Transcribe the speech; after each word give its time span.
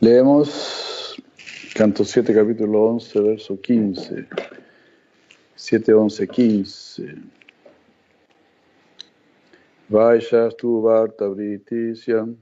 Leemos 0.00 1.16
canto 1.74 2.04
7, 2.04 2.34
capítulo 2.34 2.88
11, 2.88 3.20
verso 3.22 3.56
15. 3.56 4.26
7, 5.54 5.92
11, 5.94 6.26
15. 6.26 7.22
Vaishastu 9.88 10.82
Varta 10.82 11.28
Britisyam 11.28 12.36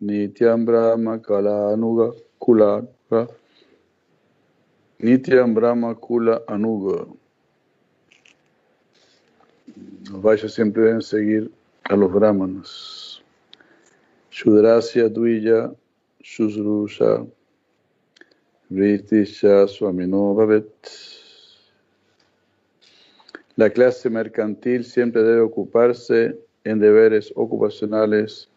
Nityam 0.00 0.64
Brahma 0.64 1.18
Kalanuga 1.18 2.12
Kulanuga 2.38 3.28
Nityam 4.98 5.54
Brahma 5.54 5.94
Kula 5.94 6.42
Anuga. 6.48 7.06
Los 10.10 10.22
Vaishyas 10.22 10.54
siempre 10.54 10.84
deben 10.84 11.02
seguir 11.02 11.50
a 11.84 11.96
los 11.96 12.10
brahmanas. 12.10 13.22
Shudrasya 14.30 15.10
Duya 15.10 15.70
Shusrusha 16.22 17.26
Vritisha 18.70 19.68
Swamino 19.68 20.34
Bhavet. 20.34 20.64
La 23.56 23.68
clase 23.68 24.08
mercantil 24.08 24.84
siempre 24.84 25.22
debe 25.22 25.40
ocuparse 25.40 26.38
en 26.64 26.78
deberes 26.78 27.32
ocupacionales 27.36 28.48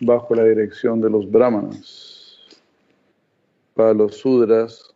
bajo 0.00 0.34
la 0.34 0.44
dirección 0.44 1.02
de 1.02 1.10
los 1.10 1.30
brahmanas. 1.30 2.38
Para 3.74 3.92
los 3.92 4.16
sudras, 4.16 4.93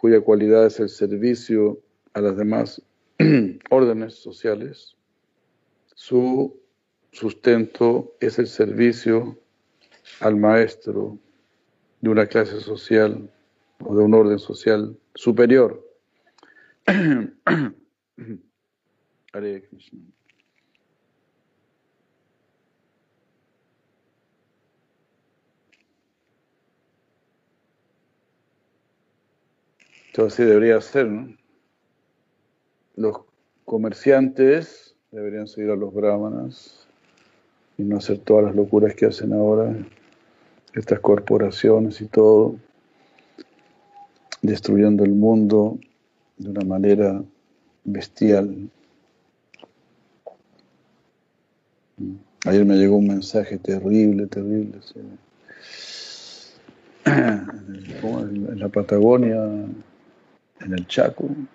cuya 0.00 0.22
cualidad 0.22 0.64
es 0.66 0.80
el 0.80 0.88
servicio 0.88 1.78
a 2.14 2.22
las 2.22 2.34
demás 2.36 2.82
órdenes 3.70 4.14
sociales, 4.14 4.96
su 5.94 6.58
sustento 7.12 8.14
es 8.18 8.38
el 8.38 8.46
servicio 8.46 9.38
al 10.20 10.36
maestro 10.36 11.18
de 12.00 12.08
una 12.08 12.26
clase 12.26 12.60
social 12.60 13.30
o 13.84 13.94
de 13.94 14.02
un 14.02 14.14
orden 14.14 14.38
social 14.38 14.96
superior. 15.14 15.86
Entonces 30.10 30.40
así 30.40 30.48
debería 30.48 30.80
ser, 30.80 31.06
¿no? 31.06 31.32
Los 32.96 33.20
comerciantes 33.64 34.96
deberían 35.12 35.46
seguir 35.46 35.70
a 35.70 35.76
los 35.76 35.94
brahmanas 35.94 36.88
y 37.78 37.84
no 37.84 37.98
hacer 37.98 38.18
todas 38.18 38.46
las 38.46 38.56
locuras 38.56 38.94
que 38.96 39.06
hacen 39.06 39.32
ahora 39.32 39.72
estas 40.74 40.98
corporaciones 40.98 42.00
y 42.00 42.06
todo, 42.06 42.56
destruyendo 44.42 45.04
el 45.04 45.12
mundo 45.12 45.78
de 46.38 46.50
una 46.50 46.64
manera 46.64 47.22
bestial. 47.84 48.68
Ayer 52.46 52.64
me 52.64 52.74
llegó 52.74 52.96
un 52.96 53.06
mensaje 53.06 53.58
terrible, 53.58 54.26
terrible. 54.26 54.80
En 57.04 58.58
la 58.58 58.68
Patagonia, 58.68 59.38
en 60.60 60.72
el 60.72 60.86
Chaco, 60.86 61.24
en 61.24 61.48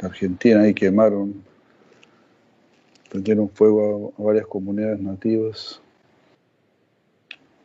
Argentina, 0.00 0.62
ahí 0.62 0.74
quemaron, 0.74 1.42
prendieron 3.10 3.48
fuego 3.50 4.12
a, 4.18 4.22
varias 4.22 4.46
comunidades 4.46 5.00
nativas 5.00 5.80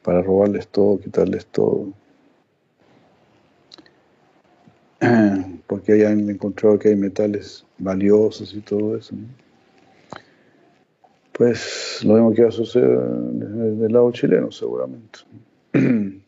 para 0.04 0.22
robarles 0.22 0.68
todo, 0.68 1.00
quitarles 1.00 1.46
todo. 1.48 1.94
Porque 5.68 5.94
hayan 5.94 6.30
encontrado 6.30 6.80
que 6.80 6.90
hay 6.90 6.96
metales 6.96 7.66
valiosos 7.78 8.54
y 8.54 8.62
todo 8.62 8.98
eso. 8.98 9.16
Pues 11.34 12.02
lo 12.04 12.16
mismo 12.16 12.34
que 12.34 12.44
va 12.44 12.50
a 12.50 12.52
suceder 12.52 12.98
desde 12.98 13.86
el 13.86 13.94
lado 13.94 14.12
chileno, 14.12 14.52
seguramente. 14.52 15.20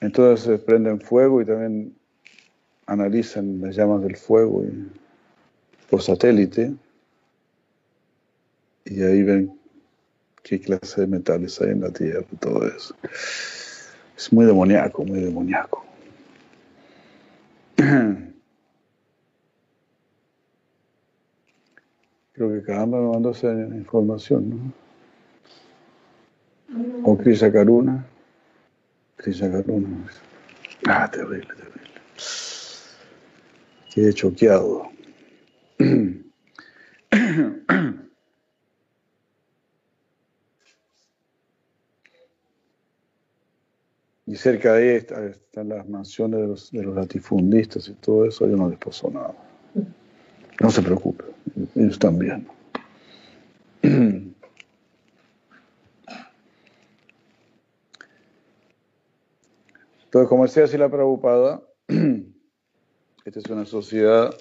Entonces 0.00 0.60
prenden 0.60 1.00
fuego 1.00 1.42
y 1.42 1.44
también 1.44 1.94
analizan 2.86 3.60
las 3.60 3.76
llamas 3.76 4.02
del 4.02 4.16
fuego 4.16 4.64
por 5.90 6.02
satélite 6.02 6.72
y 8.84 9.02
ahí 9.02 9.22
ven 9.22 9.58
qué 10.42 10.60
clase 10.60 11.02
de 11.02 11.06
metales 11.06 11.60
hay 11.60 11.70
en 11.70 11.80
la 11.82 11.90
Tierra 11.90 12.24
y 12.32 12.36
todo 12.36 12.66
eso. 12.66 12.94
Es 14.16 14.32
muy 14.32 14.46
demoníaco, 14.46 15.04
muy 15.04 15.20
demoníaco. 15.20 15.84
Creo 22.32 22.52
que 22.52 22.62
Kama 22.62 22.98
me 23.00 23.08
mandó 23.10 23.30
esa 23.32 23.52
información, 23.52 24.50
¿no? 24.50 24.72
O 27.04 27.18
Krishna 27.18 27.50
Karuna. 27.52 28.06
Ah, 30.86 31.10
terrible, 31.10 31.46
terrible. 31.46 31.82
Quedé 33.92 34.12
choqueado. 34.12 34.88
Y 44.26 44.36
cerca 44.36 44.74
de 44.74 44.90
ahí 44.90 44.96
están 44.96 45.70
las 45.70 45.88
mansiones 45.88 46.40
de 46.40 46.46
los, 46.46 46.70
de 46.70 46.82
los 46.82 46.94
latifundistas 46.94 47.88
y 47.88 47.94
todo 47.94 48.26
eso, 48.26 48.46
yo 48.46 48.56
no 48.58 48.68
les 48.68 48.78
pasó 48.78 49.10
nada. 49.10 49.34
No 50.60 50.70
se 50.70 50.82
preocupe, 50.82 51.24
ellos 51.74 51.92
están 51.92 52.18
Entonces, 60.08 60.28
como 60.30 60.44
decía 60.44 60.64
así 60.64 60.78
la 60.78 60.88
preocupada, 60.88 61.60
esta 61.86 63.40
es 63.40 63.44
una 63.50 63.66
sociedad 63.66 64.34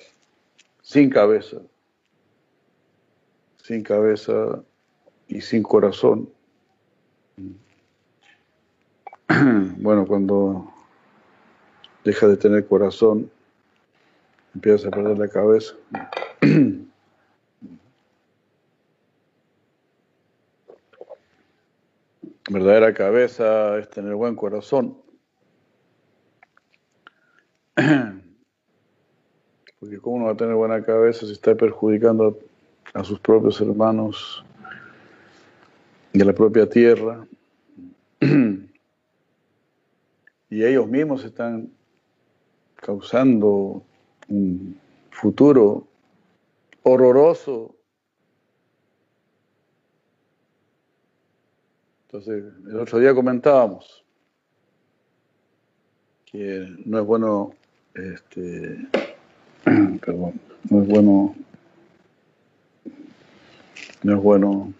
sin 0.82 1.10
cabeza, 1.10 1.58
sin 3.62 3.84
cabeza 3.84 4.64
y 5.28 5.42
sin 5.42 5.64
corazón. 5.64 6.30
Bueno, 9.80 10.08
cuando 10.08 10.74
deja 12.04 12.28
de 12.28 12.38
tener 12.38 12.66
corazón, 12.66 13.30
empieza 14.56 14.88
a 14.88 14.92
perder 14.92 15.18
la 15.18 15.28
cabeza. 15.28 15.76
Verdadera 22.50 22.94
cabeza 22.94 23.78
es 23.78 23.90
tener 23.90 24.16
buen 24.16 24.36
corazón. 24.36 25.07
Porque 29.80 30.00
cómo 30.00 30.20
no 30.20 30.26
va 30.26 30.32
a 30.32 30.38
tener 30.38 30.56
buena 30.56 30.84
cabeza 30.84 31.26
si 31.26 31.32
está 31.32 31.56
perjudicando 31.56 32.38
a 32.94 33.04
sus 33.04 33.20
propios 33.20 33.62
hermanos 33.62 34.44
y 36.14 36.22
a 36.22 36.26
la 36.26 36.34
propia 36.34 36.68
tierra. 36.68 37.26
y 40.50 40.50
ellos 40.50 40.88
mismos 40.88 41.24
están 41.24 41.70
causando 42.76 43.84
un 44.28 44.80
futuro 45.12 45.88
horroroso 46.84 47.78
Entonces, 52.08 52.54
el 52.66 52.80
otro 52.80 53.00
día 53.00 53.14
comentábamos 53.14 54.06
que 56.26 56.74
no 56.86 57.00
es 57.00 57.06
bueno, 57.06 57.52
este, 57.98 58.78
perdón, 60.06 60.40
no 60.70 60.82
es 60.82 60.88
bueno, 60.88 61.36
no 64.04 64.16
es 64.16 64.22
bueno 64.22 64.74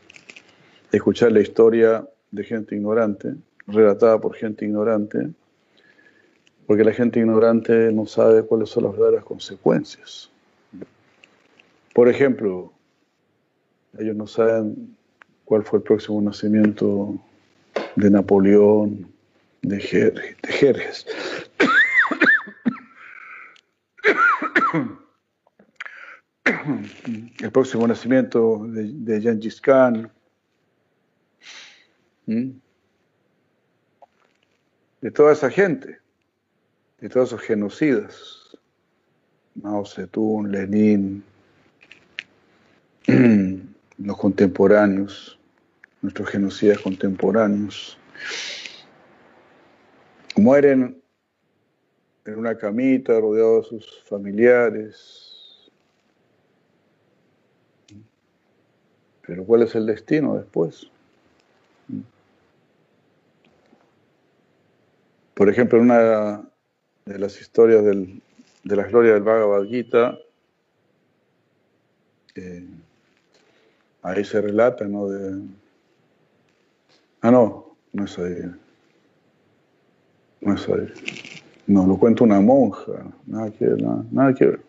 escuchar 0.92 1.32
la 1.32 1.42
historia 1.42 2.08
de 2.32 2.44
gente 2.44 2.76
ignorante, 2.76 3.36
relatada 3.66 4.20
por 4.20 4.36
gente 4.36 4.66
ignorante, 4.66 5.30
porque 6.66 6.84
la 6.84 6.94
gente 6.94 7.20
ignorante 7.20 7.92
no 7.92 8.06
sabe 8.06 8.44
cuáles 8.44 8.70
son 8.70 8.84
las 8.84 8.94
verdaderas 8.94 9.24
consecuencias. 9.24 10.30
Por 11.94 12.10
ejemplo, 12.10 12.72
ellos 13.98 14.16
no 14.16 14.28
saben 14.28 14.96
cuál 15.46 15.64
fue 15.64 15.80
el 15.80 15.84
próximo 15.84 16.22
nacimiento 16.22 17.18
de 17.96 18.12
Napoleón, 18.12 19.08
de, 19.62 19.80
Jerjes. 19.80 21.08
El 27.42 27.52
próximo 27.52 27.88
nacimiento 27.88 28.66
de, 28.68 29.20
de 29.20 29.54
Khan. 29.62 30.12
De 35.02 35.12
toda 35.12 35.34
esa 35.34 35.50
gente, 35.50 36.00
de 37.00 37.10
todos 37.10 37.30
esos 37.30 37.42
genocidas. 37.42 38.58
Mao 39.56 39.86
Zedong, 39.86 40.52
Lenin, 40.52 41.24
los 43.98 44.18
contemporáneos, 44.18 45.40
nuestros 46.02 46.30
genocidas 46.30 46.80
contemporáneos, 46.80 47.98
mueren 50.36 51.02
en 52.26 52.36
una 52.38 52.56
camita 52.56 53.20
rodeados 53.20 53.72
de 53.72 53.80
sus 53.80 54.04
familiares. 54.04 55.37
Pero 59.28 59.44
¿cuál 59.46 59.64
es 59.64 59.76
el 59.76 59.86
destino 59.86 60.36
después? 60.36 60.90
Por 65.34 65.50
ejemplo, 65.50 65.78
en 65.78 65.84
una 65.84 66.50
de 67.06 67.20
las 67.20 67.40
historias 67.40 67.84
del, 67.84 68.22
de 68.64 68.76
la 68.76 68.84
gloria 68.84 69.14
del 69.14 69.22
Bhagavad 69.22 69.66
Gita, 69.66 70.18
eh, 72.36 72.66
ahí 74.02 74.24
se 74.24 74.42
relata, 74.42 74.86
¿no? 74.86 75.08
Ah, 77.22 77.30
no, 77.30 77.76
no 77.94 78.06
es 78.06 78.18
ahí. 78.18 78.52
No 80.42 80.54
es 80.56 80.68
ahí. 80.70 80.94
No, 81.68 81.86
lo 81.86 81.98
cuenta 81.98 82.24
una 82.24 82.40
monja. 82.40 82.94
Nada 83.26 83.52
que 83.52 83.66
ver, 83.68 83.84
nada, 84.12 84.34
que 84.34 84.46
ver. 84.46 84.62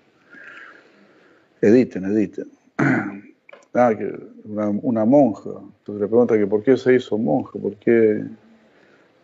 Editen, 1.60 2.04
editen. 2.04 2.50
Nada 3.72 3.96
que 3.96 4.04
ver. 4.04 4.37
Una, 4.48 5.04
monja. 5.04 5.50
Entonces 5.50 6.00
le 6.00 6.08
pregunta 6.08 6.38
que 6.38 6.46
por 6.46 6.62
qué 6.62 6.76
se 6.76 6.94
hizo 6.94 7.18
monja, 7.18 7.58
por 7.58 7.76
qué 7.76 8.24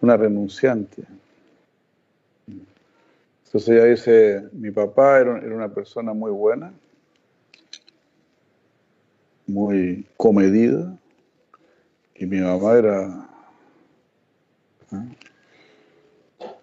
una 0.02 0.18
renunciante. 0.18 1.02
Entonces 2.46 3.68
ella 3.68 3.84
dice, 3.84 4.48
mi 4.52 4.70
papá 4.70 5.20
era, 5.20 5.38
era 5.38 5.54
una 5.54 5.72
persona 5.72 6.12
muy 6.12 6.30
buena, 6.30 6.74
muy 9.46 10.04
comedida, 10.18 10.94
y 12.16 12.26
mi 12.26 12.40
mamá 12.40 12.74
era 12.74 13.28
¿eh? 14.92 15.16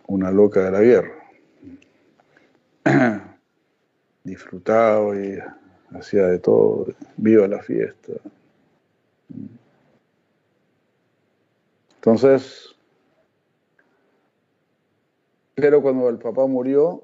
una 0.08 0.31
loca 0.31 0.63
de 0.66 0.72
la 0.72 0.81
guerra. 0.81 1.16
Disfrutaba 4.24 5.16
y 5.16 5.40
hacía 5.96 6.28
de 6.28 6.40
todo, 6.40 6.88
viva 7.18 7.48
la 7.48 7.63
fiesta. 7.63 8.13
Entonces, 12.01 12.75
pero 15.53 15.83
cuando 15.83 16.09
el 16.09 16.18
papá 16.18 16.48
murió, 16.48 17.03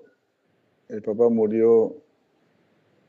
el 0.90 1.04
papá 1.04 1.30
murió 1.30 1.96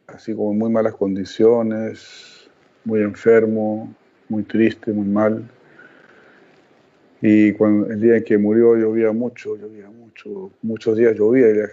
así 0.07 0.35
como 0.35 0.53
en 0.53 0.59
muy 0.59 0.71
malas 0.71 0.95
condiciones, 0.97 2.51
muy 2.85 3.01
enfermo, 3.01 3.95
muy 4.29 4.43
triste, 4.43 4.93
muy 4.93 5.07
mal. 5.07 5.51
Y 7.23 7.55
cuando 7.55 7.91
el 7.91 7.99
día 8.03 8.19
en 8.19 8.25
que 8.25 8.37
murió 8.37 8.77
llovía 8.77 9.11
mucho, 9.13 9.57
llovía 9.57 9.89
mucho, 9.89 10.51
muchos 10.61 10.95
días 10.95 11.17
llovía 11.17 11.49
y 11.49 11.55
la, 11.55 11.69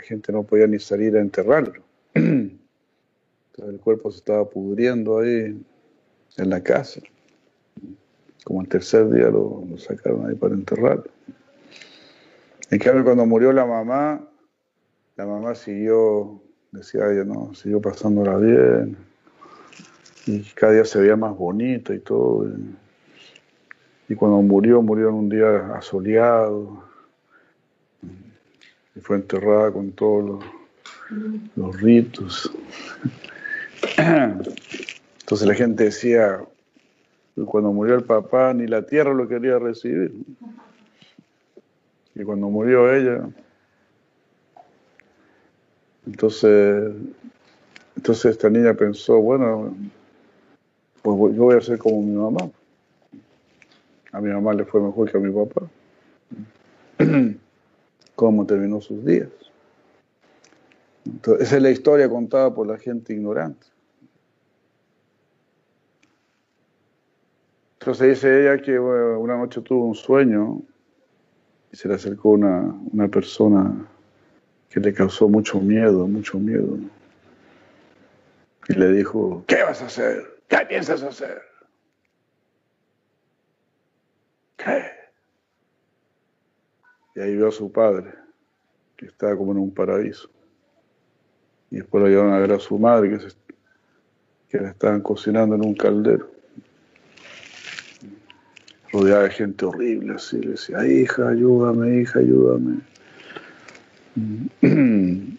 gente 0.00 0.32
no 0.32 0.42
podía 0.42 0.66
ni 0.66 0.78
salir 0.78 1.18
a 1.18 1.20
enterrarlo. 1.20 1.82
Entonces 2.14 2.54
el 3.58 3.78
cuerpo 3.78 4.10
se 4.10 4.20
estaba 4.20 4.48
pudriendo 4.48 5.18
ahí 5.18 5.62
en 6.38 6.48
la 6.48 6.62
casa. 6.62 7.02
Como 8.44 8.62
el 8.62 8.68
tercer 8.68 9.10
día 9.10 9.28
lo, 9.28 9.64
sacaron 9.78 10.26
ahí 10.26 10.34
para 10.34 10.54
enterrarlo. 10.54 11.10
En 12.70 12.78
cambio 12.78 13.04
cuando 13.04 13.26
murió 13.26 13.52
la 13.52 13.66
mamá, 13.66 14.20
la 15.16 15.26
mamá 15.26 15.54
siguió, 15.54 16.40
decía 16.70 17.10
ella, 17.10 17.24
no, 17.24 17.52
siguió 17.54 17.80
pasándola 17.80 18.36
bien. 18.36 18.96
Y 20.26 20.42
cada 20.54 20.72
día 20.74 20.84
se 20.84 21.00
veía 21.00 21.16
más 21.16 21.36
bonita 21.36 21.94
y 21.94 21.98
todo. 21.98 22.48
Y 24.08 24.14
cuando 24.14 24.42
murió, 24.42 24.82
murió 24.82 25.08
en 25.08 25.14
un 25.14 25.28
día 25.28 25.74
asoleado. 25.74 26.84
Y 28.94 29.00
fue 29.00 29.16
enterrada 29.16 29.72
con 29.72 29.92
todos 29.92 30.44
los, 31.56 31.80
ritos. 31.80 32.50
Entonces 33.96 35.46
la 35.46 35.54
gente 35.54 35.84
decía, 35.84 36.40
cuando 37.46 37.72
murió 37.72 37.94
el 37.94 38.04
papá, 38.04 38.52
ni 38.54 38.66
la 38.66 38.82
tierra 38.82 39.14
lo 39.14 39.28
quería 39.28 39.58
recibir. 39.58 40.12
Y 42.14 42.22
cuando 42.22 42.48
murió 42.48 42.92
ella, 42.92 43.28
entonces, 46.06 46.92
entonces 47.96 48.32
esta 48.32 48.50
niña 48.50 48.74
pensó, 48.74 49.20
bueno, 49.20 49.74
pues 51.02 51.34
yo 51.34 51.44
voy 51.44 51.56
a 51.56 51.60
ser 51.60 51.78
como 51.78 52.02
mi 52.02 52.14
mamá. 52.14 52.50
A 54.12 54.20
mi 54.20 54.30
mamá 54.30 54.52
le 54.54 54.64
fue 54.64 54.80
mejor 54.80 55.10
que 55.10 55.16
a 55.16 55.20
mi 55.20 55.32
papá. 55.32 55.68
¿Cómo 58.16 58.44
terminó 58.44 58.80
sus 58.80 59.04
días? 59.04 59.28
Entonces, 61.06 61.46
esa 61.46 61.56
es 61.56 61.62
la 61.62 61.70
historia 61.70 62.08
contada 62.08 62.52
por 62.54 62.66
la 62.66 62.76
gente 62.76 63.12
ignorante. 63.12 63.66
Entonces 67.80 68.08
dice 68.08 68.42
ella 68.42 68.60
que 68.60 68.78
una 68.78 69.38
noche 69.38 69.62
tuvo 69.62 69.86
un 69.86 69.94
sueño 69.94 70.60
y 71.72 71.76
se 71.76 71.88
le 71.88 71.94
acercó 71.94 72.28
una, 72.30 72.74
una 72.92 73.08
persona 73.08 73.88
que 74.68 74.80
le 74.80 74.92
causó 74.92 75.30
mucho 75.30 75.58
miedo, 75.60 76.06
mucho 76.06 76.38
miedo. 76.38 76.76
Y 78.68 78.74
le 78.74 78.92
dijo, 78.92 79.44
¿qué 79.46 79.62
vas 79.62 79.80
a 79.80 79.86
hacer? 79.86 80.42
¿Qué 80.46 80.58
piensas 80.68 81.02
hacer? 81.02 81.40
Y 87.14 87.20
ahí 87.20 87.34
vio 87.34 87.48
a 87.48 87.52
su 87.52 87.72
padre, 87.72 88.12
que 88.94 89.06
estaba 89.06 89.34
como 89.38 89.52
en 89.52 89.58
un 89.58 89.72
paraíso. 89.72 90.28
Y 91.70 91.76
después 91.76 92.02
lo 92.02 92.10
llevaron 92.10 92.34
a 92.34 92.40
ver 92.40 92.52
a 92.52 92.58
su 92.58 92.78
madre, 92.78 93.08
que, 93.08 93.26
que 94.50 94.58
la 94.62 94.68
estaban 94.68 95.00
cocinando 95.00 95.54
en 95.54 95.64
un 95.64 95.74
caldero. 95.74 96.39
Rodeada 98.92 99.24
de 99.24 99.30
gente 99.30 99.64
horrible, 99.64 100.14
así. 100.14 100.40
Le 100.40 100.52
decía, 100.52 100.86
hija, 100.86 101.28
ayúdame, 101.28 102.00
hija, 102.00 102.18
ayúdame. 102.18 102.80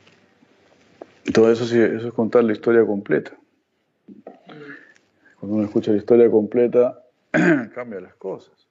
Todo 1.33 1.51
eso, 1.51 1.65
sí, 1.65 1.79
eso 1.79 2.07
es 2.07 2.13
contar 2.13 2.43
la 2.43 2.53
historia 2.53 2.85
completa. 2.85 3.31
Cuando 5.39 5.57
uno 5.57 5.65
escucha 5.65 5.91
la 5.91 5.97
historia 5.97 6.29
completa, 6.29 7.03
cambia 7.73 7.99
las 7.99 8.15
cosas. 8.15 8.67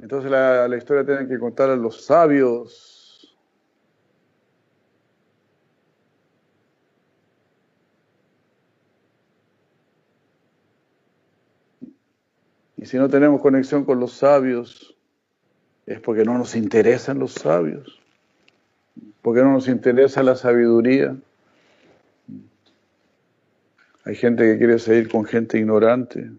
Entonces 0.00 0.30
la, 0.30 0.74
historia 0.76 1.04
tiene 1.04 1.28
que 1.28 1.38
contar 1.38 1.70
a 1.70 1.76
los 1.76 2.04
sabios. 2.06 2.99
Y 12.80 12.86
si 12.86 12.96
no 12.96 13.10
tenemos 13.10 13.42
conexión 13.42 13.84
con 13.84 14.00
los 14.00 14.12
sabios, 14.12 14.96
es 15.84 16.00
porque 16.00 16.24
no 16.24 16.38
nos 16.38 16.56
interesan 16.56 17.18
los 17.18 17.34
sabios, 17.34 18.00
porque 19.20 19.42
no 19.42 19.52
nos 19.52 19.68
interesa 19.68 20.22
la 20.22 20.34
sabiduría. 20.34 21.14
Hay 24.04 24.14
gente 24.14 24.44
que 24.44 24.56
quiere 24.56 24.78
seguir 24.78 25.10
con 25.10 25.26
gente 25.26 25.58
ignorante, 25.58 26.30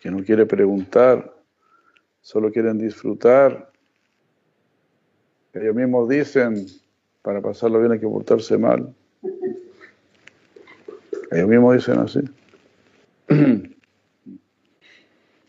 que 0.00 0.08
no 0.08 0.22
quiere 0.22 0.46
preguntar, 0.46 1.34
solo 2.20 2.52
quieren 2.52 2.78
disfrutar. 2.78 3.72
Ellos 5.52 5.74
mismos 5.74 6.08
dicen, 6.08 6.64
para 7.22 7.40
pasarlo 7.40 7.80
bien 7.80 7.90
hay 7.90 7.98
que 7.98 8.06
portarse 8.06 8.56
mal. 8.56 8.94
Ellos 11.32 11.48
mismos 11.48 11.74
dicen 11.74 11.98
así. 11.98 12.20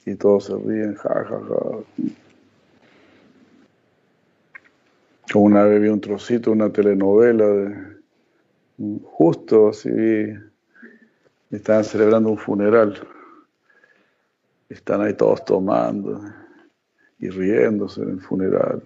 Y 0.06 0.16
todos 0.16 0.46
se 0.46 0.56
ríen, 0.56 0.96
ja, 0.96 1.26
ja, 1.26 1.40
ja. 1.40 2.14
Como 5.32 5.46
una 5.46 5.64
vez 5.64 5.82
vi 5.82 5.90
un 5.90 6.02
trocito, 6.02 6.52
una 6.52 6.72
telenovela 6.72 7.46
de 7.48 7.96
justo 9.04 9.70
así 9.70 9.90
estaban 11.52 11.84
celebrando 11.84 12.30
un 12.30 12.38
funeral. 12.38 12.96
Están 14.70 15.02
ahí 15.02 15.14
todos 15.14 15.46
tomando 15.46 16.22
y 17.20 17.30
riéndose 17.30 18.02
en 18.02 18.10
el 18.10 18.22
funeral. 18.22 18.84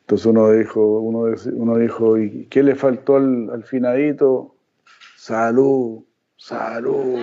Entonces 0.00 0.26
uno 0.26 0.50
dijo, 0.52 1.00
uno, 1.00 1.34
uno 1.52 1.76
dijo, 1.76 2.16
¿y 2.16 2.46
qué 2.46 2.62
le 2.62 2.74
faltó 2.74 3.16
al, 3.16 3.50
al 3.50 3.64
finadito? 3.64 4.54
Salud, 5.16 6.02
salud. 6.38 7.20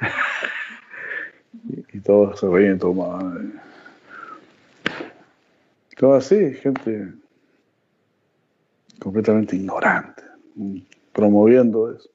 y, 1.92 2.00
todos 2.00 2.38
se 2.38 2.48
ríen 2.48 2.78
tomando. 2.78 3.60
Todo 5.96 6.14
así, 6.14 6.54
gente 6.54 7.12
completamente 9.00 9.56
ignorante, 9.56 10.22
promoviendo 11.12 11.92
eso. 11.92 12.08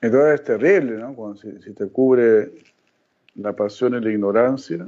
Entonces 0.00 0.34
es 0.34 0.44
terrible, 0.44 0.98
¿no? 0.98 1.14
Cuando 1.14 1.36
si, 1.36 1.72
te 1.72 1.88
cubre 1.88 2.52
la 3.34 3.52
pasión 3.54 3.94
y 3.94 4.00
la 4.00 4.12
ignorancia. 4.12 4.86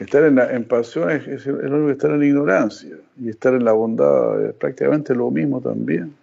Estar 0.00 0.24
en, 0.24 0.38
en 0.38 0.64
pasión 0.64 1.10
es, 1.10 1.26
es, 1.26 1.46
lo 1.46 1.62
mismo 1.62 1.86
que 1.86 1.92
estar 1.92 2.10
en 2.10 2.22
ignorancia. 2.22 2.96
Y 3.20 3.28
estar 3.28 3.54
en 3.54 3.64
la 3.64 3.72
bondad 3.72 4.44
es 4.44 4.54
prácticamente 4.54 5.14
lo 5.14 5.30
mismo 5.30 5.60
también. 5.60 6.14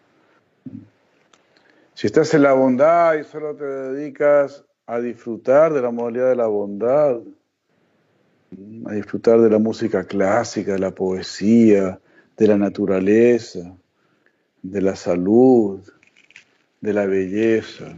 Si 1.94 2.08
estás 2.08 2.34
en 2.34 2.44
la 2.44 2.54
bondad 2.54 3.16
y 3.16 3.24
solo 3.24 3.56
te 3.56 3.64
dedicas 3.64 4.66
a 4.88 5.00
disfrutar 5.00 5.74
de 5.74 5.82
la 5.82 5.92
modalidad 5.92 6.30
de 6.30 6.36
la 6.36 6.48
bondad, 6.48 7.20
a 8.88 8.94
disfrutar 8.94 9.40
de 9.40 9.50
la 9.50 9.60
música 9.60 10.04
clásica, 10.04 10.74
de 10.74 10.80
la 10.80 10.92
poesía, 10.92 12.00
de 12.38 12.48
la 12.48 12.58
naturaleza, 12.58 13.74
de 14.62 14.82
la 14.82 14.96
salud, 14.96 15.80
de 16.82 16.94
la 16.94 17.06
belleza, 17.06 17.96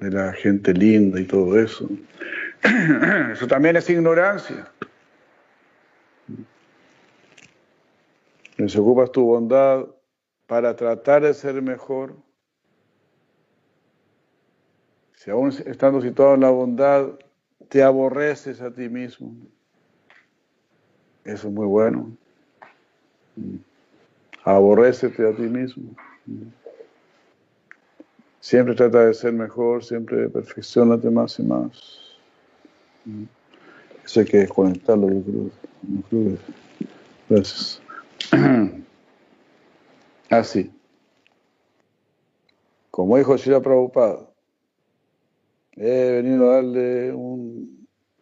de 0.00 0.10
la 0.10 0.32
gente 0.32 0.74
linda 0.74 1.20
y 1.20 1.24
todo 1.24 1.58
eso. 1.58 1.88
Eso 3.32 3.46
también 3.46 3.76
es 3.76 3.88
ignorancia. 3.90 4.70
Si 8.56 8.78
ocupas 8.78 9.10
tu 9.10 9.24
bondad 9.24 9.86
para 10.46 10.76
tratar 10.76 11.22
de 11.22 11.34
ser 11.34 11.60
mejor, 11.60 12.14
si 15.16 15.30
aún 15.30 15.48
estando 15.66 16.00
situado 16.00 16.34
en 16.34 16.40
la 16.40 16.50
bondad 16.50 17.08
te 17.68 17.82
aborreces 17.82 18.60
a 18.60 18.70
ti 18.70 18.88
mismo, 18.88 19.34
eso 21.24 21.48
es 21.48 21.54
muy 21.54 21.66
bueno. 21.66 22.12
Aborrécete 24.44 25.26
a 25.28 25.34
ti 25.34 25.42
mismo. 25.42 25.94
Siempre 28.40 28.74
trata 28.74 29.06
de 29.06 29.14
ser 29.14 29.32
mejor, 29.32 29.84
siempre 29.84 30.28
perfeccionate 30.28 31.10
más 31.10 31.38
y 31.38 31.44
más. 31.44 32.01
Eso 34.04 34.20
hay 34.20 34.26
que 34.26 34.38
desconectarlo, 34.38 35.08
yo 35.10 35.22
creo. 36.08 36.38
Gracias. 37.28 37.82
Así. 40.30 40.70
Como 42.90 43.16
dijo 43.16 43.36
Shira 43.36 43.60
Prabhupada, 43.60 44.28
he 45.72 46.22
venido 46.22 46.50
a 46.50 46.56
darle 46.56 47.12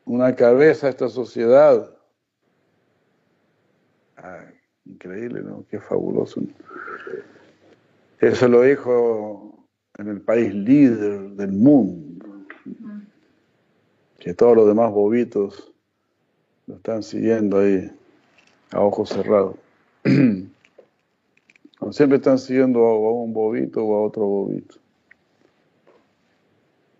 una 0.04 0.34
cabeza 0.36 0.86
a 0.86 0.90
esta 0.90 1.08
sociedad. 1.08 1.96
increíble, 4.84 5.42
¿no? 5.42 5.64
Qué 5.70 5.80
fabuloso. 5.80 6.40
Eso 8.20 8.48
lo 8.48 8.62
dijo 8.62 9.66
en 9.98 10.08
el 10.08 10.20
país 10.20 10.54
líder 10.54 11.30
del 11.30 11.52
mundo. 11.52 12.09
Que 14.20 14.34
todos 14.34 14.54
los 14.54 14.68
demás 14.68 14.92
bobitos 14.92 15.72
lo 16.66 16.76
están 16.76 17.02
siguiendo 17.02 17.58
ahí 17.58 17.90
a 18.70 18.80
ojos 18.80 19.08
cerrados. 19.08 19.56
Siempre 21.90 22.18
están 22.18 22.38
siguiendo 22.38 22.84
a 22.86 23.12
un 23.12 23.32
bobito 23.32 23.82
o 23.82 23.96
a 23.96 24.06
otro 24.06 24.26
bobito. 24.26 24.76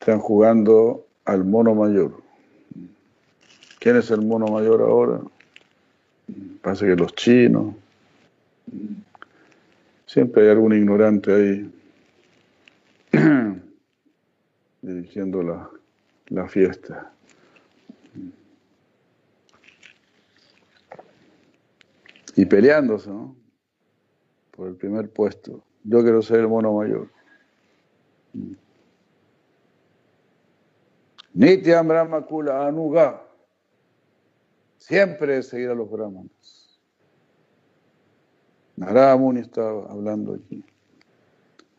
Están 0.00 0.19
jugando 0.19 1.07
al 1.27 1.45
mono 1.45 1.75
mayor. 1.75 2.23
¿Quién 3.79 3.97
es 3.97 4.11
el 4.11 4.23
mono 4.23 4.47
mayor 4.47 4.81
ahora? 4.81 5.21
Parece 6.62 6.87
que 6.87 6.97
los 6.97 7.15
chinos. 7.15 7.75
Siempre 10.07 10.45
hay 10.45 10.49
algún 10.50 10.73
ignorante 10.73 11.33
ahí 11.33 11.71
dirigiendo 14.83 15.43
la, 15.43 15.71
la 16.31 16.49
fiesta. 16.49 17.13
Y 22.37 22.47
peleándose, 22.47 23.11
¿no? 23.11 23.37
Por 24.53 24.69
el 24.69 24.77
primer 24.77 25.11
puesto. 25.11 25.63
Yo 25.85 26.03
quiero 26.03 26.23
ser 26.23 26.41
el 26.41 26.49
mono 26.49 26.73
mayor. 26.73 27.09
Nityam 31.35 31.89
Brahma 31.89 32.25
Kula 32.25 32.67
Anuga. 32.67 33.27
Siempre 34.79 35.43
seguir 35.43 35.71
a 35.71 35.75
los 35.75 35.91
brahmanas. 35.91 36.81
Narada 38.77 39.17
Muni 39.17 39.41
está 39.41 39.69
hablando 39.69 40.35
aquí. 40.35 40.65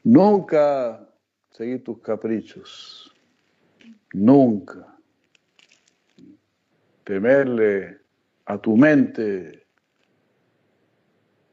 Nunca 0.03 1.09
seguir 1.51 1.83
tus 1.83 1.99
caprichos. 1.99 3.10
Nunca. 4.13 4.87
Temerle 7.03 7.99
a 8.45 8.57
tu 8.57 8.77
mente. 8.77 9.65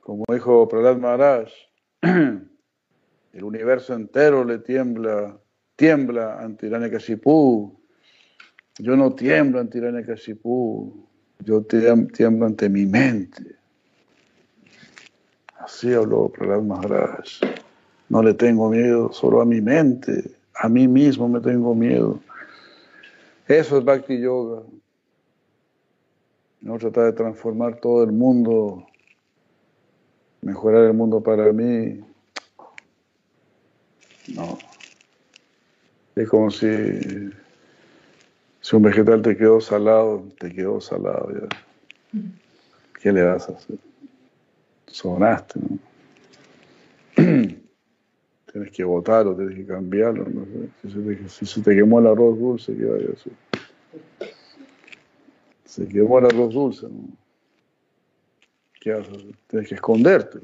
Como 0.01 0.25
dijo 0.33 0.69
Prahlad 0.69 0.97
Maharaj, 0.97 1.49
el 2.03 3.45
universo 3.45 3.95
entero 3.95 4.45
le 4.45 4.59
tiembla, 4.59 5.39
tiembla 5.77 6.41
ante 6.41 6.67
Hiranyakashipu 6.67 7.79
yo 8.79 8.97
no 8.97 9.13
tiemblo 9.13 9.59
ante 9.59 9.79
Hiranyakashipu, 9.79 11.09
yo 11.45 11.63
tiemblo 11.63 12.47
ante 12.47 12.69
mi 12.69 12.87
mente. 12.87 13.57
Así 15.59 15.93
habló 15.93 16.29
Prahlad 16.29 16.63
Maharaj. 16.63 17.41
No 18.09 18.23
le 18.23 18.35
tengo 18.35 18.71
miedo 18.71 19.13
solo 19.13 19.41
a 19.41 19.45
mi 19.45 19.61
mente, 19.61 20.31
a 20.55 20.69
mí 20.69 20.87
mismo 20.87 21.29
me 21.29 21.41
tengo 21.41 21.75
miedo. 21.75 22.21
Eso 23.49 23.79
es 23.79 23.85
Bhakti 23.85 24.21
Yoga. 24.21 24.63
No 26.61 26.79
tratar 26.79 27.07
de 27.07 27.13
transformar 27.13 27.81
todo 27.81 28.05
el 28.05 28.13
mundo, 28.13 28.87
mejorar 30.43 30.85
el 30.85 30.93
mundo 30.93 31.23
para 31.23 31.51
mí. 31.53 32.05
No. 34.35 34.59
Es 36.15 36.29
como 36.29 36.51
si 36.51 37.31
si 38.61 38.77
un 38.77 38.83
vegetal 38.83 39.23
te 39.23 39.35
quedó 39.35 39.63
salado, 39.63 40.27
te 40.39 40.53
quedó 40.53 40.79
salado 40.79 41.31
ya. 41.33 41.49
¿Qué 43.01 43.11
le 43.11 43.23
vas 43.23 43.49
a 43.49 43.53
hacer? 43.53 43.79
Sonaste, 44.89 45.59
¿no? 45.59 45.79
tienes 48.59 48.77
que 48.77 48.85
botarlo, 48.85 49.37
tienes 49.37 49.55
que 49.57 49.67
cambiarlo. 49.67 50.27
¿no? 50.29 50.45
Si, 50.83 50.91
se 50.91 50.99
te, 51.01 51.29
si, 51.29 51.63
quemó 51.63 52.01
el 52.01 52.09
arroz 52.09 52.39
dulce, 52.39 52.77
¿qué 52.77 52.85
vaya? 52.85 53.09
Se 55.65 55.87
quemó 55.87 56.19
el 56.19 56.27
arroz 56.27 56.53
dulce, 56.53 56.89
¿no? 56.89 57.09
¿Qué 58.81 58.93
hacer? 58.93 59.21
Tienes 59.49 59.69
que 59.69 59.75
esconderte. 59.75 60.39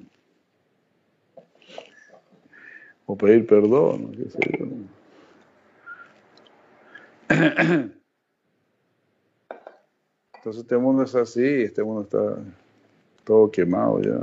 O 3.06 3.16
pedir 3.16 3.46
perdón, 3.46 4.12
qué 4.12 4.30
sé 4.30 4.38
yo. 4.58 4.66
Entonces 10.36 10.62
este 10.62 10.76
mundo 10.76 11.02
es 11.02 11.14
así, 11.14 11.44
este 11.44 11.82
mundo 11.82 12.02
está 12.02 12.36
todo 13.24 13.50
quemado 13.50 14.00
ya. 14.00 14.20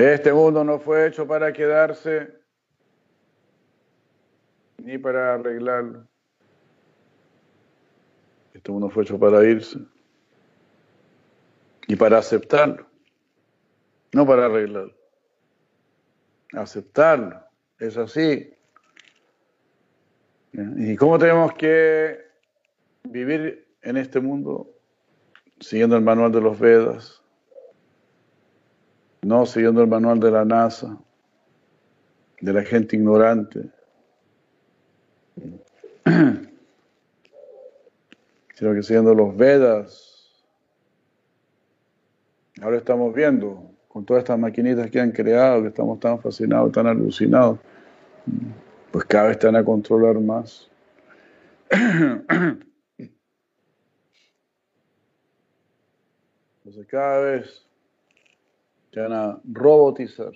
Este 0.00 0.32
mundo 0.32 0.64
no 0.64 0.78
fue 0.78 1.06
hecho 1.06 1.26
para 1.26 1.52
quedarse 1.52 2.32
ni 4.78 4.96
para 4.96 5.34
arreglarlo. 5.34 6.08
Este 8.54 8.72
mundo 8.72 8.88
fue 8.88 9.02
hecho 9.02 9.18
para 9.18 9.44
irse 9.44 9.78
y 11.86 11.96
para 11.96 12.16
aceptarlo, 12.16 12.86
no 14.12 14.26
para 14.26 14.46
arreglarlo. 14.46 14.96
Aceptarlo, 16.54 17.38
es 17.78 17.98
así. 17.98 18.54
¿Y 20.52 20.96
cómo 20.96 21.18
tenemos 21.18 21.52
que 21.52 22.18
vivir 23.02 23.68
en 23.82 23.98
este 23.98 24.18
mundo? 24.18 24.66
Siguiendo 25.60 25.94
el 25.94 26.02
manual 26.02 26.32
de 26.32 26.40
los 26.40 26.58
Vedas, 26.58 27.19
no 29.22 29.46
siguiendo 29.46 29.82
el 29.82 29.88
manual 29.88 30.20
de 30.20 30.30
la 30.30 30.44
NASA, 30.44 30.98
de 32.40 32.52
la 32.52 32.62
gente 32.62 32.96
ignorante, 32.96 33.70
sino 38.54 38.74
que 38.74 38.82
siguiendo 38.82 39.14
los 39.14 39.36
Vedas. 39.36 40.06
Ahora 42.62 42.78
estamos 42.78 43.14
viendo 43.14 43.70
con 43.88 44.04
todas 44.04 44.22
estas 44.22 44.38
maquinitas 44.38 44.90
que 44.90 45.00
han 45.00 45.12
creado, 45.12 45.62
que 45.62 45.68
estamos 45.68 45.98
tan 46.00 46.20
fascinados, 46.20 46.72
tan 46.72 46.86
alucinados, 46.86 47.58
pues 48.90 49.04
cada 49.04 49.28
vez 49.28 49.36
están 49.36 49.56
a 49.56 49.64
controlar 49.64 50.18
más. 50.20 50.70
Entonces 56.58 56.86
cada 56.86 57.20
vez 57.20 57.69
se 58.92 59.00
van 59.00 59.12
a 59.12 59.40
robotizar. 59.44 60.32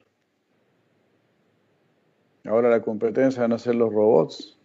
Ahora 2.44 2.70
la 2.70 2.80
competencia 2.80 3.42
van 3.42 3.52
a 3.52 3.58
ser 3.58 3.74
los 3.74 3.92
robots. 3.92 4.56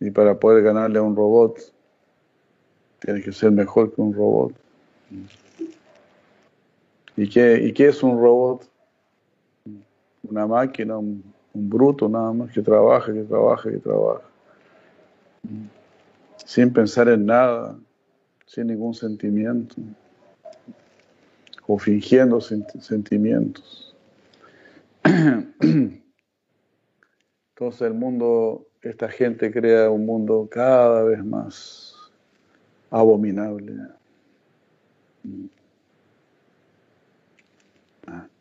Y 0.00 0.10
para 0.10 0.38
poder 0.38 0.62
ganarle 0.62 0.98
a 0.98 1.02
un 1.02 1.16
robot, 1.16 1.58
tiene 3.00 3.22
que 3.22 3.32
ser 3.32 3.52
mejor 3.52 3.94
que 3.94 4.00
un 4.00 4.12
robot. 4.12 4.54
¿Y 7.16 7.28
qué, 7.28 7.60
y 7.62 7.72
qué 7.72 7.88
es 7.88 8.02
un 8.02 8.18
robot? 8.20 8.68
Una 10.28 10.46
máquina, 10.46 10.98
un, 10.98 11.22
un 11.52 11.70
bruto 11.70 12.08
nada 12.08 12.32
más, 12.32 12.52
que 12.52 12.62
trabaja, 12.62 13.12
que 13.12 13.22
trabaja, 13.22 13.70
que 13.70 13.78
trabaja. 13.78 14.22
Sin 16.44 16.72
pensar 16.72 17.08
en 17.08 17.26
nada, 17.26 17.76
sin 18.46 18.66
ningún 18.66 18.94
sentimiento, 18.94 19.76
o 21.66 21.78
fingiendo 21.78 22.40
sentimientos. 22.40 23.96
Entonces 25.04 26.02
el 27.82 27.94
mundo 27.94 28.66
esta 28.82 29.08
gente 29.08 29.50
crea 29.50 29.90
un 29.90 30.04
mundo 30.04 30.46
cada 30.50 31.04
vez 31.04 31.24
más 31.24 31.96
abominable. 32.90 33.74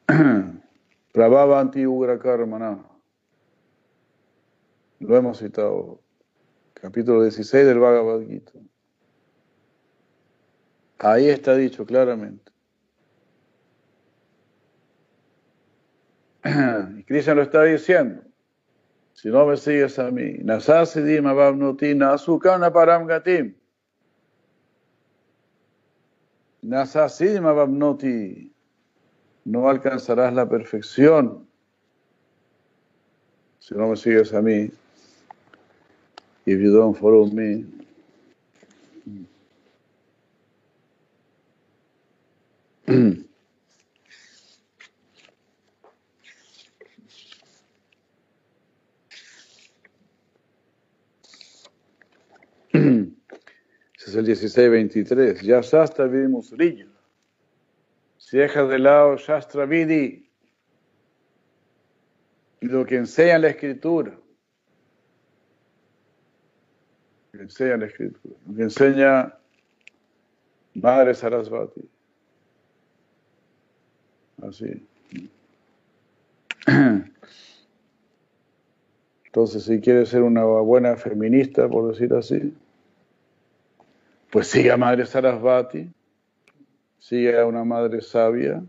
Prabhavanti 1.14 1.86
Ugra 1.86 2.20
Karmana. 2.20 2.84
Lo 5.00 5.16
hemos 5.16 5.40
citado. 5.40 6.02
Capítulo 6.74 7.24
16 7.24 7.66
del 7.66 7.80
Bhagavad 7.80 8.28
Gita. 8.28 8.52
Ahí 11.00 11.28
está 11.30 11.56
dicho 11.56 11.86
claramente. 11.86 12.53
Y 16.98 17.04
Krishna 17.04 17.36
lo 17.36 17.44
está 17.44 17.64
diciendo. 17.64 18.24
Si 19.14 19.30
no 19.30 19.46
me 19.46 19.58
sigues 19.58 20.00
a 20.00 20.12
mí, 20.12 20.40
nasasidim 20.44 21.28
ababnuti 21.28 21.94
nasukana 21.96 22.74
param 22.74 23.06
gatim. 23.08 23.56
Nasasidim 26.64 27.46
ababnuti. 27.46 28.52
No 29.46 29.70
alcanzarás 29.70 30.34
la 30.34 30.48
perfección 30.50 31.48
si 33.64 33.76
no 33.76 33.88
me 33.88 33.96
sigues 33.96 34.34
a 34.34 34.42
mí. 34.42 34.70
If 36.46 36.60
you 36.60 36.74
don't 36.74 36.98
follow 36.98 37.28
me. 37.28 37.64
es 54.14 54.18
el 54.18 54.28
16-23. 54.28 55.42
Ya 55.42 55.62
Shastra 55.62 56.06
vimos 56.06 56.52
brillo. 56.52 56.88
Si 58.18 58.38
dejas 58.38 58.70
de 58.70 58.80
lado 58.80 59.18
Shastra 59.18 59.66
Vidi 59.66 60.30
y 62.62 62.66
lo 62.68 62.86
que 62.86 62.98
enseña 62.98 63.40
la 63.40 63.50
Escritura, 63.50 64.18
lo 67.32 67.38
que 67.38 67.44
enseña 67.44 67.78
la 67.78 67.86
Escritura, 67.88 68.36
lo 68.48 68.56
que 68.56 68.64
enseña 68.64 69.38
Madre 70.76 71.14
Sarasvati. 71.14 71.90
Así. 74.42 74.88
Entonces, 79.26 79.64
si 79.64 79.80
quieres 79.82 80.10
ser 80.10 80.22
una 80.22 80.44
buena 80.44 80.96
feminista, 80.96 81.68
por 81.68 81.92
decir 81.92 82.14
así, 82.14 82.54
pues 84.34 84.48
sigue 84.48 84.72
a 84.72 84.78
Madre 84.78 85.06
Sarasvati, 85.06 85.88
sigue 86.98 87.40
a 87.40 87.46
una 87.46 87.64
madre 87.64 88.02
sabia, 88.02 88.64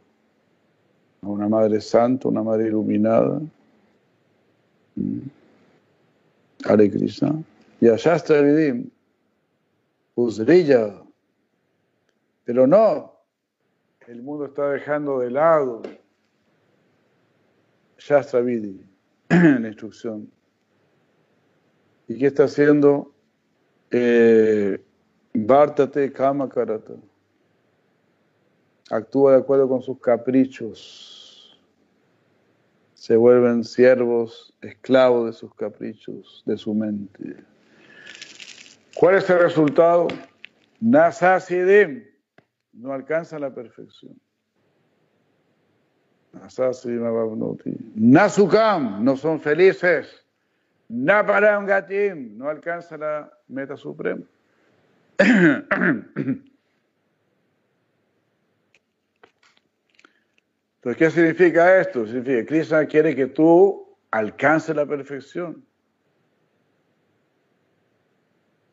a 1.22 1.26
una 1.26 1.48
madre 1.48 1.80
santa, 1.80 2.28
una 2.28 2.42
madre 2.42 2.66
iluminada. 2.66 3.40
Mm. 4.96 5.20
Hare 6.66 6.90
Krishna. 6.90 7.42
Y 7.80 7.88
a 7.88 7.96
Shastra 7.96 8.42
Vidim, 8.42 8.90
brilla. 10.14 11.02
Pero 12.44 12.66
no, 12.66 13.14
el 14.06 14.22
mundo 14.22 14.44
está 14.44 14.68
dejando 14.68 15.20
de 15.20 15.30
lado 15.30 15.80
Shastra 17.96 18.42
Vidi, 18.42 18.84
la 19.30 19.66
instrucción. 19.66 20.30
¿Y 22.06 22.18
qué 22.18 22.26
está 22.26 22.44
haciendo? 22.44 23.14
Eh, 23.90 24.84
Bártate 25.36 26.12
Kama 26.12 26.48
Karata. 26.48 26.94
Actúa 28.88 29.32
de 29.32 29.38
acuerdo 29.38 29.68
con 29.68 29.82
sus 29.82 29.98
caprichos. 29.98 31.58
Se 32.94 33.16
vuelven 33.16 33.64
siervos, 33.64 34.54
esclavos 34.62 35.26
de 35.26 35.32
sus 35.32 35.52
caprichos, 35.54 36.42
de 36.46 36.56
su 36.56 36.72
mente. 36.72 37.36
¿Cuál 38.94 39.16
es 39.16 39.28
el 39.28 39.40
resultado? 39.40 40.06
Nasasidim. 40.80 42.04
No 42.72 42.92
alcanza 42.92 43.38
la 43.38 43.52
perfección. 43.52 44.14
Nasukam. 47.96 49.04
No 49.04 49.16
son 49.16 49.40
felices. 49.40 50.24
Naparam 50.88 51.66
Gatim. 51.66 52.38
No 52.38 52.48
alcanza 52.48 52.96
la 52.96 53.32
meta 53.48 53.76
suprema. 53.76 54.24
Entonces, 60.84 60.98
¿qué 60.98 61.10
significa 61.10 61.80
esto? 61.80 62.06
Significa 62.06 62.38
que 62.38 62.46
Krishna 62.46 62.86
quiere 62.86 63.14
que 63.14 63.26
tú 63.26 63.96
alcances 64.10 64.76
la 64.76 64.86
perfección, 64.86 65.64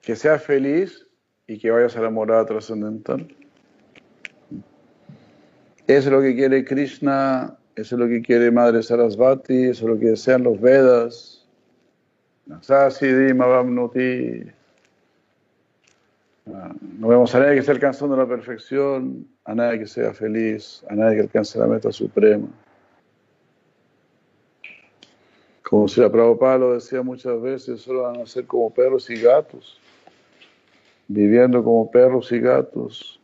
que 0.01 0.15
seas 0.15 0.43
feliz 0.43 1.07
y 1.47 1.57
que 1.57 1.71
vayas 1.71 1.95
a 1.95 2.01
la 2.01 2.09
morada 2.09 2.45
trascendental. 2.45 3.27
Eso 5.87 6.07
es 6.09 6.11
lo 6.13 6.21
que 6.21 6.35
quiere 6.35 6.65
Krishna, 6.65 7.57
eso 7.75 7.95
es 7.95 7.99
lo 7.99 8.07
que 8.07 8.21
quiere 8.21 8.51
Madre 8.51 8.83
Sarasvati, 8.83 9.65
eso 9.65 9.85
es 9.85 9.93
lo 9.93 9.99
que 9.99 10.11
desean 10.11 10.43
los 10.43 10.59
Vedas. 10.59 11.47
Nasasidi 12.45 13.33
Mavamnuti. 13.33 14.60
No 16.99 17.07
vemos 17.07 17.33
a 17.33 17.39
nadie 17.39 17.53
que 17.53 17.59
esté 17.59 17.71
alcanzando 17.71 18.15
la 18.15 18.27
perfección, 18.27 19.27
a 19.45 19.55
nadie 19.55 19.79
que 19.79 19.87
sea 19.87 20.13
feliz, 20.13 20.83
a 20.89 20.95
nadie 20.95 21.15
que 21.15 21.21
alcance 21.21 21.57
la 21.57 21.67
meta 21.67 21.91
suprema. 21.91 22.47
Como 25.63 25.87
si 25.87 26.01
la 26.01 26.11
Prabhupada 26.11 26.57
lo 26.57 26.73
decía 26.73 27.01
muchas 27.01 27.41
veces, 27.41 27.81
solo 27.81 28.03
van 28.03 28.21
a 28.21 28.25
ser 28.25 28.45
como 28.45 28.73
perros 28.73 29.09
y 29.09 29.21
gatos, 29.21 29.79
viviendo 31.07 31.63
como 31.63 31.89
perros 31.89 32.31
y 32.31 32.39
gatos, 32.39 33.21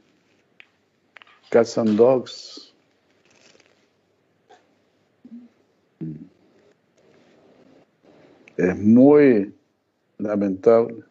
cats 1.50 1.78
and 1.78 1.98
dogs. 1.98 2.74
Es 8.56 8.78
muy 8.78 9.54
lamentable. 10.18 11.04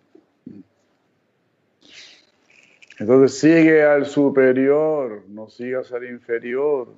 Entonces 2.99 3.39
sigue 3.39 3.83
al 3.83 4.07
superior, 4.07 5.25
no 5.29 5.49
sigas 5.49 5.93
al 5.93 6.05
inferior. 6.05 6.95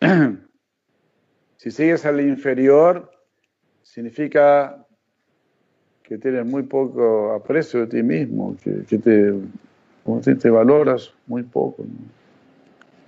si 1.56 1.70
sigues 1.70 2.06
al 2.06 2.20
inferior, 2.20 3.10
significa 3.82 4.86
que 6.04 6.16
tienes 6.16 6.46
muy 6.46 6.62
poco 6.62 7.32
aprecio 7.32 7.80
de 7.80 7.86
ti 7.88 8.02
mismo, 8.02 8.56
que, 8.62 8.98
te, 8.98 10.50
valoras 10.50 11.12
muy 11.26 11.42
poco. 11.42 11.84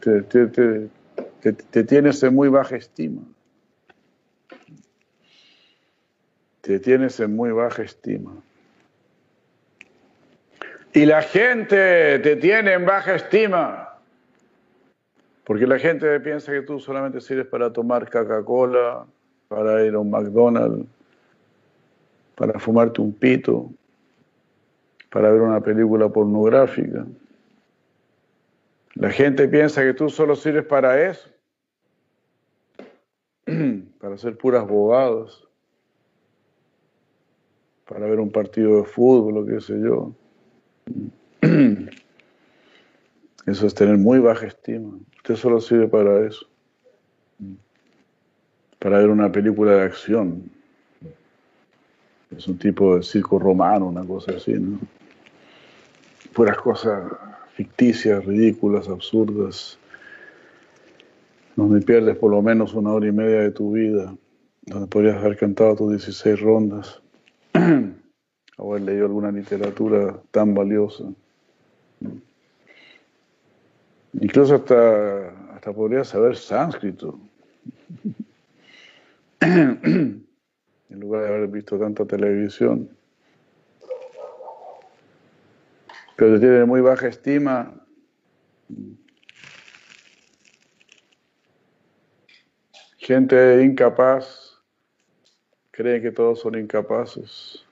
Te, 0.01 0.23
te, 0.23 1.85
tienes 1.85 2.23
en 2.23 2.35
muy 2.35 2.49
baja 2.49 2.77
estima. 2.77 3.23
Te 6.61 6.79
tienes 6.81 7.21
en 7.21 7.35
muy 7.37 7.53
baja 7.53 7.83
estima. 7.83 8.43
Y 10.93 11.07
la 11.07 11.23
gente 11.23 12.19
te 12.19 12.37
tiene 12.37 12.73
en 12.73 12.85
baja 12.85 13.15
estima. 13.15 13.99
Porque 15.45 15.67
la 15.67 15.79
gente 15.79 16.19
piensa 16.21 16.53
que 16.53 16.63
tú 16.63 16.79
solamente 16.79 17.21
sirves 17.21 17.47
para 17.47 17.73
tomar 17.73 18.11
Coca-Cola, 18.11 19.07
para 19.49 19.85
ir 19.85 19.95
a 19.95 19.99
un 19.99 20.11
McDonald's, 20.11 20.87
para 22.37 22.59
fumarte 22.59 23.01
un 23.01 23.13
pito, 23.13 23.71
para 25.11 25.33
ver 25.33 25.41
una 25.41 25.61
película 25.61 26.09
pornográfica. 26.09 27.05
La 28.95 29.11
gente 29.11 29.49
piensa 29.49 29.83
que 29.83 29.95
tú 29.95 30.09
solo 30.09 30.37
sirves 30.37 30.65
para 30.65 31.11
eso, 31.11 31.29
para 34.01 34.15
hacer 34.15 34.37
puras 34.37 34.67
bobadas, 34.67 35.43
para 37.89 38.07
ver 38.07 38.21
un 38.21 38.31
partido 38.31 38.77
de 38.77 38.85
fútbol 38.85 39.39
o 39.39 39.47
qué 39.47 39.61
sé 39.61 39.81
yo. 39.81 40.15
Eso 43.47 43.67
es 43.67 43.75
tener 43.75 43.99
muy 43.99 44.19
baja 44.19 44.47
estima. 44.47 44.99
Usted 45.17 45.37
solo 45.37 45.61
sirve 45.61 45.89
para 45.89 46.27
eso. 46.27 46.47
Para 48.79 48.99
ver 48.99 49.09
una 49.11 49.33
película 49.33 49.73
de 49.73 49.83
acción. 49.83 50.51
Es 52.37 52.47
un 52.47 52.59
tipo 52.59 52.97
de 52.97 53.03
circo 53.03 53.39
romano, 53.39 53.89
una 53.89 54.05
cosa 54.05 54.33
así, 54.37 54.53
¿no? 54.53 54.79
Puras 56.33 56.59
cosas 56.59 57.11
ficticias, 57.55 58.25
ridículas, 58.25 58.89
absurdas, 58.89 59.79
donde 61.57 61.81
pierdes 61.81 62.17
por 62.17 62.31
lo 62.31 62.41
menos 62.41 62.73
una 62.75 62.93
hora 62.93 63.09
y 63.09 63.13
media 63.13 63.41
de 63.41 63.51
tu 63.51 63.73
vida, 63.73 64.15
donde 64.63 64.87
podrías 64.87 65.17
haber 65.17 65.37
cantado 65.37 65.75
tus 65.75 65.91
16 65.91 66.41
rondas 66.41 67.03
haber 68.61 68.83
leído 68.83 69.07
alguna 69.07 69.31
literatura 69.33 70.21
tan 70.31 70.55
valiosa. 70.55 71.05
Incluso 74.13 74.57
hasta, 74.57 75.29
hasta 75.55 75.73
podría 75.73 76.05
saber 76.05 76.37
sánscrito, 76.37 77.19
en 79.41 80.25
lugar 80.91 81.23
de 81.23 81.29
haber 81.29 81.49
visto 81.49 81.79
tanta 81.79 82.05
televisión. 82.05 82.91
Pero 86.17 86.39
tiene 86.39 86.65
muy 86.65 86.81
baja 86.81 87.09
estima. 87.09 87.73
Gente 92.99 93.65
incapaz 93.65 94.51
cree 95.71 96.03
que 96.03 96.13
todos 96.13 96.41
son 96.41 96.59
incapaces. 96.59 97.65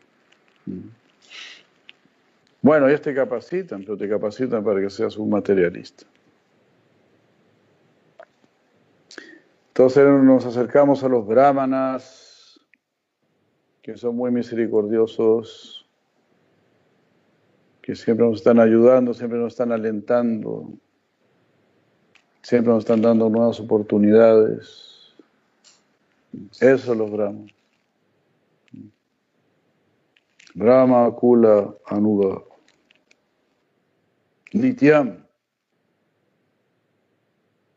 Bueno, 2.61 2.89
ellos 2.89 3.01
te 3.01 3.15
capacitan, 3.15 3.83
pero 3.83 3.97
te 3.97 4.09
capacitan 4.09 4.65
para 4.65 4.81
que 4.81 4.91
seas 4.91 5.17
un 5.17 5.31
materialista. 5.31 6.05
Entonces 9.69 10.05
nos 10.07 10.45
acercamos 10.45 11.05
a 11.05 11.09
los 11.09 11.25
brahmanas, 11.25 12.61
que 13.81 13.97
son 13.97 14.17
muy 14.17 14.33
misericordiosos, 14.33 15.89
que 17.81 17.95
siempre 17.95 18.27
nos 18.27 18.39
están 18.39 18.59
ayudando, 18.59 19.15
siempre 19.15 19.39
nos 19.39 19.53
están 19.53 19.71
alentando, 19.71 20.69
siempre 22.43 22.73
nos 22.73 22.81
están 22.81 23.03
dando 23.03 23.31
nuevas 23.31 23.61
oportunidades. 23.61 25.15
Eso 26.61 26.95
los 26.95 27.11
brahmanas. 27.11 27.58
Brahma 30.59 31.15
Kula 31.15 31.73
Anuga. 31.87 32.43
Nityam. 34.55 35.23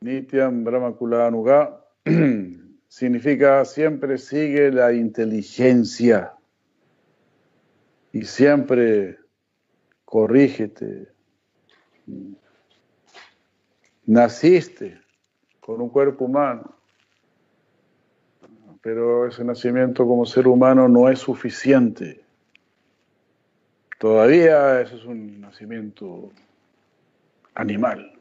Nityam 0.04 0.64
Brahma 0.64 0.92
Kula 0.94 1.28
Anuga 1.28 1.78
significa 2.88 3.64
siempre 3.66 4.18
sigue 4.18 4.72
la 4.72 4.94
inteligencia 4.94 6.34
y 8.14 8.26
siempre 8.26 9.20
corrígete. 10.04 11.08
Naciste 14.08 15.00
con 15.60 15.82
un 15.82 15.90
cuerpo 15.90 16.26
humano, 16.26 16.74
pero 18.82 19.28
ese 19.28 19.44
nacimiento 19.44 20.08
como 20.08 20.26
ser 20.26 20.48
humano 20.48 20.90
no 20.90 21.10
es 21.10 21.20
suficiente. 21.20 22.21
Todavía 24.02 24.82
eso 24.82 24.96
es 24.96 25.06
un 25.06 25.40
nacimiento 25.42 26.32
animal. 27.54 28.20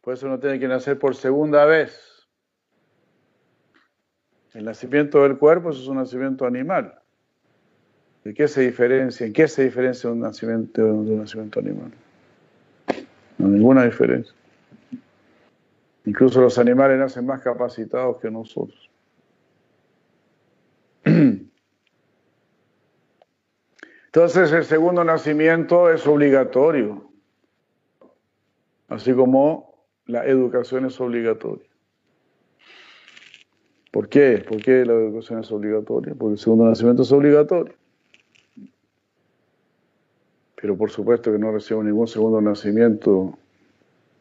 Por 0.00 0.14
eso 0.14 0.24
uno 0.26 0.40
tiene 0.40 0.58
que 0.58 0.66
nacer 0.66 0.98
por 0.98 1.16
segunda 1.16 1.66
vez. 1.66 2.26
El 4.54 4.64
nacimiento 4.64 5.22
del 5.24 5.36
cuerpo 5.36 5.68
es 5.68 5.86
un 5.86 5.96
nacimiento 5.98 6.46
animal. 6.46 6.98
¿De 8.24 8.32
qué 8.32 8.48
se 8.48 8.62
diferencia? 8.62 9.26
¿En 9.26 9.34
qué 9.34 9.46
se 9.48 9.64
diferencia 9.64 10.08
un 10.08 10.20
nacimiento 10.20 10.82
de 10.82 10.90
un 10.90 11.18
nacimiento 11.18 11.60
animal? 11.60 11.92
No, 13.36 13.48
ninguna 13.48 13.84
diferencia. 13.84 14.34
Incluso 16.06 16.40
los 16.40 16.58
animales 16.58 16.98
nacen 16.98 17.26
más 17.26 17.42
capacitados 17.42 18.16
que 18.16 18.30
nosotros. 18.30 18.93
Entonces 24.14 24.52
el 24.52 24.64
segundo 24.64 25.02
nacimiento 25.02 25.90
es 25.90 26.06
obligatorio, 26.06 27.10
así 28.86 29.12
como 29.12 29.74
la 30.06 30.24
educación 30.24 30.86
es 30.86 31.00
obligatoria. 31.00 31.66
¿Por 33.90 34.08
qué? 34.08 34.44
¿Por 34.48 34.62
qué 34.62 34.84
la 34.84 34.92
educación 34.92 35.40
es 35.40 35.50
obligatoria? 35.50 36.14
Porque 36.14 36.34
el 36.34 36.38
segundo 36.38 36.64
nacimiento 36.64 37.02
es 37.02 37.10
obligatorio. 37.10 37.74
Pero 40.62 40.76
por 40.76 40.92
supuesto 40.92 41.32
que 41.32 41.38
no 41.40 41.50
recibo 41.50 41.82
ningún 41.82 42.06
segundo 42.06 42.40
nacimiento 42.40 43.36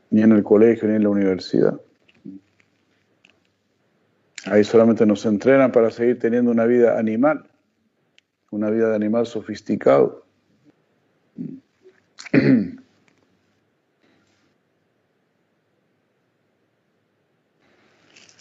ni 0.10 0.24
en 0.24 0.32
el 0.32 0.42
colegio 0.42 0.90
ni 0.90 0.96
en 0.96 1.04
la 1.04 1.10
universidad. 1.10 1.80
Ahí 4.48 4.64
solamente 4.64 5.06
nos 5.06 5.24
entrenan 5.28 5.72
para 5.72 5.92
seguir 5.92 6.18
teniendo 6.18 6.50
una 6.50 6.66
vida 6.66 6.98
animal, 6.98 7.48
una 8.54 8.70
vida 8.70 8.90
de 8.90 8.96
animal 8.96 9.26
sofisticado. 9.26 10.24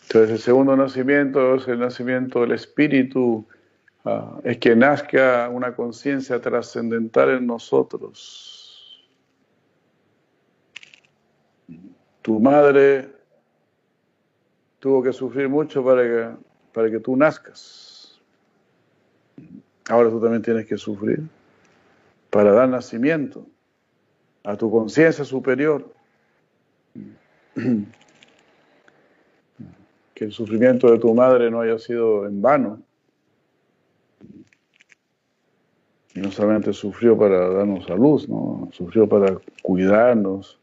Entonces 0.03 0.31
el 0.31 0.39
segundo 0.39 0.77
nacimiento 0.77 1.55
es 1.55 1.67
el 1.69 1.79
nacimiento 1.79 2.43
del 2.43 2.53
espíritu, 2.53 3.47
ah, 4.05 4.39
es 4.45 4.59
que 4.59 4.77
nazca 4.77 5.49
una 5.49 5.75
conciencia 5.75 6.39
trascendental 6.39 7.31
en 7.31 7.47
nosotros. 7.47 9.09
Tu 12.21 12.39
madre 12.39 13.09
tuvo 14.79 15.03
que 15.03 15.15
sufrir 15.15 15.49
mucho 15.49 15.83
para 15.83 16.03
que, 16.03 16.29
para 16.75 16.91
que 16.91 17.01
tú 17.01 17.17
nazcas. 17.17 17.92
Ahora 19.89 20.11
tú 20.11 20.21
también 20.21 20.43
tienes 20.43 20.67
que 20.67 20.77
sufrir 20.77 21.23
para 22.31 22.53
dar 22.53 22.69
nacimiento 22.69 23.47
a 24.45 24.57
tu 24.57 24.71
conciencia 24.71 25.25
superior. 25.25 25.93
que 30.15 30.25
el 30.25 30.33
sufrimiento 30.33 30.91
de 30.91 30.99
tu 30.99 31.15
madre 31.15 31.51
no 31.51 31.61
haya 31.61 31.79
sido 31.79 32.27
en 32.27 32.41
vano. 32.41 32.83
No 36.15 36.31
solamente 36.31 36.73
sufrió 36.73 37.17
para 37.17 37.49
darnos 37.49 37.89
a 37.89 37.95
luz, 37.95 38.29
¿no? 38.29 38.69
sufrió 38.73 39.09
para 39.09 39.39
cuidarnos, 39.63 40.59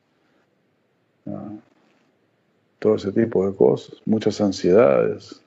todo 2.80 2.96
ese 2.96 3.12
tipo 3.12 3.48
de 3.48 3.56
cosas, 3.56 4.02
muchas 4.06 4.40
ansiedades, 4.42 5.44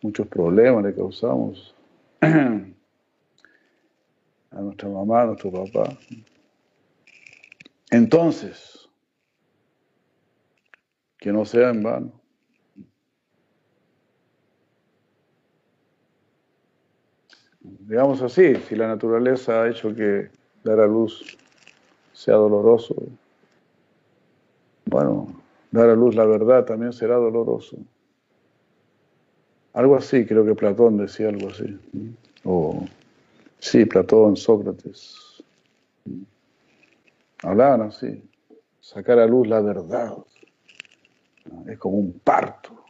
muchos 0.00 0.26
problemas 0.26 0.84
le 0.84 0.94
causamos 0.94 1.73
a 4.50 4.60
nuestra 4.60 4.88
mamá, 4.88 5.22
a 5.22 5.26
nuestro 5.26 5.50
papá. 5.50 5.96
Entonces, 7.90 8.88
que 11.18 11.32
no 11.32 11.44
sea 11.44 11.70
en 11.70 11.82
vano. 11.82 12.12
Digamos 17.60 18.20
así, 18.22 18.56
si 18.56 18.76
la 18.76 18.88
naturaleza 18.88 19.62
ha 19.62 19.68
hecho 19.68 19.94
que 19.94 20.30
dar 20.62 20.80
a 20.80 20.86
luz 20.86 21.38
sea 22.12 22.34
doloroso, 22.34 22.94
bueno, 24.86 25.28
dar 25.70 25.90
a 25.90 25.94
luz 25.94 26.14
la 26.14 26.24
verdad 26.24 26.64
también 26.64 26.92
será 26.92 27.16
doloroso. 27.16 27.78
Algo 29.74 29.96
así, 29.96 30.24
creo 30.24 30.44
que 30.44 30.54
Platón 30.54 30.96
decía 30.96 31.28
algo 31.28 31.48
así. 31.48 31.78
O, 32.44 32.86
sí, 33.58 33.84
Platón, 33.84 34.36
Sócrates. 34.36 35.42
Hablaban 37.42 37.82
así, 37.82 38.22
sacar 38.80 39.18
a 39.18 39.26
luz 39.26 39.48
la 39.48 39.60
verdad. 39.60 40.16
Es 41.66 41.78
como 41.78 41.98
un 41.98 42.20
parto. 42.20 42.84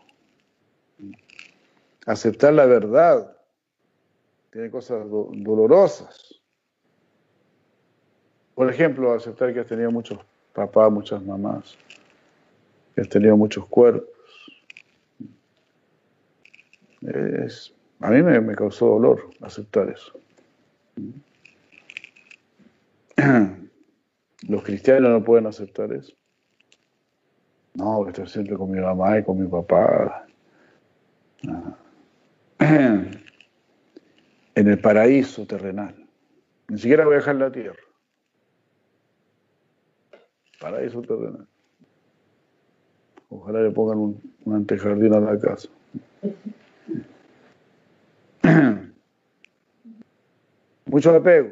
Aceptar 2.07 2.53
la 2.53 2.67
verdad 2.67 3.35
tiene 4.53 4.71
cosas 4.71 5.07
dolorosas. 5.09 6.41
Por 8.55 8.71
ejemplo, 8.71 9.13
aceptar 9.13 9.53
que 9.53 9.61
has 9.61 9.67
tenido 9.67 9.91
muchos 9.91 10.19
papás, 10.53 10.93
muchas 10.93 11.23
mamás, 11.23 11.77
que 12.95 13.01
has 13.01 13.09
tenido 13.09 13.37
muchos 13.37 13.67
cuerpos. 13.67 14.14
A 18.01 18.11
mí 18.11 18.23
me, 18.23 18.55
causó 18.55 18.87
dolor 18.87 19.31
aceptar 19.41 19.91
eso. 19.91 20.19
Los 24.49 24.63
cristianos 24.63 25.11
no 25.11 25.25
pueden 25.25 25.47
aceptar 25.47 25.93
eso. 25.93 26.15
No, 27.75 28.09
estar 28.09 28.29
siempre 28.29 28.57
con 28.57 28.71
mi 28.71 28.81
mamá 28.81 29.19
y 29.19 29.25
con 29.25 29.39
mi 29.41 29.49
papá. 29.49 30.27
En 34.57 34.69
el 34.69 34.79
paraíso 34.79 35.45
terrenal. 35.47 35.97
Ni 36.69 36.79
siquiera 36.79 37.05
voy 37.05 37.15
a 37.15 37.17
dejar 37.17 37.35
la 37.35 37.51
tierra. 37.51 37.83
Paraíso 40.61 41.03
terrenal. 41.03 41.49
Ojalá 43.31 43.63
le 43.63 43.73
pongan 43.73 43.99
un, 43.99 44.35
un 44.45 44.55
antejardín 44.55 45.13
a 45.13 45.19
la 45.19 45.37
casa. 45.41 45.69
Mucho 50.95 51.11
apego. 51.11 51.51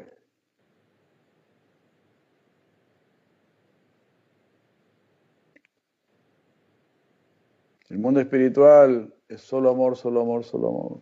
El 7.89 7.97
mundo 7.97 8.21
espiritual 8.21 9.13
es 9.27 9.41
solo 9.41 9.69
amor, 9.69 9.97
solo 9.97 10.21
amor, 10.21 10.45
solo 10.45 10.69
amor. 10.69 10.97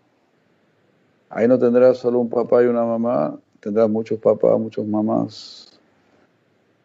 Ahí 1.29 1.47
no 1.47 1.59
tendrás 1.59 1.99
solo 1.99 2.17
un 2.17 2.31
papá 2.31 2.63
y 2.63 2.65
una 2.65 2.83
mamá, 2.83 3.39
tendrás 3.59 3.87
muchos 3.87 4.17
papás, 4.17 4.59
muchas 4.59 4.87
mamás, 4.87 5.79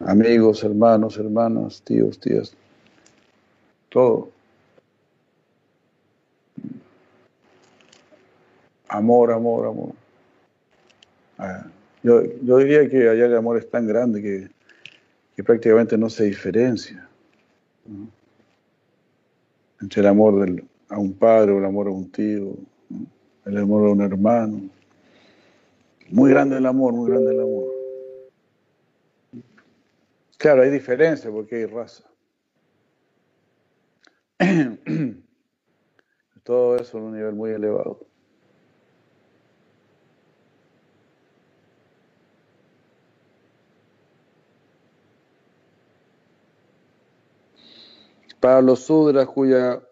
amigos, 0.00 0.62
hermanos, 0.62 1.16
hermanas, 1.16 1.80
tíos, 1.80 2.20
tías, 2.20 2.54
todo. 3.88 4.28
Amor, 8.88 9.32
amor, 9.32 9.66
amor. 9.68 10.05
Ah, 11.38 11.66
yo, 12.03 12.20
diría 12.59 12.88
que 12.88 13.09
allá 13.09 13.27
el 13.27 13.37
amor 13.37 13.59
es 13.59 13.68
tan 13.68 13.87
grande 13.87 14.22
que, 14.22 15.42
prácticamente 15.42 15.99
no 15.99 16.09
se 16.09 16.25
diferencia 16.25 17.07
entre 19.81 20.01
el 20.01 20.07
amor 20.07 20.64
a 20.88 20.99
un 20.99 21.12
padre 21.12 21.53
o 21.53 21.59
el 21.59 21.64
amor 21.66 21.88
a 21.88 21.90
un 21.90 22.11
tío, 22.11 22.55
el 23.44 23.59
amor 23.59 23.88
a 23.88 23.92
un 23.92 24.01
hermano. 24.01 24.70
Muy 26.09 26.31
grande 26.31 26.57
el 26.57 26.66
amor, 26.66 26.92
muy 26.94 27.11
grande 27.11 27.33
el 27.33 27.40
amor. 27.40 27.64
Claro, 30.38 30.62
hay 30.62 30.70
diferencia 30.70 31.31
porque 31.31 31.57
hay 31.57 31.66
raza. 31.66 32.05
Todo 36.44 36.77
eso 36.77 36.99
en 36.99 37.05
un 37.05 37.14
nivel 37.16 37.35
muy 37.35 37.51
elevado. 37.51 38.07
Para 48.40 48.61
los 48.61 48.81
sudras 48.81 49.27
cuya 49.27 49.83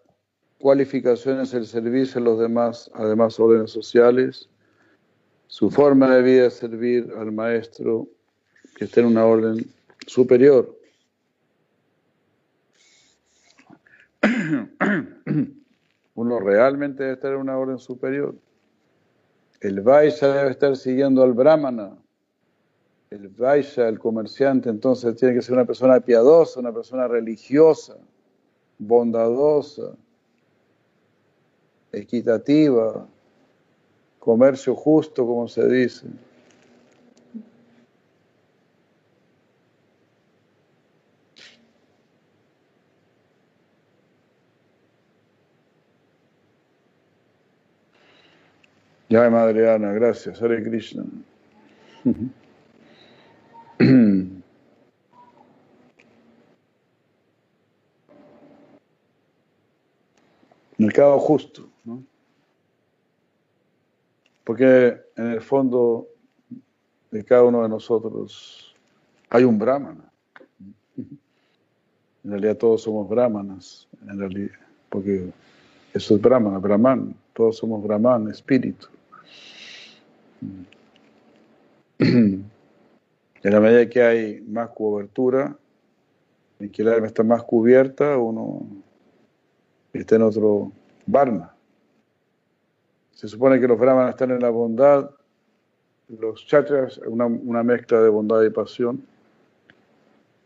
cualificación 0.59 1.41
es 1.41 1.53
el 1.53 1.65
servicio 1.65 2.19
a 2.21 2.23
los 2.23 2.39
demás, 2.39 2.89
además 2.93 3.39
órdenes 3.39 3.71
sociales, 3.71 4.49
su 5.47 5.69
forma 5.69 6.13
de 6.15 6.21
vida 6.21 6.45
es 6.47 6.55
servir 6.55 7.13
al 7.17 7.31
maestro 7.31 8.07
que 8.75 8.85
esté 8.85 9.01
en 9.01 9.07
una 9.07 9.25
orden 9.25 9.65
superior. 10.05 10.75
Uno 16.15 16.39
realmente 16.39 17.03
debe 17.03 17.15
estar 17.15 17.33
en 17.33 17.39
una 17.39 17.57
orden 17.57 17.77
superior. 17.77 18.35
El 19.61 19.81
Vaisha 19.81 20.33
debe 20.33 20.51
estar 20.51 20.75
siguiendo 20.75 21.23
al 21.23 21.33
Brahmana. 21.33 21.97
El 23.09 23.29
Vaisha, 23.29 23.87
el 23.87 23.99
comerciante, 23.99 24.69
entonces 24.69 25.15
tiene 25.15 25.33
que 25.35 25.41
ser 25.41 25.53
una 25.53 25.65
persona 25.65 25.99
piadosa, 25.99 26.59
una 26.59 26.73
persona 26.73 27.07
religiosa 27.07 27.97
bondadosa, 28.77 29.95
equitativa, 31.91 33.07
comercio 34.19 34.75
justo, 34.75 35.25
como 35.25 35.47
se 35.47 35.67
dice. 35.67 36.07
Ya, 49.07 49.29
Madre 49.29 49.69
Ana, 49.71 49.93
gracias. 49.93 50.41
Hare 50.41 50.63
Krishna. 50.63 51.05
Mercado 60.77 61.17
justo, 61.19 61.69
¿no? 61.83 62.03
Porque 64.43 65.01
en 65.15 65.31
el 65.31 65.41
fondo 65.41 66.07
de 67.11 67.23
cada 67.23 67.43
uno 67.43 67.63
de 67.63 67.69
nosotros 67.69 68.75
hay 69.29 69.43
un 69.43 69.57
brahmana. 69.57 70.11
En 70.97 72.31
realidad 72.31 72.57
todos 72.57 72.81
somos 72.81 73.07
brahmanas, 73.07 73.87
en 74.07 74.51
porque 74.89 75.29
eso 75.93 76.15
es 76.15 76.21
brahmana, 76.21 76.57
brahman, 76.57 77.15
todos 77.33 77.57
somos 77.57 77.83
brahman, 77.83 78.29
espíritu. 78.29 78.87
En 81.99 82.49
la 83.43 83.59
medida 83.59 83.87
que 83.87 84.01
hay 84.01 84.41
más 84.41 84.69
cobertura, 84.69 85.55
en 86.59 86.69
que 86.71 86.81
el 86.81 86.89
alma 86.89 87.07
está 87.07 87.23
más 87.23 87.43
cubierta, 87.43 88.17
uno 88.17 88.65
está 89.99 90.15
en 90.15 90.23
otro 90.23 90.71
Varna. 91.05 91.53
Se 93.11 93.27
supone 93.27 93.59
que 93.59 93.67
los 93.67 93.79
brahmanas 93.79 94.11
están 94.11 94.31
en 94.31 94.41
la 94.41 94.49
bondad, 94.49 95.09
los 96.09 96.45
chakras, 96.45 96.97
una, 97.07 97.25
una 97.25 97.63
mezcla 97.63 98.01
de 98.01 98.09
bondad 98.09 98.41
y 98.43 98.49
pasión, 98.49 99.05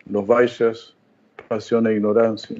los 0.05 0.25
vaishyas, 0.27 0.95
pasión 1.47 1.87
e 1.87 1.93
ignorancia, 1.93 2.57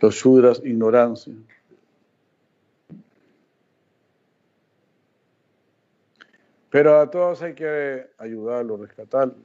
los 0.00 0.14
shudras, 0.14 0.60
ignorancia. 0.64 1.34
Pero 6.70 6.98
a 6.98 7.08
todos 7.08 7.40
hay 7.42 7.54
que 7.54 8.10
ayudarlos, 8.18 8.80
rescatarlos. 8.80 9.36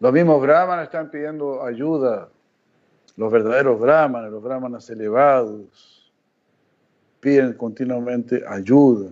Los 0.00 0.12
mismos 0.12 0.42
brahmanas 0.42 0.86
están 0.86 1.10
pidiendo 1.10 1.62
ayuda 1.62 2.28
los 3.18 3.30
verdaderos 3.32 3.78
brahmanas, 3.80 4.30
los 4.30 4.42
brahmanas 4.42 4.88
elevados, 4.90 6.12
piden 7.18 7.52
continuamente 7.54 8.44
ayuda. 8.46 9.10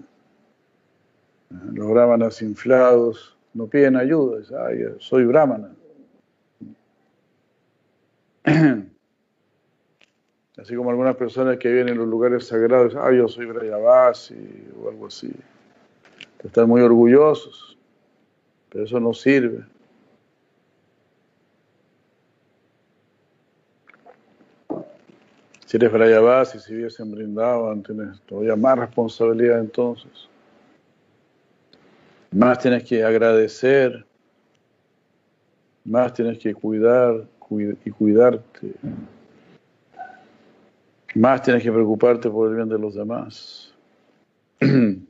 Los 1.73 1.91
brahmanas 1.91 2.41
inflados 2.41 3.37
no 3.53 3.67
piden 3.67 3.97
ayuda, 3.97 4.39
dicen, 4.39 4.95
soy 5.01 5.25
brahmana. 5.25 5.75
Así 10.57 10.77
como 10.77 10.91
algunas 10.91 11.17
personas 11.17 11.57
que 11.59 11.69
viven 11.69 11.89
en 11.89 11.99
los 11.99 12.07
lugares 12.07 12.47
sagrados, 12.47 12.95
ah, 12.95 13.11
yo 13.13 13.27
soy 13.27 13.47
Brayavasi 13.47 14.69
o 14.81 14.89
algo 14.89 15.09
así. 15.09 15.33
Están 16.43 16.69
muy 16.69 16.81
orgullosos, 16.81 17.77
pero 18.71 18.85
eso 18.85 19.01
no 19.01 19.13
sirve. 19.13 19.65
Si 25.67 25.77
eres 25.77 25.93
Brayavasi, 25.93 26.61
si 26.61 26.75
vives 26.77 26.99
en 27.01 27.11
Brindavan, 27.11 27.83
tienes 27.83 28.21
todavía 28.23 28.55
más 28.55 28.79
responsabilidad 28.79 29.59
entonces. 29.59 30.29
Más 32.31 32.61
tienes 32.61 32.85
que 32.85 33.03
agradecer, 33.03 34.07
más 35.85 36.15
tienes 36.15 36.39
que 36.39 36.55
cuidar 36.55 37.25
y 37.85 37.91
cuidarte. 37.91 38.75
Más 41.17 41.43
tienes 41.43 41.63
que 41.65 41.73
preocuparte 41.73 42.31
por 42.31 42.49
el 42.49 42.57
bien 42.57 42.69
de 42.69 42.79
los 42.79 42.95
demás. 42.95 43.75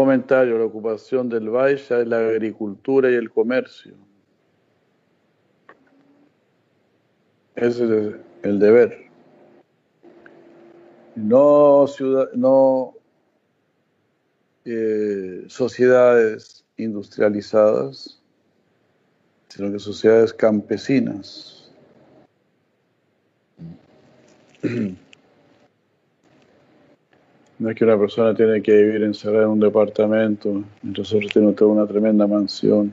Comentario, 0.00 0.56
la 0.56 0.64
ocupación 0.64 1.28
del 1.28 1.50
Vaisha 1.50 2.00
es 2.00 2.08
la 2.08 2.20
agricultura 2.20 3.10
y 3.10 3.16
el 3.16 3.30
comercio. 3.30 3.92
Ese 7.54 7.84
es 7.84 8.14
el 8.42 8.58
deber. 8.58 8.96
No, 11.16 11.86
ciudad, 11.86 12.32
no 12.32 12.94
eh, 14.64 15.44
sociedades 15.48 16.64
industrializadas, 16.78 18.22
sino 19.48 19.70
que 19.70 19.78
sociedades 19.78 20.32
campesinas. 20.32 21.70
No 27.60 27.70
es 27.70 27.76
que 27.76 27.84
una 27.84 27.98
persona 27.98 28.34
tiene 28.34 28.62
que 28.62 28.72
vivir 28.72 29.02
encerrada 29.02 29.44
en 29.44 29.50
un 29.50 29.60
departamento, 29.60 30.64
mientras 30.80 31.12
otros 31.12 31.30
tienen 31.30 31.54
toda 31.54 31.72
una 31.72 31.86
tremenda 31.86 32.26
mansión. 32.26 32.90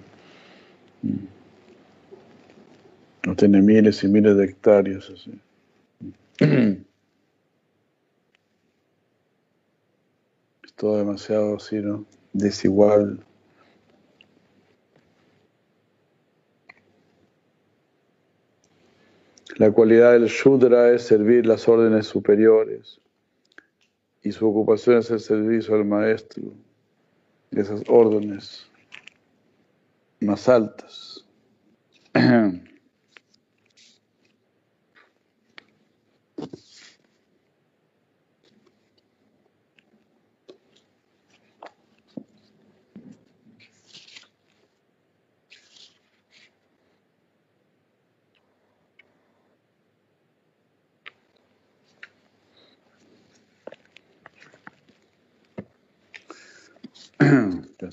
No 3.26 3.34
tiene 3.34 3.62
miles 3.62 4.04
y 4.04 4.10
miles 4.10 4.36
de 4.36 4.44
hectáreas 4.44 5.10
así. 5.10 5.32
todo 10.76 10.98
demasiado 10.98 11.56
así, 11.56 11.78
¿no? 11.78 12.06
Desigual. 12.34 13.24
La 19.56 19.72
cualidad 19.72 20.12
del 20.12 20.26
Shudra 20.26 20.92
es 20.92 21.04
servir 21.04 21.46
las 21.46 21.70
órdenes 21.70 22.06
superiores 22.06 23.00
y 24.24 24.32
su 24.32 24.48
ocupación 24.48 24.98
es 24.98 25.12
el 25.12 25.20
servicio 25.20 25.76
al 25.76 25.86
maestro 25.86 26.54
esas 27.52 27.82
órdenes 27.88 28.68
más 30.20 30.50
altas. 30.50 31.26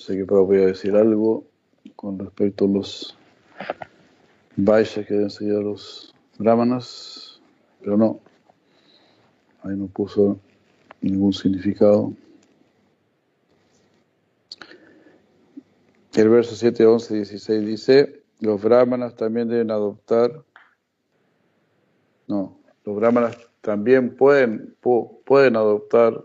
Pensé 0.07 0.19
que 0.19 0.27
podía 0.27 0.67
decir 0.67 0.95
algo 0.97 1.47
con 1.97 2.19
respecto 2.19 2.67
a 2.67 2.69
los 2.69 3.17
Vaishyas 4.55 5.07
que 5.07 5.15
deben 5.15 5.31
seguir 5.31 5.55
a 5.55 5.61
los 5.61 6.15
Brahmanas, 6.37 7.41
pero 7.81 7.97
no. 7.97 8.21
Ahí 9.63 9.75
no 9.75 9.87
puso 9.87 10.39
ningún 11.01 11.33
significado. 11.33 12.13
El 16.13 16.29
verso 16.29 16.55
7, 16.55 16.85
11, 16.85 17.15
16 17.15 17.67
dice, 17.67 18.23
los 18.41 18.61
brahmanas 18.61 19.17
también 19.17 19.49
deben 19.49 19.71
adoptar, 19.71 20.45
no, 22.27 22.59
los 22.85 22.95
brahmanas 22.97 23.39
también 23.63 24.15
pueden, 24.15 24.77
pueden 25.25 25.57
adoptar 25.57 26.23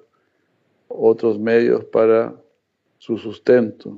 otros 0.90 1.40
medios 1.40 1.86
para 1.86 2.36
su 3.00 3.18
sustento. 3.18 3.98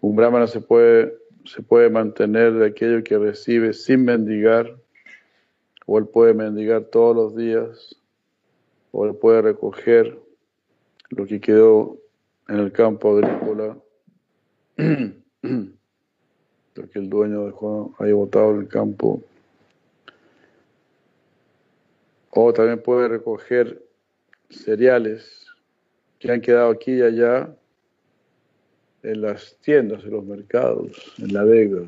Un 0.00 0.16
brahmana 0.16 0.46
se 0.46 0.60
puede, 0.60 1.18
se 1.44 1.62
puede 1.62 1.90
mantener 1.90 2.54
de 2.54 2.66
aquello 2.66 3.02
que 3.02 3.18
recibe 3.18 3.72
sin 3.72 4.04
mendigar, 4.04 4.76
o 5.86 5.98
él 5.98 6.06
puede 6.06 6.34
mendigar 6.34 6.84
todos 6.84 7.14
los 7.14 7.36
días, 7.36 7.96
o 8.92 9.06
él 9.06 9.16
puede 9.16 9.42
recoger 9.42 10.18
lo 11.10 11.26
que 11.26 11.40
quedó 11.40 11.98
en 12.48 12.58
el 12.58 12.72
campo 12.72 13.18
agrícola, 13.18 13.76
lo 14.76 16.90
que 16.90 16.98
el 16.98 17.10
dueño 17.10 17.46
dejó 17.46 17.94
ahí 17.98 18.12
botado 18.12 18.52
en 18.52 18.60
el 18.60 18.68
campo 18.68 19.22
O 22.38 22.52
también 22.52 22.82
puede 22.82 23.08
recoger 23.08 23.82
cereales 24.50 25.46
que 26.18 26.30
han 26.30 26.42
quedado 26.42 26.70
aquí 26.70 26.92
y 26.92 27.00
allá 27.00 27.56
en 29.02 29.22
las 29.22 29.56
tiendas, 29.62 30.04
en 30.04 30.10
los 30.10 30.22
mercados, 30.22 31.14
en 31.16 31.32
la 31.32 31.44
vega. 31.44 31.80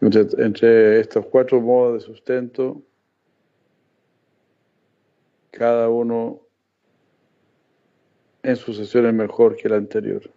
Entre, 0.00 1.00
estos 1.00 1.26
cuatro 1.26 1.60
modos 1.60 2.00
de 2.00 2.00
sustento, 2.00 2.82
cada 5.50 5.90
uno 5.90 6.40
en 8.42 8.56
sucesión 8.56 9.04
es 9.04 9.12
mejor 9.12 9.54
que 9.56 9.68
el 9.68 9.74
anterior. 9.74 10.33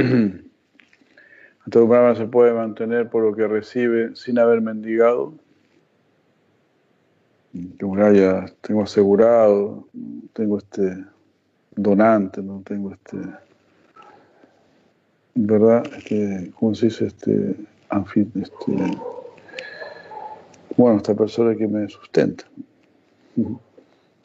Entonces 1.66 1.88
Brahma 1.88 2.14
se 2.14 2.26
puede 2.26 2.52
mantener 2.52 3.10
por 3.10 3.22
lo 3.22 3.34
que 3.34 3.46
recibe 3.46 4.16
sin 4.16 4.38
haber 4.38 4.60
mendigado. 4.60 5.34
Como 7.80 7.96
ya 8.12 8.46
tengo 8.60 8.82
asegurado, 8.82 9.88
tengo 10.32 10.58
este 10.58 11.04
donante, 11.74 12.42
no 12.42 12.62
tengo 12.64 12.92
este, 12.92 13.18
¿verdad? 15.34 15.82
Este, 15.96 16.52
¿Cómo 16.58 16.74
se 16.74 16.86
dice? 16.86 17.06
Este, 17.06 17.56
este, 18.36 18.72
bueno, 20.76 20.96
esta 20.98 21.14
persona 21.14 21.56
que 21.56 21.66
me 21.66 21.88
sustenta. 21.88 22.44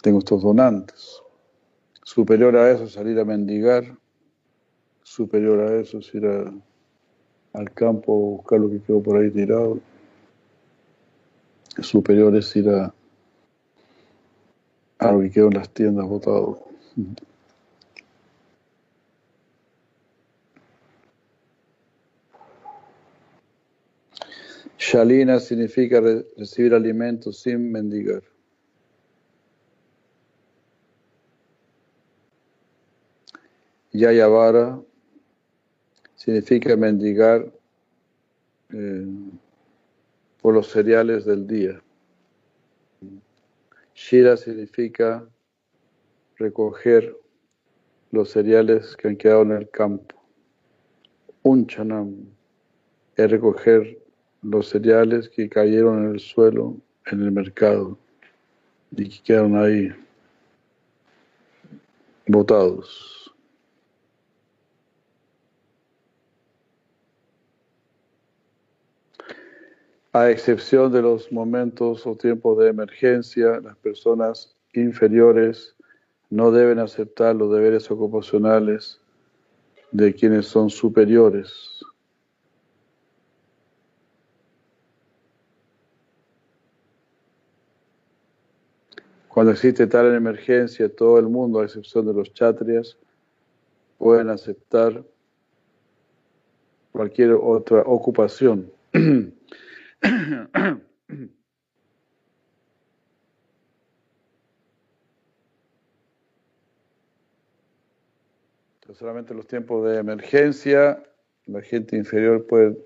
Tengo 0.01 0.19
estos 0.19 0.43
donantes. 0.43 1.21
Superior 2.03 2.55
a 2.55 2.71
eso, 2.71 2.87
salir 2.87 3.19
a 3.19 3.25
mendigar 3.25 3.97
superior 5.05 5.59
a 5.61 5.79
eso 5.79 5.99
es 5.99 6.13
ir 6.15 6.25
al 6.25 7.71
campo 7.73 8.11
a 8.11 8.37
buscar 8.37 8.59
lo 8.59 8.69
que 8.69 8.81
quedó 8.81 9.01
por 9.01 9.17
ahí 9.17 9.29
tirado. 9.29 9.79
Superior 11.79 12.35
es 12.35 12.55
ir 12.55 12.67
a, 12.69 12.93
a 14.97 15.11
lo 15.11 15.21
que 15.21 15.31
quedó 15.31 15.47
en 15.47 15.53
las 15.53 15.69
tiendas 15.69 16.07
botado. 16.07 16.65
Shalina 24.79 25.39
significa 25.39 26.01
recibir 26.35 26.73
alimentos 26.73 27.39
sin 27.39 27.71
mendigar. 27.71 28.23
Yayavara 33.91 34.81
significa 36.25 36.75
mendigar 36.75 37.45
eh, 38.73 39.05
por 40.41 40.55
los 40.55 40.67
cereales 40.71 41.23
del 41.23 41.45
día. 41.45 41.79
Shira 43.93 44.35
significa 44.35 45.23
recoger 46.37 47.15
los 48.09 48.31
cereales 48.31 48.97
que 48.97 49.09
han 49.09 49.17
quedado 49.17 49.43
en 49.43 49.51
el 49.51 49.69
campo. 49.69 50.15
Unchanam 51.43 52.25
es 53.15 53.29
recoger 53.29 53.99
los 54.41 54.69
cereales 54.69 55.29
que 55.29 55.47
cayeron 55.47 56.05
en 56.05 56.13
el 56.13 56.19
suelo, 56.19 56.75
en 57.05 57.21
el 57.21 57.31
mercado, 57.31 57.99
y 58.97 59.09
que 59.09 59.23
quedaron 59.23 59.57
ahí 59.57 59.91
botados. 62.25 63.14
A 70.15 70.29
excepción 70.29 70.93
de 70.93 71.01
los 71.01 71.29
momentos 71.29 72.07
o 72.07 72.15
tiempos 72.15 72.57
de 72.57 72.69
emergencia, 72.69 73.59
las 73.59 73.75
personas 73.75 74.55
inferiores 74.73 75.75
no 76.29 76.51
deben 76.51 76.79
aceptar 76.79 77.35
los 77.35 77.51
deberes 77.51 77.91
ocupacionales 77.91 79.01
de 79.91 80.13
quienes 80.13 80.45
son 80.45 80.69
superiores. 80.69 81.81
Cuando 89.27 89.51
existe 89.51 89.85
tal 89.85 90.15
emergencia, 90.15 90.87
todo 90.87 91.19
el 91.19 91.27
mundo, 91.27 91.59
a 91.59 91.65
excepción 91.65 92.05
de 92.05 92.13
los 92.13 92.33
chatrias, 92.33 92.97
pueden 93.97 94.29
aceptar 94.29 95.03
cualquier 96.93 97.33
otra 97.33 97.81
ocupación. 97.81 98.71
solamente 108.93 109.33
en 109.33 109.37
los 109.37 109.47
tiempos 109.47 109.85
de 109.85 109.97
emergencia 109.97 111.03
la 111.47 111.61
gente 111.61 111.95
inferior 111.95 112.45
puede 112.47 112.77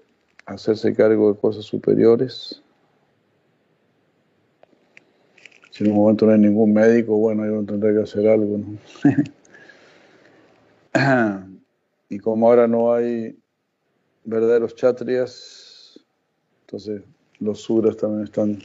hacerse 0.46 0.94
cargo 0.94 1.34
de 1.34 1.40
cosas 1.40 1.66
superiores. 1.66 2.62
Si 5.72 5.84
en 5.84 5.92
un 5.92 5.98
momento 5.98 6.26
no 6.26 6.34
hay 6.34 6.40
ningún 6.40 6.74
médico, 6.74 7.16
bueno, 7.18 7.44
ahí 7.44 7.50
uno 7.50 7.66
tendrá 7.66 7.94
que 7.94 8.02
hacer 8.02 8.28
algo. 8.28 8.60
y 12.10 12.20
como 12.20 12.50
ahora 12.50 12.68
no 12.68 12.92
hay 12.92 13.38
verdaderos 14.26 14.76
chatrias, 14.76 15.69
entonces 16.70 17.02
los 17.40 17.62
suras 17.62 17.98
también 17.98 18.26
están 18.26 18.60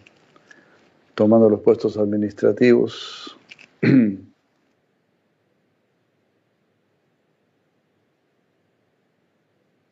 tomando 1.15 1.49
los 1.49 1.61
puestos 1.61 1.97
administrativos. 1.97 3.35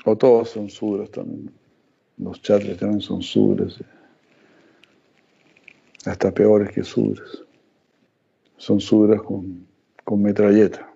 o 0.04 0.16
todos 0.18 0.50
son 0.50 0.68
suras 0.68 1.10
también. 1.10 1.50
Los 2.18 2.42
chatrias 2.42 2.76
también 2.76 3.00
son 3.00 3.22
suras. 3.22 3.82
Hasta 6.04 6.30
peores 6.34 6.70
que 6.70 6.84
suras. 6.84 7.42
Son 8.58 8.78
suras 8.78 9.22
con, 9.22 9.66
con 10.04 10.20
metralleta. 10.20 10.92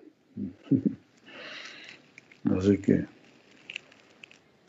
Así 2.55 2.77
que 2.77 3.07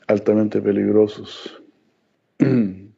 altamente 0.07 0.63
peligrosos. 0.63 1.63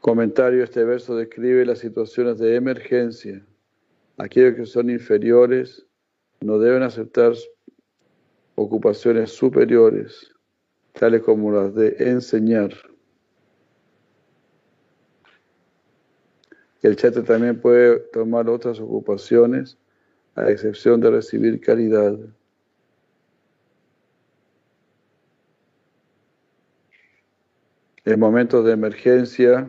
Comentario, 0.00 0.64
este 0.64 0.84
verso 0.84 1.16
describe 1.16 1.66
las 1.66 1.80
situaciones 1.80 2.38
de 2.38 2.54
emergencia. 2.54 3.44
Aquellos 4.16 4.54
que 4.54 4.64
son 4.64 4.88
inferiores 4.88 5.84
no 6.40 6.58
deben 6.58 6.82
aceptar 6.82 7.34
ocupaciones 8.54 9.32
superiores, 9.32 10.30
tales 10.92 11.22
como 11.22 11.52
las 11.52 11.74
de 11.74 11.96
enseñar. 11.98 12.72
El 16.86 16.94
chate 16.94 17.22
también 17.22 17.60
puede 17.60 17.98
tomar 18.12 18.48
otras 18.48 18.78
ocupaciones, 18.78 19.76
a 20.36 20.48
excepción 20.48 21.00
de 21.00 21.10
recibir 21.10 21.60
caridad. 21.60 22.16
En 28.04 28.20
momentos 28.20 28.64
de 28.64 28.70
emergencia, 28.70 29.68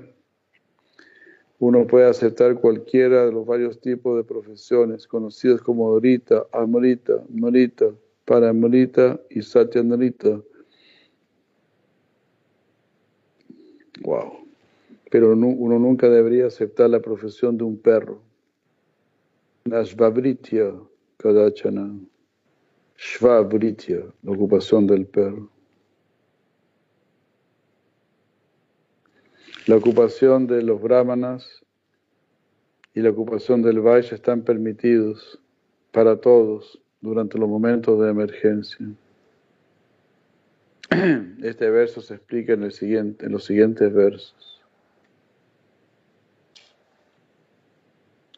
uno 1.58 1.88
puede 1.88 2.08
aceptar 2.08 2.54
cualquiera 2.54 3.26
de 3.26 3.32
los 3.32 3.48
varios 3.48 3.82
tipos 3.82 4.16
de 4.16 4.24
profesiones 4.24 5.08
conocidas 5.08 5.60
como 5.60 5.90
Dorita, 5.90 6.46
Amrita, 6.52 7.24
Marita, 7.30 7.88
Paramrita 8.26 9.20
y 9.32 9.42
Satyanarita. 9.42 10.40
Wow. 14.04 14.47
Pero 15.10 15.32
uno 15.32 15.80
nunca 15.80 16.10
debería 16.10 16.48
aceptar 16.48 16.90
la 16.90 17.00
profesión 17.00 17.58
de 17.58 17.64
un 17.64 17.78
perro. 17.78 18.22
Nashvabritya 19.66 20.74
Kadachana. 21.18 21.94
Shvabritya, 22.98 24.00
la 24.24 24.32
ocupación 24.32 24.88
del 24.88 25.06
perro. 25.06 25.50
La 29.68 29.76
ocupación 29.76 30.48
de 30.48 30.64
los 30.64 30.82
brahmanas 30.82 31.64
y 32.94 33.02
la 33.02 33.12
ocupación 33.12 33.62
del 33.62 33.82
vaishya 33.82 34.16
están 34.16 34.42
permitidos 34.42 35.40
para 35.92 36.20
todos 36.20 36.82
durante 37.02 37.38
los 37.38 37.48
momentos 37.48 38.00
de 38.00 38.10
emergencia. 38.10 38.88
Este 41.44 41.70
verso 41.70 42.02
se 42.02 42.16
explica 42.16 42.54
en 42.54 42.62
los 42.62 42.76
siguientes 43.46 43.94
versos. 43.94 44.57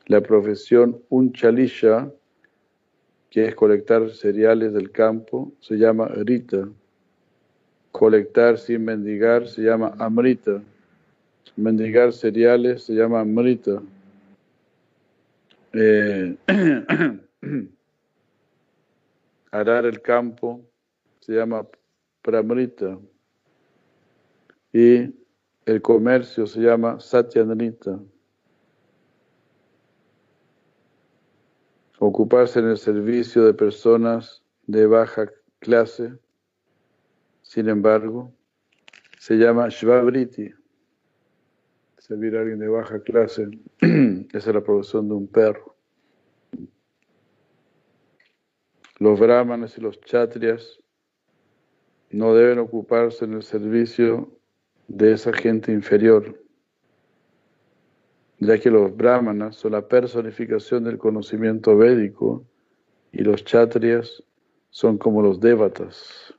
La 0.10 0.20
profesión 0.20 1.02
unchalisha, 1.08 2.12
que 3.30 3.46
es 3.46 3.56
colectar 3.56 4.10
cereales 4.10 4.74
del 4.74 4.92
campo, 4.92 5.54
se 5.62 5.76
llama 5.76 6.08
rita. 6.08 6.68
Colectar 7.94 8.58
sin 8.58 8.84
mendigar 8.84 9.48
se 9.48 9.62
llama 9.62 9.96
amrita 9.98 10.62
mendigar 11.60 12.14
cereales 12.14 12.84
se 12.84 12.94
llama 12.94 13.24
mrita. 13.24 13.82
Eh, 15.74 16.36
arar 19.52 19.86
el 19.86 20.02
campo 20.02 20.62
se 21.20 21.34
llama 21.34 21.68
pramrita. 22.22 22.98
Y 24.72 25.14
el 25.66 25.82
comercio 25.82 26.48
se 26.48 26.62
llama 26.62 27.00
satyanrita. 27.00 28.00
Ocuparse 32.00 32.60
en 32.60 32.70
el 32.70 32.78
servicio 32.78 33.46
de 33.46 33.54
personas 33.54 34.44
de 34.68 34.86
baja 34.88 35.30
clase, 35.60 36.14
sin 37.42 37.70
embargo, 37.70 38.34
se 39.20 39.36
llama 39.36 39.68
shvabriti 39.70 40.54
servir 42.10 42.36
a 42.36 42.40
alguien 42.40 42.58
de 42.58 42.68
baja 42.68 43.00
clase, 43.04 43.48
esa 43.82 44.28
es 44.34 44.48
la 44.48 44.62
profesión 44.62 45.08
de 45.08 45.14
un 45.14 45.28
perro. 45.28 45.76
Los 48.98 49.20
brahmanes 49.20 49.78
y 49.78 49.82
los 49.82 50.02
chatrias 50.02 50.80
no 52.10 52.34
deben 52.34 52.58
ocuparse 52.58 53.26
en 53.26 53.34
el 53.34 53.44
servicio 53.44 54.36
de 54.88 55.14
esa 55.14 55.32
gente 55.34 55.72
inferior, 55.72 56.44
ya 58.40 58.58
que 58.60 58.70
los 58.70 58.96
brahmanas 58.96 59.58
son 59.58 59.74
la 59.74 59.88
personificación 59.88 60.84
del 60.84 60.98
conocimiento 60.98 61.78
védico 61.78 62.46
y 63.12 63.24
los 63.24 63.44
chatrias 63.44 64.24
son 64.70 64.98
como 64.98 65.22
los 65.22 65.40
devatas. 65.40 66.34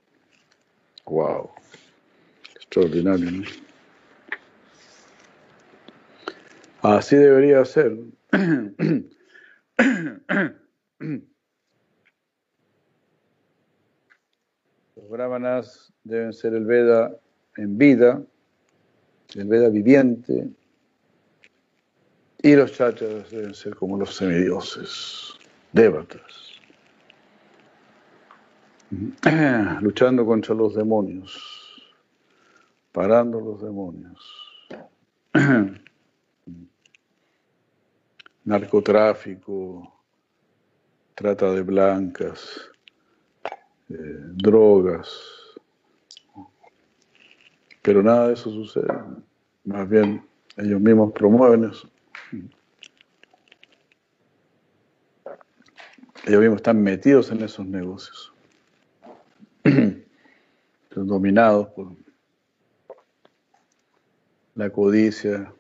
¡Wow! 1.05 1.51
Extraordinario, 2.55 3.31
¿no? 3.31 3.43
Así 6.83 7.17
debería 7.17 7.65
ser. 7.65 7.99
Los 14.97 15.09
brahmanas 15.09 15.93
deben 16.05 16.33
ser 16.33 16.55
el 16.55 16.65
Veda 16.65 17.15
en 17.57 17.77
vida 17.77 18.23
el 19.35 19.47
Veda 19.47 19.69
viviente, 19.69 20.51
y 22.43 22.55
los 22.55 22.73
chachas 22.73 23.31
deben 23.31 23.55
ser 23.55 23.77
como 23.77 23.99
los 23.99 24.15
semidioses, 24.17 25.35
devatas, 25.73 26.59
luchando 29.81 30.25
contra 30.25 30.55
los 30.55 30.75
demonios, 30.75 31.93
parando 32.93 33.41
los 33.41 33.63
demonios. 33.63 34.47
Narcotráfico, 38.45 39.93
trata 41.15 41.53
de 41.53 41.61
blancas, 41.63 42.71
eh, 43.91 43.95
drogas, 44.33 45.09
pero 47.83 48.03
nada 48.03 48.29
de 48.29 48.35
eso 48.35 48.51
sucede. 48.51 48.93
Más 49.65 49.89
bien, 49.89 50.27
ellos 50.57 50.81
mismos 50.81 51.13
promueven 51.13 51.65
eso. 51.65 51.89
Ellos 56.27 56.41
mismos 56.41 56.57
están 56.57 56.83
metidos 56.83 57.31
en 57.31 57.43
esos 57.43 57.67
negocios. 57.67 58.33
Dominados 60.95 61.69
por 61.69 61.93
la 64.55 64.71
codicia, 64.71 65.53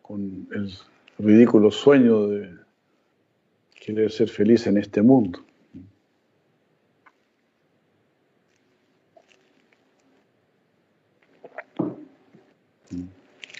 con 0.00 0.48
el 0.52 0.72
ridículo 1.18 1.70
sueño 1.70 2.28
de 2.28 2.56
querer 3.74 4.10
ser 4.10 4.28
feliz 4.28 4.66
en 4.66 4.78
este 4.78 5.02
mundo. 5.02 5.44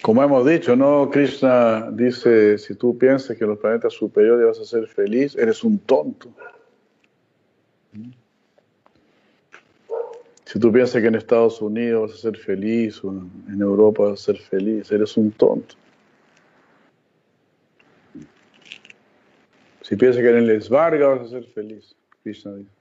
Como 0.03 0.21
hemos 0.21 0.45
dicho, 0.45 0.75
¿no? 0.75 1.09
Krishna 1.09 1.89
dice, 1.89 2.57
si 2.57 2.75
tú 2.75 2.97
piensas 2.97 3.37
que 3.37 3.45
en 3.45 3.51
los 3.51 3.59
planetas 3.59 3.93
superiores 3.93 4.45
vas 4.45 4.59
a 4.59 4.65
ser 4.65 4.85
feliz, 4.85 5.33
eres 5.37 5.63
un 5.63 5.79
tonto. 5.79 6.29
Si 10.43 10.59
tú 10.59 10.73
piensas 10.73 11.01
que 11.01 11.07
en 11.07 11.15
Estados 11.15 11.61
Unidos 11.61 12.11
vas 12.11 12.19
a 12.19 12.21
ser 12.21 12.37
feliz 12.37 13.01
o 13.01 13.11
en 13.11 13.61
Europa 13.61 14.03
vas 14.03 14.19
a 14.19 14.25
ser 14.25 14.37
feliz, 14.39 14.91
eres 14.91 15.15
un 15.15 15.31
tonto. 15.31 15.75
Si 19.83 19.95
piensas 19.95 20.21
que 20.21 20.29
en 20.31 20.35
el 20.35 20.49
Esvarga 20.49 21.07
vas 21.15 21.21
a 21.21 21.29
ser 21.29 21.45
feliz, 21.45 21.95
Krishna 22.23 22.55
dice. 22.55 22.71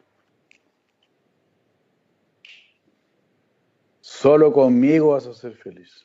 Solo 4.00 4.52
conmigo 4.52 5.10
vas 5.10 5.28
a 5.28 5.34
ser 5.34 5.54
feliz. 5.54 6.04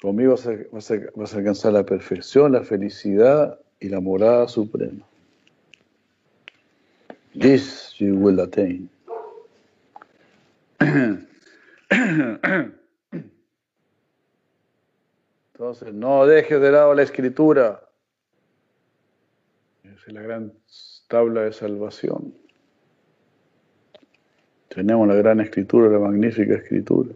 Conmigo 0.00 0.34
vas 0.72 0.90
a, 0.90 1.36
alcanzar 1.36 1.72
la 1.72 1.84
perfección, 1.84 2.52
la 2.52 2.62
felicidad 2.62 3.58
y 3.80 3.88
la 3.88 4.00
morada 4.00 4.46
suprema. 4.46 5.04
This 7.38 7.94
you 7.98 8.14
will 8.14 8.40
attain. 8.40 8.90
Entonces, 15.54 15.94
no 15.94 16.26
dejes 16.26 16.60
de 16.60 16.70
lado 16.70 16.92
la 16.94 17.02
escritura. 17.02 17.82
es 19.82 20.12
la 20.12 20.20
gran 20.20 20.52
tabla 21.08 21.42
de 21.42 21.52
salvación. 21.52 22.34
Tenemos 24.68 25.08
la 25.08 25.14
gran 25.14 25.40
escritura, 25.40 25.88
la 25.88 25.98
magnífica 25.98 26.56
escritura. 26.56 27.10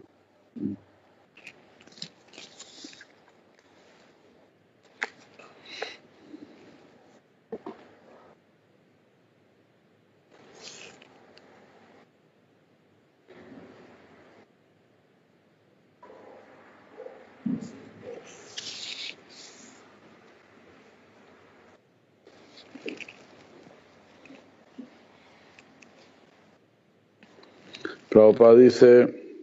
Dice, 28.49 29.37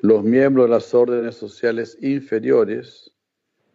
los 0.00 0.22
miembros 0.22 0.66
de 0.66 0.70
las 0.70 0.92
órdenes 0.92 1.34
sociales 1.34 1.96
inferiores, 2.02 3.10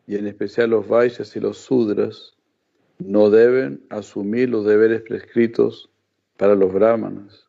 y 0.06 0.18
en 0.18 0.28
especial 0.28 0.70
los 0.70 0.88
Vaishyas 0.88 1.36
y 1.36 1.40
los 1.40 1.58
Sudras, 1.58 2.38
no 3.00 3.32
deben 3.32 3.84
asumir 3.90 4.50
los 4.50 4.68
deberes 4.68 5.02
prescritos 5.02 5.90
para 6.38 6.54
los 6.54 6.72
brahmanas. 6.72 7.48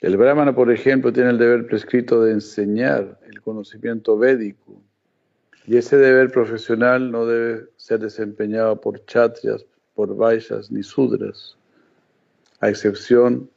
El 0.00 0.16
brahmana, 0.16 0.52
por 0.52 0.72
ejemplo, 0.72 1.12
tiene 1.12 1.30
el 1.30 1.38
deber 1.38 1.66
prescrito 1.66 2.22
de 2.22 2.32
enseñar 2.32 3.20
el 3.24 3.40
conocimiento 3.42 4.18
védico, 4.18 4.82
y 5.66 5.76
ese 5.76 5.96
deber 5.96 6.32
profesional 6.32 7.12
no 7.12 7.26
debe 7.26 7.68
ser 7.76 8.00
desempeñado 8.00 8.80
por 8.80 9.04
chatrias, 9.06 9.64
por 9.94 10.16
vaishyas 10.16 10.72
ni 10.72 10.82
sudras, 10.82 11.56
a 12.58 12.68
excepción 12.68 13.48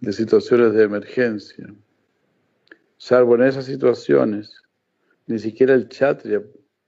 de 0.00 0.12
situaciones 0.12 0.74
de 0.74 0.84
emergencia. 0.84 1.66
Salvo 2.98 3.34
en 3.34 3.42
esas 3.42 3.66
situaciones, 3.66 4.62
ni 5.26 5.38
siquiera 5.38 5.74
el 5.74 5.88
chatria 5.88 6.42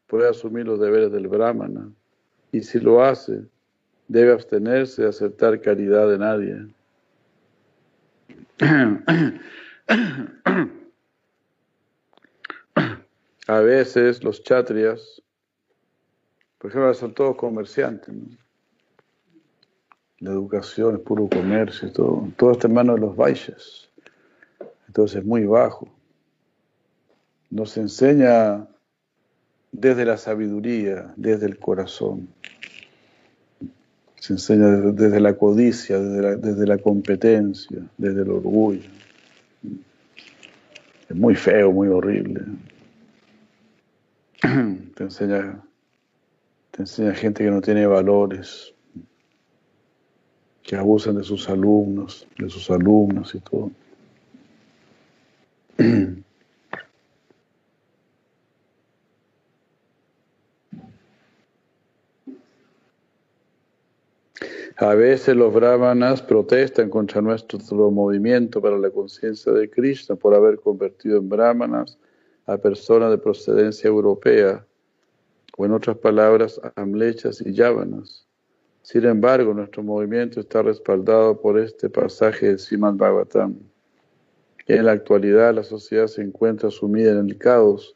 puede 0.07 0.29
asumir 0.29 0.67
los 0.67 0.81
deberes 0.81 1.13
del 1.13 1.29
brahmana, 1.29 1.93
y 2.51 2.63
si 2.63 2.81
lo 2.81 3.05
hace, 3.05 3.45
debe 4.09 4.33
abstenerse 4.33 5.03
de 5.03 5.09
aceptar 5.09 5.61
caridad 5.61 6.09
de 6.09 6.19
nadie. 6.19 6.67
A 13.47 13.61
veces 13.61 14.25
los 14.25 14.43
chatrias, 14.43 15.23
por 16.59 16.71
ejemplo, 16.71 16.93
son 16.95 17.15
todos 17.15 17.37
comerciantes, 17.37 18.15
¿no? 18.15 18.48
La 20.21 20.31
educación, 20.31 20.97
es 20.97 21.01
puro 21.01 21.29
comercio, 21.29 21.93
todo, 21.93 22.29
todo 22.37 22.53
está 22.53 22.66
en 22.66 22.75
manos 22.75 22.97
de 22.97 23.03
los 23.03 23.16
Vaishyas. 23.16 23.89
Entonces 24.89 25.19
es 25.19 25.25
muy 25.25 25.45
bajo. 25.45 25.89
Nos 27.51 27.77
enseña 27.77 28.66
desde 29.71 30.05
la 30.05 30.16
sabiduría, 30.16 31.12
desde 31.16 31.47
el 31.47 31.59
corazón. 31.59 32.29
Se 34.16 34.33
enseña 34.33 34.69
desde, 34.69 35.21
la 35.21 35.35
codicia, 35.35 36.01
desde 36.01 36.23
la, 36.23 36.37
desde 36.37 36.66
la 36.66 36.79
competencia, 36.79 37.79
desde 37.97 38.23
el 38.23 38.31
orgullo. 38.31 38.89
Es 41.09 41.16
muy 41.16 41.37
feo, 41.37 41.71
muy 41.73 41.89
horrible. 41.89 42.43
Te 44.95 45.05
enseña, 45.05 45.62
te 46.73 46.83
enseña 46.83 47.14
gente 47.14 47.45
que 47.45 47.51
no 47.51 47.61
tiene 47.61 47.87
valores, 47.87 48.75
que 50.69 50.77
abusan 50.77 51.16
de 51.16 51.25
sus 51.25 51.49
alumnos, 51.49 52.29
de 52.39 52.51
sus 52.51 52.71
alumnos 52.71 53.35
y 53.35 53.41
todo. 53.41 53.71
A 64.77 64.95
veces 64.95 65.35
los 65.35 65.55
brahmanas 65.55 66.21
protestan 66.21 66.91
contra 66.91 67.23
nuestro 67.23 67.91
movimiento 67.91 68.61
para 68.61 68.77
la 68.77 68.91
conciencia 68.91 69.51
de 69.53 69.71
Krishna 69.71 70.16
por 70.16 70.35
haber 70.35 70.61
convertido 70.61 71.16
en 71.16 71.31
brahmanas 71.31 71.99
a 72.45 72.59
personas 72.59 73.11
de 73.11 73.16
procedencia 73.16 73.89
europea, 73.89 74.66
o 75.57 75.64
en 75.64 75.73
otras 75.73 75.97
palabras, 75.97 76.61
amlechas 76.77 77.41
y 77.41 77.55
yávanas. 77.55 78.28
Sin 78.91 79.05
embargo, 79.05 79.53
nuestro 79.53 79.82
movimiento 79.82 80.41
está 80.41 80.62
respaldado 80.62 81.39
por 81.39 81.59
este 81.59 81.91
pasaje 81.91 82.47
de 82.47 82.57
Srimad 82.57 82.95
Bhagavatam. 82.95 83.59
En 84.66 84.86
la 84.86 84.93
actualidad, 84.93 85.55
la 85.55 85.62
sociedad 85.62 86.07
se 86.07 86.22
encuentra 86.22 86.70
sumida 86.70 87.11
en 87.12 87.28
el 87.28 87.36
caos 87.36 87.95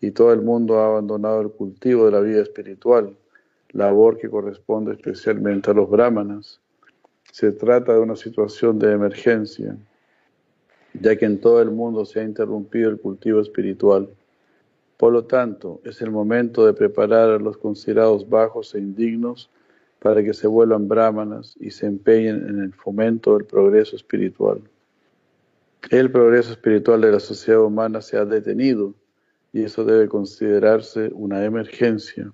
y 0.00 0.10
todo 0.10 0.32
el 0.32 0.42
mundo 0.42 0.80
ha 0.80 0.86
abandonado 0.86 1.42
el 1.42 1.50
cultivo 1.52 2.06
de 2.06 2.10
la 2.10 2.18
vida 2.18 2.42
espiritual, 2.42 3.16
labor 3.70 4.18
que 4.18 4.28
corresponde 4.28 4.94
especialmente 4.94 5.70
a 5.70 5.74
los 5.74 5.88
brahmanas. 5.88 6.60
Se 7.30 7.52
trata 7.52 7.92
de 7.92 8.00
una 8.00 8.16
situación 8.16 8.80
de 8.80 8.90
emergencia, 8.90 9.76
ya 10.94 11.14
que 11.14 11.24
en 11.24 11.40
todo 11.40 11.62
el 11.62 11.70
mundo 11.70 12.04
se 12.04 12.18
ha 12.18 12.24
interrumpido 12.24 12.90
el 12.90 12.98
cultivo 12.98 13.40
espiritual. 13.40 14.08
Por 14.96 15.12
lo 15.12 15.24
tanto, 15.24 15.80
es 15.84 16.02
el 16.02 16.10
momento 16.10 16.66
de 16.66 16.74
preparar 16.74 17.30
a 17.30 17.38
los 17.38 17.56
considerados 17.56 18.28
bajos 18.28 18.74
e 18.74 18.80
indignos 18.80 19.48
para 20.02 20.22
que 20.24 20.34
se 20.34 20.48
vuelvan 20.48 20.88
brahmanas 20.88 21.56
y 21.60 21.70
se 21.70 21.86
empeñen 21.86 22.48
en 22.48 22.60
el 22.60 22.72
fomento 22.72 23.36
del 23.36 23.46
progreso 23.46 23.94
espiritual. 23.94 24.60
El 25.90 26.10
progreso 26.10 26.50
espiritual 26.50 27.00
de 27.00 27.12
la 27.12 27.20
sociedad 27.20 27.62
humana 27.62 28.00
se 28.02 28.16
ha 28.16 28.24
detenido 28.24 28.94
y 29.52 29.62
eso 29.62 29.84
debe 29.84 30.08
considerarse 30.08 31.10
una 31.12 31.44
emergencia. 31.44 32.32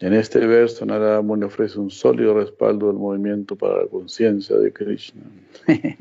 En 0.00 0.14
este 0.14 0.46
verso, 0.46 0.86
Narada 0.86 1.20
Muni 1.20 1.44
ofrece 1.44 1.80
un 1.80 1.90
sólido 1.90 2.34
respaldo 2.34 2.90
al 2.90 2.96
movimiento 2.96 3.56
para 3.56 3.82
la 3.82 3.88
conciencia 3.88 4.56
de 4.56 4.72
Krishna. 4.72 5.22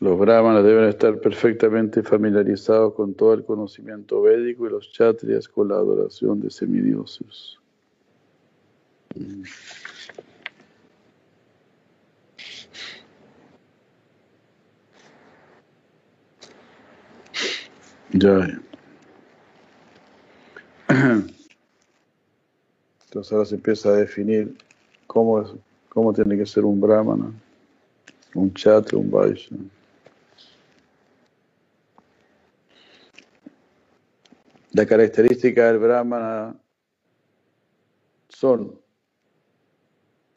Los 0.00 0.18
brahmanas 0.18 0.64
deben 0.64 0.84
estar 0.88 1.20
perfectamente 1.20 2.02
familiarizados 2.02 2.94
con 2.94 3.12
todo 3.12 3.34
el 3.34 3.44
conocimiento 3.44 4.22
védico 4.22 4.66
y 4.66 4.70
los 4.70 4.90
chatrias 4.92 5.46
con 5.46 5.68
la 5.68 5.74
adoración 5.74 6.40
de 6.40 6.50
semidioses. 6.50 7.58
Ya. 18.12 18.58
Entonces 23.04 23.32
ahora 23.32 23.44
se 23.44 23.56
empieza 23.56 23.90
a 23.90 23.96
definir 23.96 24.56
cómo, 25.06 25.44
cómo 25.90 26.14
tiene 26.14 26.38
que 26.38 26.46
ser 26.46 26.64
un 26.64 26.80
brahmana, 26.80 27.30
un 28.34 28.54
chatra, 28.54 28.96
un 28.96 29.10
vaishya. 29.10 29.58
La 34.72 34.86
característica 34.86 35.66
del 35.66 35.78
brahmana 35.78 36.56
son 38.28 38.80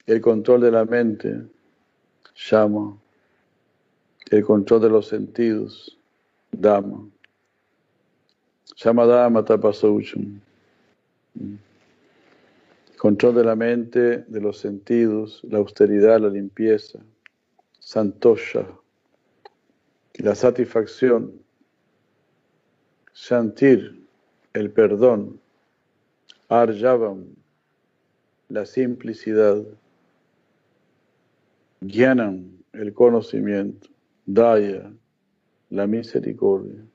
el 0.08 0.22
control 0.22 0.62
de 0.62 0.72
la 0.72 0.86
mente, 0.86 1.46
llama, 2.50 2.98
el 4.32 4.44
control 4.44 4.82
de 4.82 4.90
los 4.90 5.08
sentidos, 5.08 6.00
dama, 6.52 7.08
llama 8.76 9.06
dama 9.06 9.46
tapasaucham, 9.46 10.42
control 12.98 13.36
de 13.36 13.44
la 13.44 13.56
mente, 13.56 14.24
de 14.28 14.42
los 14.42 14.58
sentidos, 14.58 15.42
la 15.44 15.60
austeridad, 15.60 16.20
la 16.20 16.30
limpieza, 16.30 17.00
santosha, 17.80 18.66
la 20.16 20.34
satisfacción, 20.34 21.40
sentir 23.14 24.03
el 24.54 24.72
perdón, 24.72 25.40
arjavam, 26.48 27.26
la 28.50 28.66
simplicidad, 28.66 29.64
Gyanam, 31.82 32.60
el 32.74 32.94
conocimiento, 32.94 33.90
Daya, 34.26 34.92
la 35.70 35.88
misericordia, 35.88 36.86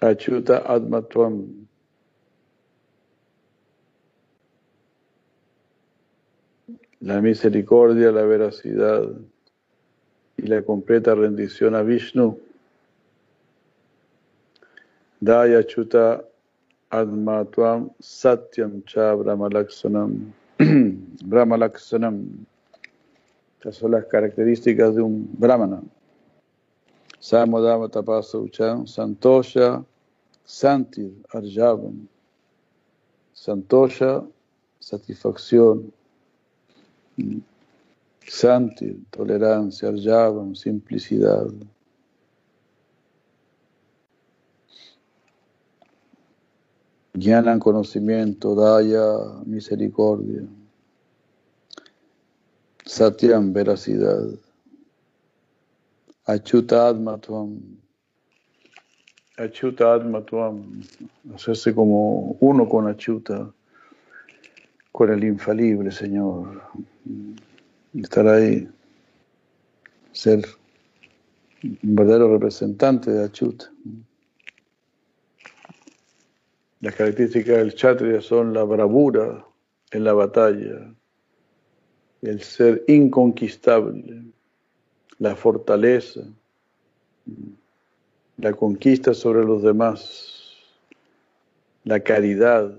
Achuta 0.00 0.62
Atmatvam, 0.66 1.66
la 7.00 7.22
misericordia, 7.22 8.12
la 8.12 8.24
veracidad 8.24 9.08
y 10.36 10.42
la 10.42 10.62
completa 10.62 11.14
rendición 11.14 11.74
a 11.74 11.82
Vishnu. 11.82 12.45
Daya 15.22 15.62
Chuta 15.66 16.24
Admatvam 16.92 17.90
Satyam 18.02 18.84
Cha 18.86 19.16
Brahmalaksanam. 19.16 20.32
Brahmalaksanam. 20.58 22.46
Estas 23.58 23.76
son 23.76 23.92
las 23.92 24.04
características 24.06 24.94
de 24.94 25.02
un 25.02 25.28
brahmana. 25.38 25.82
Samodama 27.18 27.88
Tapasa 27.88 28.38
Ucham 28.38 28.86
Santosha 28.86 29.84
Santir 30.44 31.12
Arjavam. 31.32 32.06
Santosha, 33.34 34.24
satisfacción. 34.78 35.92
Santir, 38.26 38.98
tolerancia. 39.10 39.88
Arjavam, 39.88 40.54
simplicidad. 40.54 41.50
Gyanan, 47.16 47.58
conocimiento, 47.58 48.54
Daya, 48.54 49.40
misericordia. 49.46 50.42
Satyam, 52.84 53.54
veracidad. 53.54 54.38
Achuta 56.26 56.88
Atmatvam. 56.88 57.58
Hacerse 61.34 61.74
como 61.74 62.36
uno 62.40 62.68
con 62.68 62.86
Achuta, 62.86 63.50
con 64.92 65.10
el 65.10 65.24
infalible 65.24 65.90
Señor. 65.90 66.62
Estar 67.94 68.28
ahí, 68.28 68.68
ser 70.12 70.44
un 71.62 71.94
verdadero 71.96 72.30
representante 72.32 73.10
de 73.10 73.24
Achuta. 73.24 73.70
Las 76.80 76.94
características 76.94 77.56
del 77.56 77.74
Kshatriya 77.74 78.20
son 78.20 78.52
la 78.52 78.62
bravura 78.62 79.46
en 79.92 80.04
la 80.04 80.12
batalla, 80.12 80.94
el 82.20 82.42
ser 82.42 82.84
inconquistable, 82.86 84.24
la 85.18 85.34
fortaleza, 85.34 86.20
la 88.36 88.52
conquista 88.52 89.14
sobre 89.14 89.42
los 89.42 89.62
demás, 89.62 90.54
la 91.84 92.00
caridad, 92.00 92.78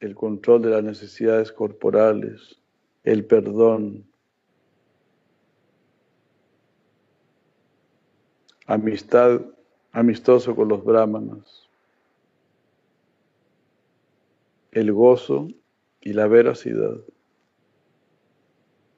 el 0.00 0.14
control 0.14 0.62
de 0.62 0.70
las 0.70 0.84
necesidades 0.84 1.50
corporales, 1.50 2.60
el 3.04 3.24
perdón, 3.24 4.04
amistad, 8.66 9.40
amistoso 9.92 10.54
con 10.54 10.68
los 10.68 10.84
brahmanas 10.84 11.63
el 14.74 14.92
gozo 14.92 15.48
y 16.00 16.12
la 16.12 16.26
veracidad. 16.26 16.96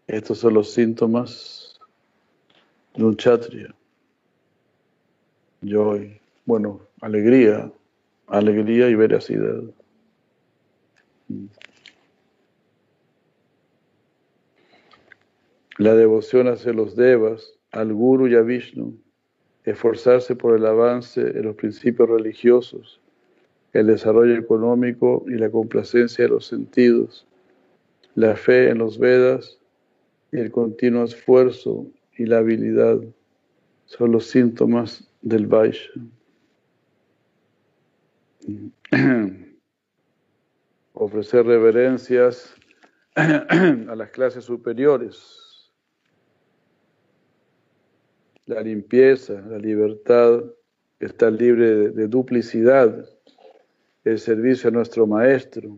Estos 0.07 0.39
son 0.39 0.55
los 0.55 0.73
síntomas 0.73 1.79
de 2.95 3.05
un 3.05 3.17
chatria. 3.17 3.75
Joy, 5.63 6.21
bueno, 6.47 6.81
alegría, 7.01 7.71
alegría 8.27 8.89
y 8.89 8.95
veracidad. 8.95 9.63
La 15.77 15.95
devoción 15.95 16.49
hacia 16.49 16.73
los 16.73 16.97
devas, 16.97 17.59
al 17.71 17.93
Guru 17.93 18.29
y 18.29 18.35
a 18.35 18.41
Vishnu, 18.41 18.97
esforzarse 19.65 20.35
por 20.37 20.57
el 20.57 20.65
avance 20.65 21.21
en 21.21 21.43
los 21.43 21.57
principios 21.57 22.09
religiosos, 22.09 23.01
el 23.81 23.89
desarrollo 23.89 24.35
económico 24.37 25.25
y 25.27 25.33
la 25.33 25.51
complacencia 25.51 26.25
de 26.25 26.31
los 26.31 26.47
sentidos, 26.47 27.27
la 28.15 28.35
fe 28.35 28.71
en 28.71 28.79
los 28.79 28.99
Vedas 28.99 29.59
y 30.33 30.39
el 30.39 30.51
continuo 30.51 31.05
esfuerzo 31.05 31.87
y 32.17 32.25
la 32.25 32.39
habilidad 32.39 32.99
son 33.85 34.13
los 34.13 34.29
síntomas 34.29 35.07
del 35.21 35.47
Vaishya. 35.47 35.91
Ofrecer 40.95 41.45
reverencias 41.45 42.55
a 43.15 43.95
las 43.95 44.11
clases 44.11 44.45
superiores, 44.45 45.71
la 48.47 48.63
limpieza, 48.63 49.35
la 49.43 49.59
libertad, 49.59 50.45
estar 50.99 51.31
libre 51.31 51.75
de, 51.75 51.91
de 51.91 52.07
duplicidad 52.09 53.07
el 54.07 54.21
servicio 54.21 54.69
a 54.69 54.73
nuestro 54.73 55.05
Maestro, 55.05 55.77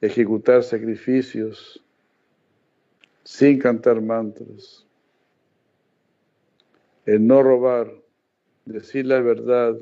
ejecutar 0.00 0.64
sacrificios 0.64 1.80
sin 3.22 3.60
cantar 3.60 4.00
mantras, 4.00 4.84
el 7.06 7.24
no 7.24 7.40
robar, 7.44 7.92
decir 8.64 9.06
la 9.06 9.20
verdad, 9.20 9.76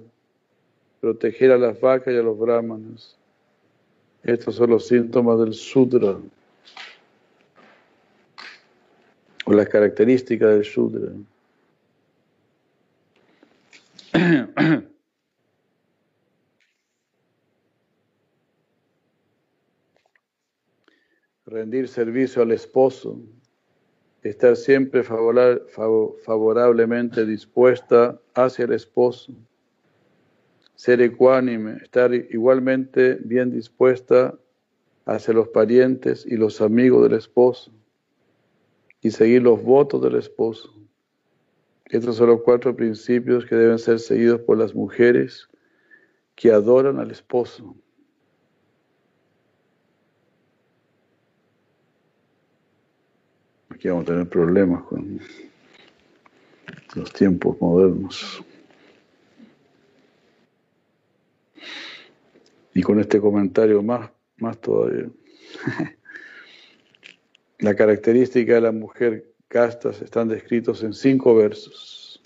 proteger 1.01 1.53
a 1.53 1.59
las 1.59 1.81
vacas 1.81 2.13
y 2.13 2.19
a 2.19 2.23
los 2.23 2.39
brahmanes. 2.39 3.17
Estos 4.23 4.57
son 4.57 4.69
los 4.69 4.87
síntomas 4.87 5.39
del 5.39 5.55
Sudra, 5.55 6.19
o 9.47 9.53
las 9.55 9.69
características 9.71 10.51
del 10.51 10.65
Sudra. 10.67 11.13
rendir 21.59 21.89
servicio 21.89 22.43
al 22.43 22.53
esposo, 22.53 23.21
estar 24.23 24.55
siempre 24.55 25.03
favorablemente 25.03 27.27
dispuesta 27.27 28.17
hacia 28.35 28.67
el 28.67 28.75
esposo, 28.75 29.33
ser 30.77 31.03
ecuánime, 31.03 31.79
estar 31.83 32.15
igualmente 32.15 33.19
bien 33.25 33.51
dispuesta 33.51 34.39
hacia 35.05 35.35
los 35.35 35.49
parientes 35.49 36.25
y 36.25 36.37
los 36.37 36.61
amigos 36.61 37.09
del 37.09 37.19
esposo 37.19 37.73
y 39.01 39.11
seguir 39.11 39.43
los 39.43 39.61
votos 39.61 40.01
del 40.01 40.15
esposo. 40.15 40.73
Estos 41.87 42.15
son 42.17 42.29
los 42.29 42.43
cuatro 42.43 42.77
principios 42.77 43.45
que 43.45 43.57
deben 43.57 43.81
ser 43.81 43.99
seguidos 43.99 44.43
por 44.43 44.59
las 44.59 44.77
mujeres 44.77 45.49
que 46.37 46.53
adoran 46.53 47.01
al 47.01 47.11
esposo. 47.11 47.75
Aquí 53.79 53.87
vamos 53.87 54.03
a 54.03 54.07
tener 54.07 54.29
problemas 54.29 54.83
con 54.83 55.21
los 56.97 57.13
tiempos 57.13 57.61
modernos. 57.61 58.45
Y 62.75 62.83
con 62.83 62.99
este 62.99 63.21
comentario 63.21 63.81
más, 63.81 64.11
más 64.39 64.61
todavía. 64.61 65.09
La 67.61 67.77
característica 67.77 68.55
de 68.55 68.63
la 68.63 68.73
mujer 68.73 69.33
castas 69.47 70.03
están 70.03 70.27
descritos 70.27 70.83
en 70.83 70.93
cinco 70.93 71.37
versos. 71.37 72.21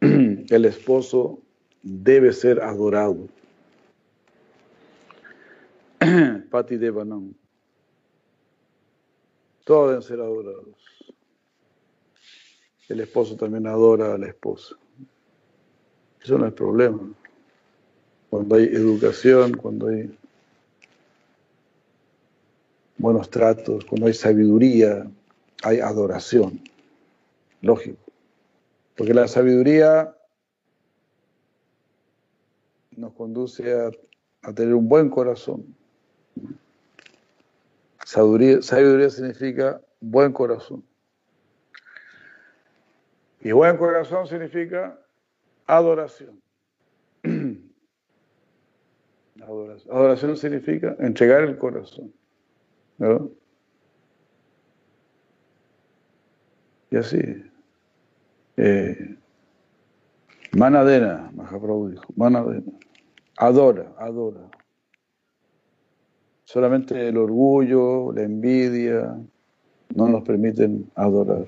El 0.00 0.64
esposo 0.64 1.42
debe 1.82 2.32
ser 2.32 2.62
adorado. 2.62 3.28
Pati 6.50 6.78
Devanam. 6.78 7.34
Todos 9.68 9.88
deben 9.90 10.02
ser 10.02 10.20
adorados. 10.20 10.76
El 12.88 13.00
esposo 13.00 13.36
también 13.36 13.66
adora 13.66 14.14
a 14.14 14.16
la 14.16 14.28
esposa. 14.28 14.76
Eso 16.24 16.38
no 16.38 16.46
es 16.46 16.54
problema. 16.54 17.00
Cuando 18.30 18.56
hay 18.56 18.64
educación, 18.64 19.58
cuando 19.58 19.88
hay 19.88 20.18
buenos 22.96 23.28
tratos, 23.28 23.84
cuando 23.84 24.06
hay 24.06 24.14
sabiduría, 24.14 25.06
hay 25.62 25.80
adoración. 25.80 26.62
Lógico. 27.60 28.00
Porque 28.96 29.12
la 29.12 29.28
sabiduría 29.28 30.16
nos 32.96 33.12
conduce 33.12 33.70
a, 33.74 33.90
tener 34.54 34.72
un 34.72 34.88
buen 34.88 35.10
corazón. 35.10 35.76
Sabiduría, 38.08 39.10
significa 39.10 39.82
buen 40.00 40.32
corazón. 40.32 40.82
Y 43.42 43.52
buen 43.52 43.76
corazón 43.76 44.26
significa 44.26 44.98
adoración. 45.66 46.40
Adoración, 49.42 49.96
adoración 49.96 50.36
significa 50.36 50.96
entregar 50.98 51.42
el 51.42 51.58
corazón. 51.58 52.12
¿no? 52.96 53.30
Y 56.90 56.96
así. 56.96 57.20
Eh, 58.56 59.16
Manadena, 60.52 61.30
Mahaprabhu 61.34 61.90
dijo, 61.90 62.04
Manadena. 62.16 62.72
Adora, 63.36 63.92
adora. 63.98 64.50
Solamente 66.48 67.08
el 67.08 67.18
orgullo, 67.18 68.10
la 68.10 68.22
envidia, 68.22 69.18
no 69.94 70.08
nos 70.08 70.22
permiten 70.22 70.90
adorar. 70.94 71.46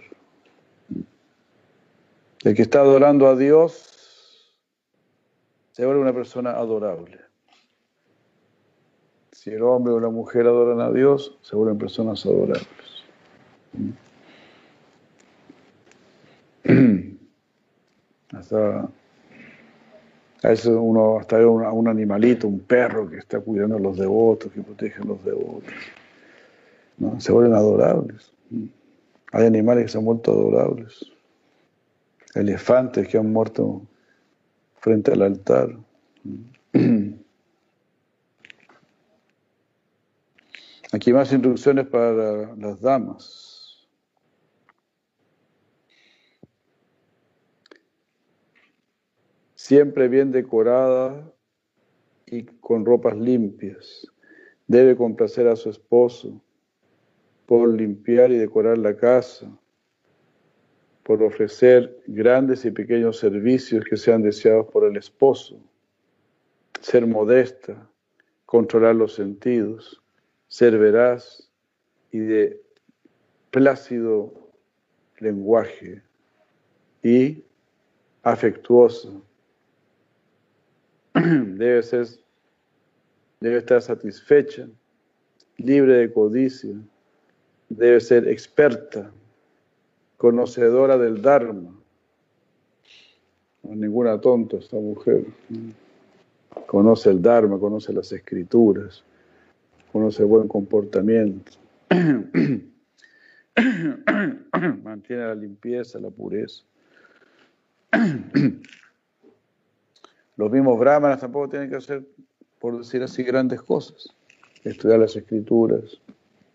El 2.45 2.55
que 2.55 2.61
está 2.61 2.81
adorando 2.81 3.27
a 3.27 3.35
Dios 3.35 4.53
se 5.73 5.87
vuelve 5.87 6.03
una 6.03 6.13
persona 6.13 6.51
adorable. 6.51 7.19
Si 9.33 9.49
el 9.49 9.63
hombre 9.63 9.95
o 9.95 10.01
la 10.01 10.11
mujer 10.11 10.45
adoran 10.47 10.83
a 10.83 10.93
Dios, 10.93 11.39
se 11.41 11.57
vuelven 11.57 11.79
personas 11.79 12.27
adorables. 12.27 12.69
Hasta 18.35 18.87
a 20.43 20.49
veces 20.49 20.67
uno 20.67 21.19
hasta 21.19 21.37
ve 21.37 21.45
a 21.45 21.73
un 21.73 21.89
animalito, 21.89 22.49
un 22.49 22.61
perro 22.61 23.09
que 23.11 23.19
está 23.19 23.41
cuidando 23.41 23.77
a 23.77 23.81
los 23.81 23.99
devotos, 23.99 24.51
que 24.53 24.63
protege 24.63 25.03
a 25.03 25.05
los 25.05 25.23
devotos. 25.25 25.73
Se 27.19 27.33
vuelven 27.33 27.55
adorables. 27.55 28.33
Hay 29.33 29.47
animales 29.47 29.85
que 29.85 29.91
se 29.91 29.99
han 29.99 30.05
vuelto 30.05 30.33
adorables. 30.33 31.13
Elefantes 32.35 33.09
que 33.09 33.19
han 33.19 33.33
muerto 33.33 33.83
frente 34.79 35.13
al 35.13 35.23
altar. 35.23 35.77
Aquí 40.93 41.13
más 41.13 41.33
instrucciones 41.33 41.87
para 41.87 42.55
las 42.57 42.81
damas. 42.81 43.50
Siempre 49.71 50.09
bien 50.09 50.33
decorada 50.33 51.33
y 52.27 52.43
con 52.43 52.85
ropas 52.85 53.17
limpias. 53.17 54.05
Debe 54.67 54.97
complacer 54.97 55.47
a 55.47 55.55
su 55.55 55.71
esposo 55.71 56.43
por 57.47 57.69
limpiar 57.69 58.33
y 58.33 58.37
decorar 58.37 58.79
la 58.79 58.97
casa, 58.97 59.49
por 61.05 61.23
ofrecer 61.23 62.03
grandes 62.09 62.65
y 62.65 62.73
pequeños 62.73 63.21
servicios 63.21 63.85
que 63.85 63.97
sean 63.97 64.23
deseados 64.23 64.67
por 64.73 64.83
el 64.83 64.97
esposo, 64.97 65.61
ser 66.81 67.07
modesta, 67.07 67.89
controlar 68.47 68.97
los 68.97 69.15
sentidos 69.15 70.03
ser 70.49 70.77
veraz 70.79 71.49
y 72.11 72.19
de 72.19 72.61
plácido 73.53 74.51
lenguaje 75.21 76.03
y 77.05 77.45
afectuoso. 78.25 79.30
Debe, 81.57 81.83
ser, 81.83 82.07
debe 83.41 83.59
estar 83.59 83.83
satisfecha, 83.83 84.69
libre 85.57 85.95
de 85.95 86.13
codicia, 86.13 86.75
debe 87.69 88.01
ser 88.01 88.29
experta, 88.29 89.11
conocedora 90.17 90.97
del 90.99 91.21
Dharma. 91.21 91.75
No 93.63 93.75
ninguna 93.77 94.21
tonta 94.21 94.57
esta 94.57 94.77
mujer. 94.77 95.25
Conoce 96.67 97.11
el 97.11 97.21
Dharma, 97.21 97.59
conoce 97.59 97.93
las 97.93 98.11
escrituras 98.13 99.05
conoce 99.93 100.25
buen 100.25 100.49
comportamiento, 100.49 101.53
mantiene 104.83 105.23
la 105.25 105.35
limpieza, 105.35 105.99
la 105.99 106.11
pureza. 106.11 106.63
Los 110.41 110.51
mismos 110.51 110.79
brahmanas 110.79 111.21
tampoco 111.21 111.51
tienen 111.51 111.69
que 111.69 111.77
hacer, 111.77 112.03
por 112.61 112.79
decir 112.79 113.03
así, 113.03 113.23
grandes 113.23 113.61
cosas. 113.61 114.09
Estudiar 114.65 114.99
las 114.99 115.15
escrituras, 115.15 116.01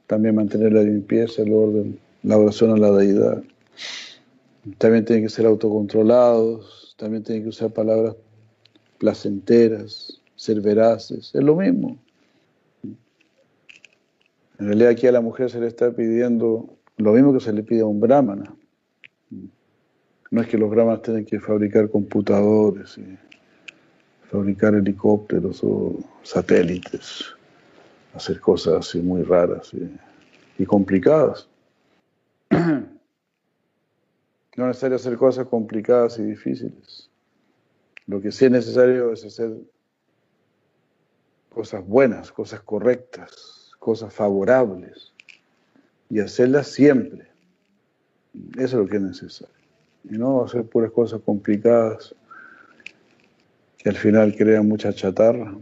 también 0.07 0.33
mantener 0.33 0.73
la 0.73 0.81
limpieza, 0.81 1.43
el 1.43 1.53
orden, 1.53 1.99
la 2.23 2.35
oración 2.35 2.71
a 2.71 2.77
la 2.77 2.91
deidad. 2.91 3.43
También 4.79 5.05
tienen 5.05 5.25
que 5.25 5.29
ser 5.29 5.45
autocontrolados, 5.45 6.95
también 6.97 7.23
tienen 7.23 7.43
que 7.43 7.49
usar 7.49 7.73
palabras 7.73 8.15
placenteras, 8.97 10.19
ser 10.35 10.61
veraces, 10.61 11.29
es 11.35 11.43
lo 11.43 11.55
mismo. 11.55 11.95
En 14.57 14.65
realidad 14.65 14.89
aquí 14.89 15.05
a 15.05 15.11
la 15.11 15.21
mujer 15.21 15.51
se 15.51 15.59
le 15.59 15.67
está 15.67 15.91
pidiendo 15.91 16.75
lo 16.97 17.13
mismo 17.13 17.33
que 17.33 17.39
se 17.39 17.53
le 17.53 17.61
pide 17.61 17.81
a 17.81 17.85
un 17.85 17.99
brahmana. 17.99 18.51
No 20.31 20.41
es 20.41 20.47
que 20.47 20.57
los 20.57 20.71
brahmanas 20.71 21.03
tengan 21.03 21.25
que 21.25 21.39
fabricar 21.39 21.91
computadores 21.91 22.97
fabricar 24.29 24.73
helicópteros 24.75 25.63
o 25.63 25.99
satélites, 26.23 27.25
hacer 28.13 28.39
cosas 28.39 28.87
así 28.87 28.99
muy 28.99 29.23
raras 29.23 29.71
y, 30.57 30.65
complicadas. 30.65 31.47
No 34.57 34.63
es 34.63 34.67
necesario 34.69 34.95
hacer 34.95 35.17
cosas 35.17 35.47
complicadas 35.47 36.17
y 36.17 36.23
difíciles. 36.23 37.09
Lo 38.07 38.21
que 38.21 38.31
sí 38.31 38.45
es 38.45 38.51
necesario 38.51 39.11
es 39.11 39.25
hacer 39.25 39.51
cosas 41.53 41.85
buenas, 41.85 42.31
cosas 42.31 42.61
correctas, 42.61 43.71
cosas 43.79 44.13
favorables 44.13 45.11
y 46.09 46.21
hacerlas 46.21 46.67
siempre. 46.67 47.27
Eso 48.53 48.63
es 48.63 48.73
lo 48.73 48.87
que 48.87 48.95
es 48.95 49.01
necesario. 49.01 49.55
Y 50.05 50.17
no 50.17 50.45
hacer 50.45 50.63
puras 50.63 50.91
cosas 50.91 51.19
complicadas 51.25 52.15
que 53.85 53.89
al 53.89 53.97
final 53.97 54.35
crean 54.35 54.67
mucha 54.67 54.91
chatarra. 54.91 55.55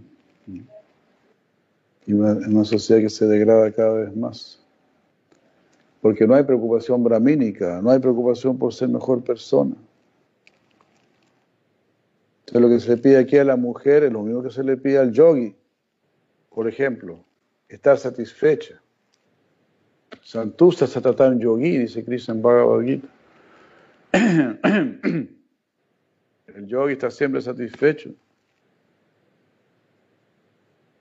y 2.06 2.14
una, 2.14 2.64
sociedad 2.64 3.02
que 3.02 3.10
se 3.10 3.26
degrada 3.28 3.70
cada 3.74 3.96
vez 3.96 4.16
más. 4.16 4.62
Porque 6.00 6.26
no 6.26 6.34
hay 6.34 6.44
preocupación 6.44 7.04
brahmínica, 7.04 7.82
no 7.82 7.92
hay 7.92 8.00
preocupación 8.00 8.58
por 8.58 8.74
ser 8.74 8.88
mejor 8.88 9.26
persona. 9.26 9.76
Entonces 12.46 12.62
lo 12.62 12.70
que 12.70 12.80
se 12.80 12.92
le 12.92 12.98
pide 12.98 13.18
aquí 13.18 13.38
a 13.38 13.44
la 13.44 13.58
mujer 13.58 14.06
es 14.06 14.14
lo 14.14 14.22
mismo 14.22 14.42
que 14.42 14.52
se 14.52 14.64
le 14.64 14.78
pide 14.78 15.00
al 15.00 15.12
yogi. 15.12 15.54
Por 16.50 16.70
ejemplo, 16.70 17.20
estar 17.68 17.98
satisfecha. 17.98 18.82
Santusta 20.22 20.88
Satatan 20.88 21.42
Yogi, 21.42 21.78
dice 21.78 22.06
Krishna 22.06 22.36
Bhagavad 22.36 22.86
Gita. 22.86 23.08
El 26.56 26.68
yogi 26.68 26.94
está 26.94 27.10
siempre 27.10 27.42
satisfecho. 27.42 28.12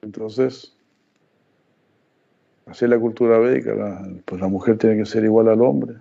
Entonces, 0.00 0.74
así 2.66 2.84
es 2.84 2.90
la 2.90 2.98
cultura 2.98 3.38
védica, 3.38 3.74
la, 3.74 4.08
pues 4.24 4.40
la 4.40 4.48
mujer 4.48 4.78
tiene 4.78 4.96
que 4.96 5.06
ser 5.06 5.24
igual 5.24 5.48
al 5.48 5.60
hombre, 5.62 5.96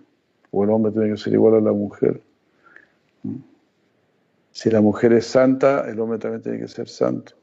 o 0.51 0.63
el 0.63 0.69
hombre 0.69 0.91
tiene 0.91 1.09
que 1.11 1.17
ser 1.17 1.33
igual 1.33 1.55
a 1.55 1.61
la 1.61 1.71
mujer. 1.71 2.21
Si 4.51 4.69
la 4.69 4.81
mujer 4.81 5.13
es 5.13 5.27
santa, 5.27 5.89
el 5.89 5.99
hombre 5.99 6.17
también 6.17 6.41
tiene 6.41 6.59
que 6.59 6.67
ser 6.67 6.89
santo. 6.89 7.33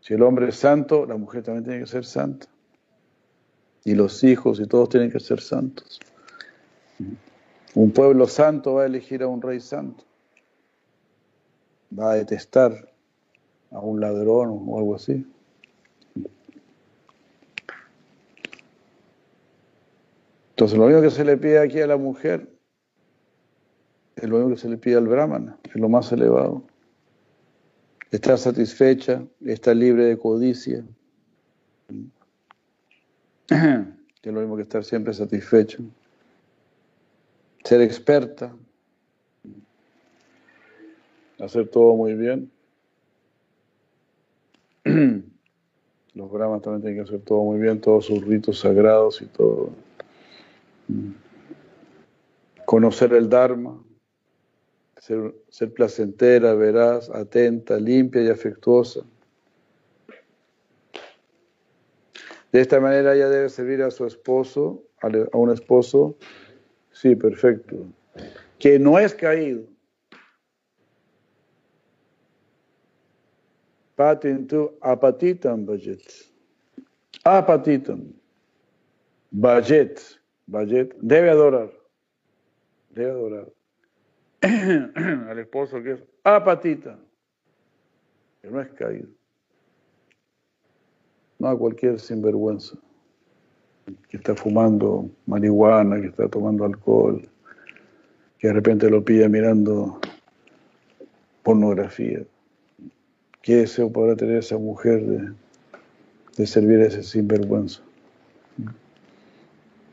Si 0.00 0.14
el 0.14 0.22
hombre 0.22 0.48
es 0.48 0.56
santo, 0.56 1.06
la 1.06 1.16
mujer 1.16 1.42
también 1.42 1.64
tiene 1.64 1.80
que 1.80 1.86
ser 1.86 2.04
santa. 2.04 2.46
Y 3.84 3.94
los 3.94 4.22
hijos 4.22 4.60
y 4.60 4.66
todos 4.66 4.88
tienen 4.88 5.10
que 5.10 5.20
ser 5.20 5.40
santos. 5.40 6.00
Un 7.74 7.90
pueblo 7.92 8.26
santo 8.26 8.74
va 8.74 8.82
a 8.82 8.86
elegir 8.86 9.22
a 9.22 9.26
un 9.28 9.40
rey 9.40 9.60
santo. 9.60 10.04
Va 11.96 12.12
a 12.12 12.14
detestar 12.14 12.92
a 13.70 13.80
un 13.80 14.00
ladrón 14.00 14.64
o 14.66 14.78
algo 14.78 14.94
así. 14.94 15.26
Entonces 20.50 20.76
lo 20.76 20.86
único 20.86 21.02
que 21.02 21.10
se 21.10 21.24
le 21.24 21.36
pide 21.36 21.60
aquí 21.60 21.80
a 21.80 21.86
la 21.86 21.96
mujer 21.96 22.48
es 24.16 24.28
lo 24.28 24.38
único 24.38 24.50
que 24.50 24.60
se 24.60 24.68
le 24.68 24.76
pide 24.76 24.96
al 24.96 25.06
brahmana, 25.06 25.56
es 25.64 25.76
lo 25.76 25.88
más 25.88 26.10
elevado. 26.10 26.64
Estar 28.10 28.38
satisfecha, 28.38 29.22
estar 29.44 29.76
libre 29.76 30.06
de 30.06 30.18
codicia, 30.18 30.84
que 33.46 33.54
es 34.24 34.32
lo 34.32 34.40
mismo 34.40 34.56
que 34.56 34.62
estar 34.62 34.82
siempre 34.82 35.14
satisfecho. 35.14 35.84
Ser 37.62 37.80
experta, 37.80 38.52
hacer 41.40 41.68
todo 41.68 41.94
muy 41.94 42.14
bien. 42.14 42.50
Los 46.14 46.30
brahmas 46.30 46.62
también 46.62 46.82
tienen 46.82 46.98
que 46.98 47.08
hacer 47.08 47.24
todo 47.24 47.44
muy 47.44 47.60
bien, 47.60 47.80
todos 47.80 48.06
sus 48.06 48.24
ritos 48.24 48.60
sagrados 48.60 49.22
y 49.22 49.26
todo. 49.26 49.70
Conocer 52.64 53.12
el 53.12 53.28
Dharma, 53.28 53.80
ser, 54.98 55.72
placentera, 55.74 56.54
veraz, 56.54 57.08
atenta, 57.10 57.78
limpia 57.78 58.22
y 58.22 58.28
afectuosa. 58.28 59.00
De 62.50 62.60
esta 62.60 62.80
manera 62.80 63.14
ella 63.14 63.28
debe 63.28 63.48
servir 63.48 63.82
a 63.82 63.90
su 63.90 64.06
esposo, 64.06 64.82
a 65.00 65.36
un 65.36 65.50
esposo, 65.50 66.16
sí, 66.90 67.14
perfecto, 67.14 67.76
que 68.58 68.78
no 68.78 68.98
es 68.98 69.14
caído. 69.14 69.62
Patintu 73.98 74.78
apatitam 74.80 75.66
bajet. 75.66 76.30
Apatitam. 77.24 78.14
Bajet. 79.32 80.20
Bajet. 80.46 80.94
Debe 81.02 81.30
adorar. 81.30 81.70
Debe 82.94 83.10
adorar. 83.10 83.48
al 85.28 85.38
esposo 85.40 85.82
que 85.82 85.92
es 85.92 86.04
apatita, 86.22 86.96
que 88.40 88.48
no 88.48 88.60
es 88.60 88.68
caído. 88.68 89.08
No 91.40 91.48
a 91.48 91.58
cualquier 91.58 91.98
sinvergüenza 91.98 92.76
que 94.08 94.16
está 94.16 94.36
fumando 94.36 95.10
marihuana, 95.26 96.00
que 96.00 96.06
está 96.06 96.28
tomando 96.28 96.64
alcohol, 96.64 97.28
que 98.38 98.46
de 98.46 98.52
repente 98.52 98.88
lo 98.88 99.04
pide 99.04 99.28
mirando 99.28 99.98
pornografía. 101.42 102.24
¿Qué 103.42 103.56
deseo 103.56 103.90
podrá 103.90 104.16
tener 104.16 104.36
esa 104.36 104.58
mujer 104.58 105.34
de, 106.36 106.46
servir 106.46 106.80
a 106.80 106.86
ese 106.86 107.02
sinvergüenza? 107.02 107.80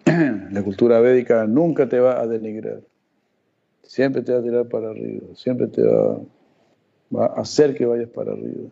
La 0.52 0.64
cultura 0.64 1.00
védica 1.00 1.46
nunca 1.46 1.88
te 1.88 2.00
va 2.00 2.20
a 2.20 2.28
denigrar. 2.28 2.82
Siempre 3.84 4.22
te 4.24 4.34
va 4.34 4.39
a 4.39 4.43
tirar 4.43 4.68
para 4.68 4.89
arriba, 4.89 5.28
siempre 5.36 5.68
te 5.68 5.84
va, 5.84 6.20
va 7.16 7.26
a 7.28 7.41
hacer 7.41 7.76
que 7.76 7.86
vayas 7.86 8.10
para 8.10 8.34
arriba. 8.34 8.70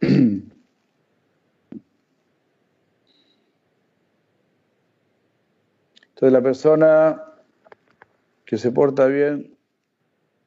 Entonces 6.14 6.32
la 6.32 6.42
persona 6.42 7.22
que 8.44 8.56
se 8.56 8.70
porta 8.70 9.06
bien 9.06 9.56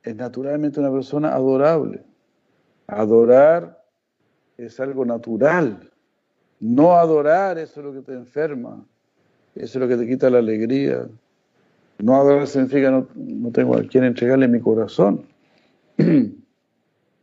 es 0.04 0.16
naturalmente 0.16 0.80
una 0.80 0.92
persona 0.92 1.34
adorable. 1.34 2.07
Adorar 2.88 3.84
es 4.58 4.80
algo 4.80 5.06
natural. 5.06 5.92
No 6.60 6.94
adorar, 6.94 7.58
eso 7.58 7.82
es 7.82 7.86
lo 7.86 7.94
que 7.94 8.02
te 8.02 8.14
enferma. 8.14 8.84
Eso 9.56 9.78
es 9.78 9.82
lo 9.82 9.88
que 9.88 9.98
te 9.98 10.08
quita 10.08 10.30
la 10.30 10.40
alegría. 10.40 11.08
No 12.00 12.16
adorar 12.16 12.48
significa 12.48 12.90
no, 12.92 13.08
no 13.16 13.52
tengo 13.52 13.76
a 13.76 13.84
quien 13.84 14.04
entregarle 14.04 14.48
mi 14.48 14.60
corazón. 14.60 15.26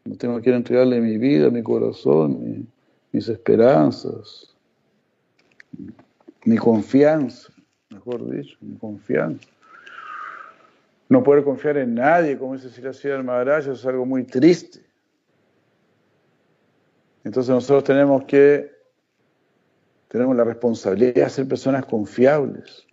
No 0.07 0.17
tengo 0.17 0.37
a 0.37 0.41
quien 0.43 0.57
entregarle 0.57 1.01
mi 1.01 1.17
vida, 1.17 1.49
mi 1.49 1.63
corazón, 1.63 2.69
mis 3.11 3.27
esperanzas, 3.27 4.55
mi 6.45 6.59
confianza, 6.59 7.51
mejor 7.89 8.31
dicho, 8.31 8.59
mi 8.61 8.77
confianza. 8.77 9.49
No 11.09 11.23
poder 11.23 11.43
confiar 11.43 11.79
en 11.79 11.95
nadie, 11.95 12.37
como 12.37 12.55
dice 12.55 12.69
Siracía 12.69 13.23
Maharaj, 13.23 13.69
es 13.69 13.87
algo 13.87 14.05
muy 14.05 14.25
triste. 14.25 14.81
Entonces 17.25 17.51
nosotros 17.51 17.85
tenemos 17.85 18.25
que, 18.25 18.71
tenemos 20.09 20.37
la 20.37 20.45
responsabilidad 20.45 21.25
de 21.25 21.31
ser 21.31 21.49
personas 21.49 21.87
confiables. 21.87 22.87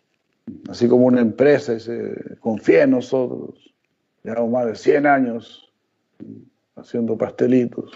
Así 0.69 0.87
como 0.87 1.05
una 1.05 1.21
empresa 1.21 1.73
dice, 1.73 2.15
confía 2.39 2.83
en 2.83 2.91
nosotros. 2.91 3.73
Llevamos 4.23 4.51
más 4.51 4.65
de 4.67 4.75
100 4.75 5.05
años 5.05 5.71
haciendo 6.75 7.17
pastelitos. 7.17 7.91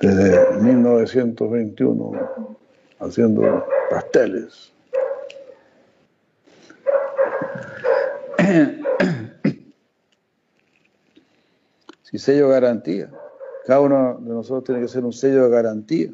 Desde 0.00 0.60
1921 0.60 2.56
haciendo 2.98 3.64
pasteles. 3.90 4.72
Si 12.10 12.18
sello 12.18 12.48
de 12.48 12.54
garantía. 12.54 13.10
Cada 13.66 13.80
uno 13.80 14.18
de 14.20 14.30
nosotros 14.30 14.64
tiene 14.64 14.80
que 14.80 14.88
ser 14.88 15.04
un 15.04 15.12
sello 15.12 15.44
de 15.44 15.50
garantía. 15.50 16.10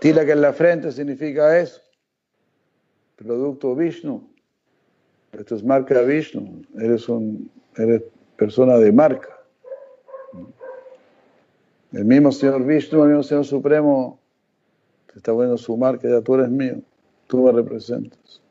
Tila 0.00 0.24
que 0.24 0.32
en 0.32 0.40
la 0.40 0.52
frente 0.52 0.90
significa 0.92 1.58
eso. 1.58 1.82
Producto 3.16 3.74
Vishnu. 3.74 4.26
Esto 5.32 5.56
es 5.56 5.64
marca 5.64 6.00
Vishnu. 6.00 6.62
Eres, 6.78 7.08
un, 7.08 7.50
eres 7.76 8.02
persona 8.36 8.78
de 8.78 8.92
marca. 8.92 9.28
El 11.92 12.04
mismo 12.06 12.32
Señor 12.32 12.64
Vishnu, 12.64 13.02
el 13.02 13.08
mismo 13.10 13.22
Señor 13.22 13.44
Supremo, 13.44 14.18
te 15.12 15.18
está 15.18 15.32
poniendo 15.32 15.56
su 15.58 15.76
marca, 15.76 16.08
ya 16.08 16.20
tú 16.22 16.34
eres 16.34 16.48
mío, 16.48 16.80
tú 17.28 17.44
me 17.44 17.52
representas. 17.52 18.42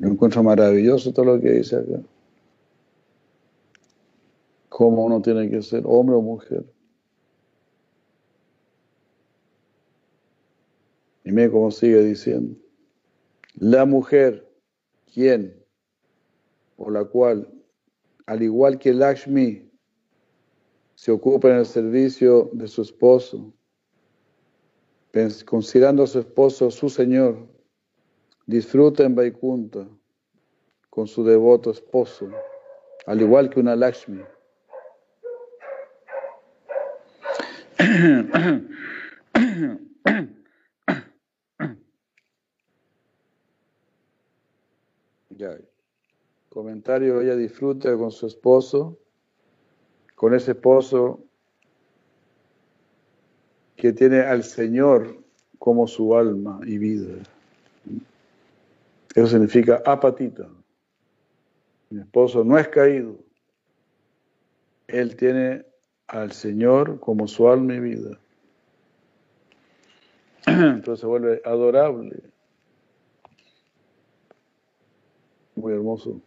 Yo 0.00 0.08
encuentro 0.08 0.42
maravilloso 0.42 1.12
todo 1.12 1.26
lo 1.26 1.40
que 1.40 1.50
dice 1.50 1.76
acá. 1.76 2.00
Cómo 4.70 5.04
uno 5.04 5.20
tiene 5.20 5.50
que 5.50 5.60
ser, 5.60 5.82
hombre 5.84 6.16
o 6.16 6.22
mujer. 6.22 6.64
Y 11.22 11.32
mire 11.32 11.50
cómo 11.50 11.70
sigue 11.70 12.02
diciendo. 12.02 12.56
La 13.56 13.84
mujer, 13.84 14.50
quien, 15.12 15.62
por 16.76 16.92
la 16.92 17.04
cual, 17.04 17.46
al 18.24 18.42
igual 18.42 18.78
que 18.78 18.94
Lakshmi, 18.94 19.70
se 20.94 21.10
ocupa 21.12 21.50
en 21.50 21.56
el 21.56 21.66
servicio 21.66 22.48
de 22.54 22.68
su 22.68 22.80
esposo, 22.80 23.52
considerando 25.44 26.04
a 26.04 26.06
su 26.06 26.20
esposo 26.20 26.70
su 26.70 26.88
Señor, 26.88 27.49
disfruta 28.50 29.04
en 29.04 29.14
Vaikunta 29.14 29.86
con 30.90 31.06
su 31.06 31.22
devoto 31.22 31.70
esposo, 31.70 32.28
al 33.06 33.20
igual 33.20 33.48
que 33.48 33.60
una 33.60 33.76
Lakshmi. 33.76 34.24
Comentario, 46.48 47.20
ella 47.20 47.36
disfruta 47.36 47.96
con 47.96 48.10
su 48.10 48.26
esposo, 48.26 48.98
con 50.16 50.34
ese 50.34 50.50
esposo 50.50 51.20
que 53.76 53.92
tiene 53.92 54.20
al 54.20 54.42
Señor 54.42 55.22
como 55.58 55.86
su 55.86 56.16
alma 56.16 56.60
y 56.66 56.78
vida. 56.78 57.22
Eso 59.14 59.26
significa 59.26 59.82
apatita. 59.84 60.48
Mi 61.90 62.00
esposo 62.00 62.44
no 62.44 62.58
es 62.58 62.68
caído. 62.68 63.18
Él 64.86 65.16
tiene 65.16 65.64
al 66.06 66.32
Señor 66.32 67.00
como 67.00 67.26
su 67.26 67.48
alma 67.48 67.74
y 67.74 67.80
vida. 67.80 68.18
Entonces 70.46 71.00
se 71.00 71.06
vuelve 71.06 71.42
adorable. 71.44 72.22
Muy 75.56 75.72
hermoso. 75.72 76.20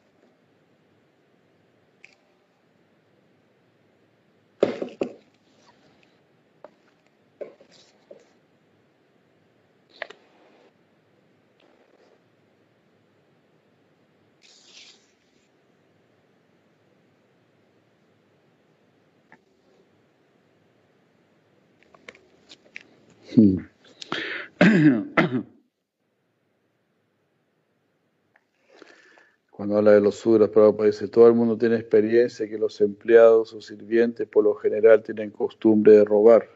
Cuando 29.73 29.89
habla 29.89 29.99
de 29.99 30.05
los 30.05 30.17
sudras, 30.17 30.49
Prabhupada 30.49 30.85
dice, 30.85 31.07
todo 31.07 31.25
el 31.25 31.33
mundo 31.33 31.57
tiene 31.57 31.77
experiencia 31.77 32.47
que 32.47 32.59
los 32.59 32.79
empleados 32.79 33.55
o 33.55 33.59
sirvientes 33.59 34.27
por 34.27 34.43
lo 34.43 34.53
general 34.53 35.01
tienen 35.01 35.31
costumbre 35.31 35.93
de 35.93 36.05
robar. 36.05 36.47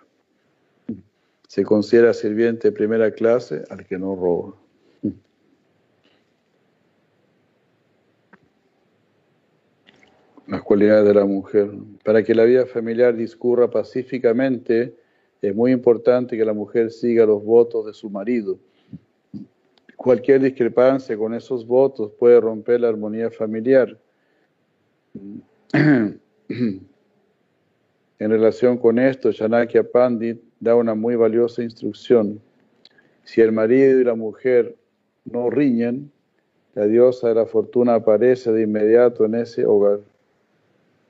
Se 1.47 1.63
considera 1.63 2.13
sirviente 2.13 2.68
de 2.68 2.72
primera 2.74 3.09
clase 3.09 3.63
al 3.72 3.88
que 3.88 3.97
no 3.97 4.15
roba. 4.15 4.53
Las 10.45 10.61
cualidades 10.61 11.07
de 11.07 11.13
la 11.15 11.26
mujer. 11.26 11.72
Para 12.03 12.22
que 12.22 12.36
la 12.36 12.43
vida 12.43 12.68
familiar 12.68 13.15
discurra 13.15 13.68
pacíficamente, 13.68 14.95
es 15.41 15.55
muy 15.55 15.72
importante 15.72 16.38
que 16.38 16.45
la 16.45 16.53
mujer 16.53 16.91
siga 16.91 17.26
los 17.26 17.43
votos 17.43 17.88
de 17.88 17.95
su 17.95 18.11
marido. 18.11 18.59
Cualquier 19.98 20.41
discrepancia 20.41 21.18
con 21.18 21.34
esos 21.34 21.66
votos 21.66 22.12
puede 22.18 22.39
romper 22.39 22.82
la 22.82 22.89
armonía 22.89 23.30
familiar. 23.30 24.00
En 28.20 28.32
relación 28.32 28.80
con 28.80 28.98
esto, 28.98 29.32
Shanakya 29.32 29.84
Pandit 29.84 30.41
da 30.60 30.74
una 30.76 30.95
muy 30.95 31.16
valiosa 31.16 31.62
instrucción. 31.62 32.41
Si 33.24 33.41
el 33.41 33.52
marido 33.52 34.00
y 34.00 34.04
la 34.04 34.16
mujer 34.16 34.76
no 35.26 35.52
riñen, 35.52 36.12
la 36.74 36.88
diosa 36.88 37.28
de 37.30 37.36
la 37.36 37.45
fortuna 37.45 37.93
aparece 37.95 38.52
de 38.52 38.64
inmediato 38.64 39.24
en 39.26 39.36
ese 39.36 39.68
hogar. 39.68 40.00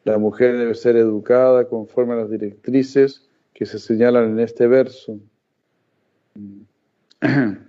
La 0.04 0.18
mujer 0.18 0.58
debe 0.58 0.76
ser 0.76 0.98
educada 0.98 1.66
conforme 1.70 2.14
a 2.14 2.18
las 2.18 2.30
directrices 2.30 3.26
que 3.54 3.66
se 3.66 3.80
señalan 3.80 4.32
en 4.32 4.40
este 4.40 4.68
verso. 4.68 5.18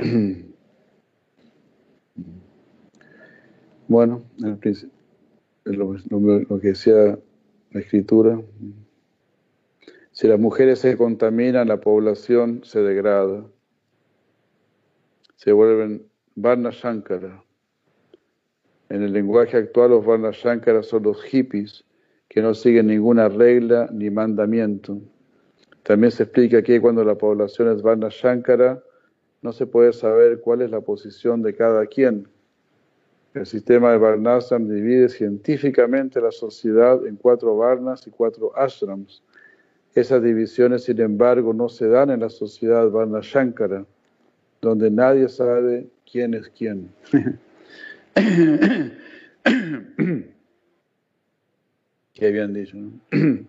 Bueno, 3.88 4.22
lo, 5.64 5.96
lo, 6.08 6.60
que 6.60 6.68
decía 6.68 7.18
la 7.72 7.80
escritura, 7.80 8.40
si 10.12 10.28
las 10.28 10.38
mujeres 10.38 10.78
se 10.78 10.96
contaminan, 10.96 11.66
la 11.66 11.80
población 11.80 12.60
se 12.62 12.82
degrada, 12.82 13.44
se 15.34 15.50
vuelven 15.50 16.06
Varna 16.36 16.70
Shankara. 16.70 17.42
En 18.90 19.02
el 19.02 19.12
lenguaje 19.12 19.56
actual, 19.56 19.90
los 19.90 20.06
Varna 20.06 20.30
Shankara 20.32 20.84
son 20.84 21.02
los 21.02 21.20
hippies 21.24 21.84
que 22.28 22.42
no 22.42 22.54
siguen 22.54 22.86
ninguna 22.86 23.28
regla 23.28 23.88
ni 23.92 24.08
mandamiento. 24.08 25.00
También 25.82 26.12
se 26.12 26.22
explica 26.22 26.62
que 26.62 26.80
cuando 26.80 27.02
la 27.04 27.16
población 27.16 27.74
es 27.74 27.82
Varna 27.82 28.06
Shankara, 28.08 28.84
no 29.42 29.52
se 29.52 29.66
puede 29.66 29.92
saber 29.92 30.40
cuál 30.40 30.62
es 30.62 30.70
la 30.70 30.80
posición 30.80 31.42
de 31.42 31.54
cada 31.54 31.86
quien. 31.86 32.28
El 33.32 33.46
sistema 33.46 33.92
de 33.92 33.98
Varnasam 33.98 34.68
divide 34.68 35.08
científicamente 35.08 36.20
la 36.20 36.32
sociedad 36.32 37.06
en 37.06 37.16
cuatro 37.16 37.56
Varnas 37.56 38.06
y 38.06 38.10
cuatro 38.10 38.52
Ashrams. 38.56 39.22
Esas 39.94 40.22
divisiones, 40.22 40.84
sin 40.84 41.00
embargo, 41.00 41.52
no 41.52 41.68
se 41.68 41.88
dan 41.88 42.10
en 42.10 42.20
la 42.20 42.30
sociedad 42.30 42.90
Varna 42.90 43.20
Shankara, 43.22 43.86
donde 44.60 44.90
nadie 44.90 45.28
sabe 45.28 45.88
quién 46.10 46.34
es 46.34 46.48
quién. 46.50 46.90
que 52.12 52.26
habían 52.26 52.52
dicho, 52.52 52.76
¿no? 52.76 52.92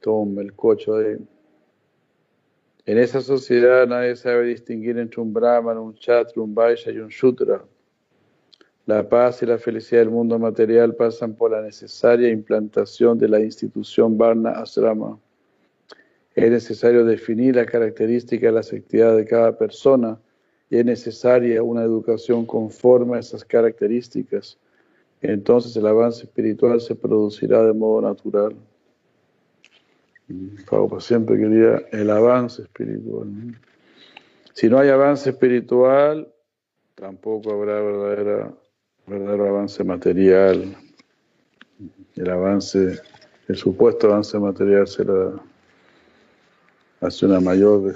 Toma 0.00 0.42
el 0.42 0.52
cocho 0.52 0.94
de... 0.96 1.18
En 2.86 2.98
esa 2.98 3.20
sociedad 3.20 3.86
nadie 3.86 4.16
sabe 4.16 4.46
distinguir 4.46 4.96
entre 4.98 5.20
un 5.20 5.32
brahman, 5.32 5.76
un 5.76 5.94
chatra, 5.94 6.40
un 6.40 6.54
vaishya 6.54 6.92
y 6.92 6.98
un 6.98 7.08
shudra. 7.08 7.64
La 8.86 9.08
paz 9.08 9.42
y 9.42 9.46
la 9.46 9.58
felicidad 9.58 10.00
del 10.00 10.10
mundo 10.10 10.38
material 10.38 10.94
pasan 10.94 11.34
por 11.34 11.50
la 11.50 11.60
necesaria 11.60 12.30
implantación 12.30 13.18
de 13.18 13.28
la 13.28 13.40
institución 13.40 14.16
Varna 14.16 14.52
Asrama. 14.52 15.18
Es 16.34 16.50
necesario 16.50 17.04
definir 17.04 17.56
las 17.56 17.66
características 17.66 18.48
de 18.48 18.52
las 18.52 18.72
actividades 18.72 19.18
de 19.18 19.24
cada 19.26 19.58
persona 19.58 20.18
y 20.70 20.78
es 20.78 20.84
necesaria 20.84 21.62
una 21.62 21.82
educación 21.82 22.46
conforme 22.46 23.16
a 23.16 23.20
esas 23.20 23.44
características 23.44 24.58
entonces 25.22 25.76
el 25.76 25.86
avance 25.86 26.24
espiritual 26.24 26.80
se 26.80 26.94
producirá 26.94 27.64
de 27.64 27.72
modo 27.72 28.02
natural. 28.02 28.54
Prabhupada 30.68 31.00
siempre 31.00 31.38
quería 31.38 31.82
el 31.92 32.10
avance 32.10 32.62
espiritual. 32.62 33.28
Si 34.54 34.68
no 34.68 34.78
hay 34.78 34.88
avance 34.88 35.30
espiritual, 35.30 36.32
tampoco 36.94 37.52
habrá 37.52 37.80
verdadero 37.80 39.48
avance 39.48 39.84
material. 39.84 40.76
El 42.16 42.30
avance, 42.30 42.98
el 43.46 43.56
supuesto 43.56 44.08
avance 44.08 44.38
material 44.38 44.88
será 44.88 45.32
hace 47.00 47.26
una 47.26 47.38
mayor 47.38 47.94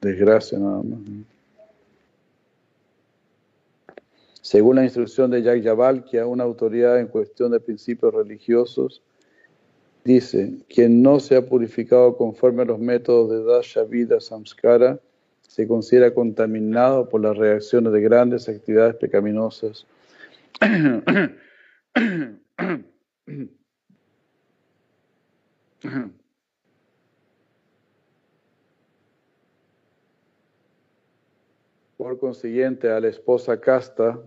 desgracia 0.00 0.58
nada 0.58 0.82
más. 0.82 1.00
Según 4.40 4.76
la 4.76 4.84
instrucción 4.84 5.30
de 5.30 5.42
Yagyavalkya, 5.42 6.24
una 6.24 6.44
autoridad 6.44 7.00
en 7.00 7.08
cuestión 7.08 7.50
de 7.50 7.58
principios 7.58 8.14
religiosos, 8.14 9.02
dice, 10.06 10.52
quien 10.68 11.02
no 11.02 11.18
se 11.20 11.36
ha 11.36 11.44
purificado 11.44 12.16
conforme 12.16 12.62
a 12.62 12.66
los 12.66 12.78
métodos 12.78 13.28
de 13.30 13.44
Dasha 13.44 13.82
Vida 13.82 14.20
Samskara, 14.20 15.00
se 15.42 15.66
considera 15.66 16.14
contaminado 16.14 17.08
por 17.08 17.20
las 17.20 17.36
reacciones 17.36 17.92
de 17.92 18.00
grandes 18.00 18.48
actividades 18.48 18.94
pecaminosas. 18.96 19.86
Por 31.96 32.18
consiguiente, 32.20 32.90
a 32.90 33.00
la 33.00 33.08
esposa 33.08 33.60
casta 33.60 34.20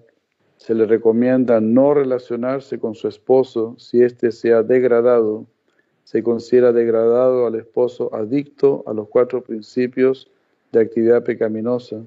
se 0.57 0.73
le 0.75 0.86
recomienda 0.86 1.61
no 1.61 1.93
relacionarse 1.93 2.80
con 2.80 2.95
su 2.95 3.07
esposo 3.07 3.75
si 3.77 4.01
éste 4.03 4.34
se 4.34 4.51
ha 4.51 4.61
degradado. 4.61 5.47
Se 6.10 6.24
considera 6.24 6.74
degradado 6.74 7.45
al 7.45 7.53
esposo 7.53 8.10
adicto 8.16 8.84
a 8.88 8.93
los 8.93 9.07
cuatro 9.10 9.43
principios 9.43 10.28
de 10.72 10.80
actividad 10.80 11.24
pecaminosa. 11.24 12.01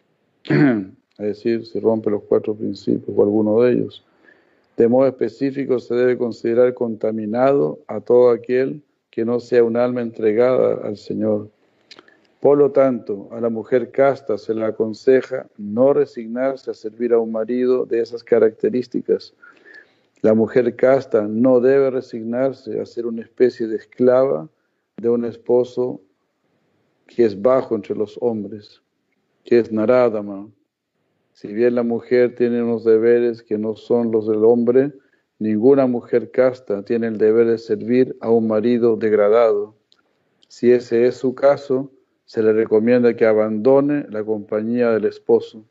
es 0.44 0.86
decir, 1.16 1.64
si 1.64 1.80
rompe 1.80 2.10
los 2.10 2.24
cuatro 2.24 2.54
principios 2.54 3.16
o 3.16 3.22
alguno 3.22 3.62
de 3.62 3.72
ellos. 3.72 4.04
De 4.76 4.88
modo 4.88 5.06
específico, 5.06 5.78
se 5.78 5.94
debe 5.94 6.18
considerar 6.18 6.74
contaminado 6.74 7.78
a 7.86 8.02
todo 8.02 8.28
aquel 8.28 8.82
que 9.08 9.24
no 9.24 9.40
sea 9.40 9.64
un 9.64 9.78
alma 9.78 10.02
entregada 10.02 10.86
al 10.86 10.98
Señor. 10.98 11.48
Por 12.40 12.58
lo 12.58 12.72
tanto, 12.72 13.26
a 13.32 13.40
la 13.40 13.48
mujer 13.48 13.90
casta 13.90 14.36
se 14.36 14.52
le 14.52 14.66
aconseja 14.66 15.46
no 15.56 15.94
resignarse 15.94 16.70
a 16.70 16.74
servir 16.74 17.14
a 17.14 17.18
un 17.18 17.32
marido 17.32 17.86
de 17.86 18.00
esas 18.00 18.22
características. 18.22 19.32
La 20.26 20.34
mujer 20.34 20.74
casta 20.74 21.28
no 21.28 21.60
debe 21.60 21.88
resignarse 21.88 22.80
a 22.80 22.84
ser 22.84 23.06
una 23.06 23.22
especie 23.22 23.68
de 23.68 23.76
esclava 23.76 24.48
de 24.96 25.08
un 25.08 25.24
esposo 25.24 26.00
que 27.06 27.24
es 27.24 27.40
bajo 27.40 27.76
entre 27.76 27.94
los 27.94 28.18
hombres, 28.20 28.82
que 29.44 29.60
es 29.60 29.70
Naradama. 29.70 30.48
Si 31.32 31.54
bien 31.54 31.76
la 31.76 31.84
mujer 31.84 32.34
tiene 32.34 32.60
unos 32.60 32.82
deberes 32.82 33.44
que 33.44 33.56
no 33.56 33.76
son 33.76 34.10
los 34.10 34.26
del 34.26 34.44
hombre, 34.44 34.92
ninguna 35.38 35.86
mujer 35.86 36.32
casta 36.32 36.84
tiene 36.84 37.06
el 37.06 37.18
deber 37.18 37.46
de 37.46 37.58
servir 37.58 38.16
a 38.20 38.28
un 38.28 38.48
marido 38.48 38.96
degradado. 38.96 39.76
Si 40.48 40.72
ese 40.72 41.06
es 41.06 41.18
su 41.18 41.36
caso, 41.36 41.92
se 42.24 42.42
le 42.42 42.52
recomienda 42.52 43.14
que 43.14 43.26
abandone 43.26 44.06
la 44.10 44.24
compañía 44.24 44.90
del 44.90 45.04
esposo. 45.04 45.64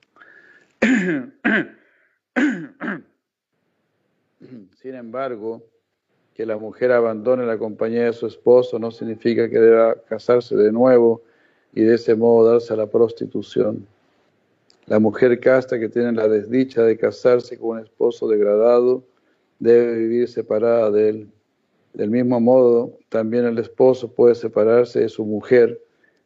Sin 4.82 4.96
embargo, 4.96 5.64
que 6.34 6.46
la 6.46 6.58
mujer 6.58 6.92
abandone 6.92 7.46
la 7.46 7.58
compañía 7.58 8.06
de 8.06 8.14
su 8.14 8.28
esposo 8.28 8.78
no 8.78 8.92
significa 8.92 9.50
que 9.50 9.60
deba 9.60 9.96
casarse 10.08 10.56
de 10.56 10.72
nuevo 10.72 11.22
y 11.74 11.82
de 11.82 11.96
ese 11.96 12.16
modo 12.16 12.52
darse 12.52 12.74
a 12.74 12.78
la 12.78 12.88
prostitución. 12.88 13.88
La 14.88 15.00
mujer 15.00 15.40
casta 15.40 15.80
que 15.80 15.90
tiene 15.90 16.12
la 16.12 16.28
desdicha 16.28 16.84
de 16.84 16.98
casarse 16.98 17.58
con 17.58 17.78
un 17.78 17.80
esposo 17.80 18.28
degradado 18.28 19.04
debe 19.60 19.98
vivir 19.98 20.28
separada 20.28 20.92
de 20.92 21.10
él. 21.10 21.28
Del 21.94 22.10
mismo 22.10 22.40
modo, 22.42 22.98
también 23.08 23.46
el 23.46 23.58
esposo 23.58 24.14
puede 24.14 24.36
separarse 24.36 25.00
de 25.00 25.10
su 25.10 25.26
mujer 25.26 25.82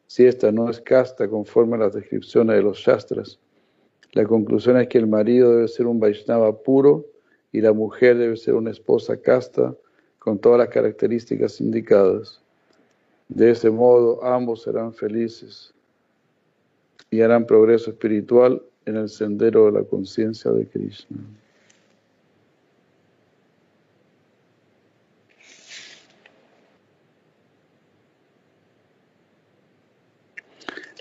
si 0.08 0.26
ésta 0.26 0.50
no 0.50 0.68
es 0.68 0.80
casta 0.80 1.28
conforme 1.28 1.76
a 1.76 1.80
las 1.80 1.94
descripciones 1.94 2.56
de 2.56 2.62
los 2.62 2.78
Shastras. 2.78 3.38
La 4.12 4.24
conclusión 4.24 4.76
es 4.80 4.88
que 4.88 4.98
el 4.98 5.06
marido 5.06 5.52
debe 5.52 5.68
ser 5.68 5.86
un 5.86 6.00
Vaishnava 6.00 6.60
puro 6.60 7.06
y 7.52 7.60
la 7.60 7.72
mujer 7.72 8.16
debe 8.16 8.36
ser 8.36 8.54
una 8.54 8.70
esposa 8.70 9.16
casta 9.16 9.74
con 10.18 10.38
todas 10.38 10.58
las 10.58 10.68
características 10.68 11.60
indicadas. 11.60 12.40
De 13.28 13.50
ese 13.50 13.70
modo 13.70 14.24
ambos 14.24 14.62
serán 14.62 14.92
felices 14.92 15.72
y 17.10 17.20
harán 17.22 17.46
progreso 17.46 17.90
espiritual 17.90 18.62
en 18.84 18.96
el 18.96 19.08
sendero 19.08 19.66
de 19.66 19.72
la 19.72 19.84
conciencia 19.84 20.50
de 20.50 20.66
Krishna. 20.66 21.18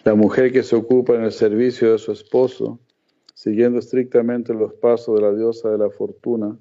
La 0.05 0.15
mujer 0.15 0.51
que 0.51 0.63
se 0.63 0.75
ocupa 0.75 1.13
en 1.13 1.23
el 1.23 1.31
servicio 1.31 1.91
de 1.91 1.99
su 1.99 2.11
esposo, 2.11 2.79
siguiendo 3.39 3.79
estrictamente 3.79 4.53
los 4.53 4.73
pasos 4.73 5.15
de 5.15 5.21
la 5.21 5.33
diosa 5.33 5.69
de 5.69 5.77
la 5.77 5.89
fortuna, 5.89 6.57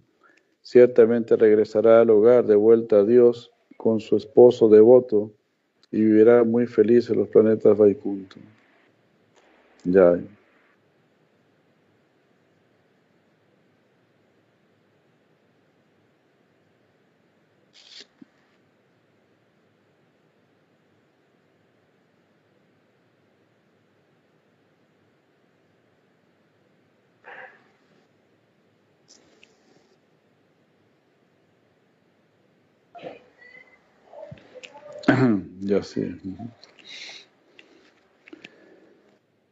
ciertamente 0.63 1.35
regresará 1.35 2.03
al 2.03 2.11
hogar 2.11 2.47
de 2.47 2.55
vuelta 2.55 2.99
a 3.01 3.05
Dios 3.05 3.51
con 3.77 3.99
su 3.99 4.17
esposo 4.17 4.69
devoto 4.69 5.33
y 5.91 6.03
vivirá 6.03 6.45
muy 6.45 6.69
feliz 6.69 7.11
en 7.11 7.19
los 7.19 7.29
planetas 7.31 7.77
Vaikunta. 7.77 8.37
Ya. 9.83 10.21
Ya 35.95 36.19
sí. 36.19 36.37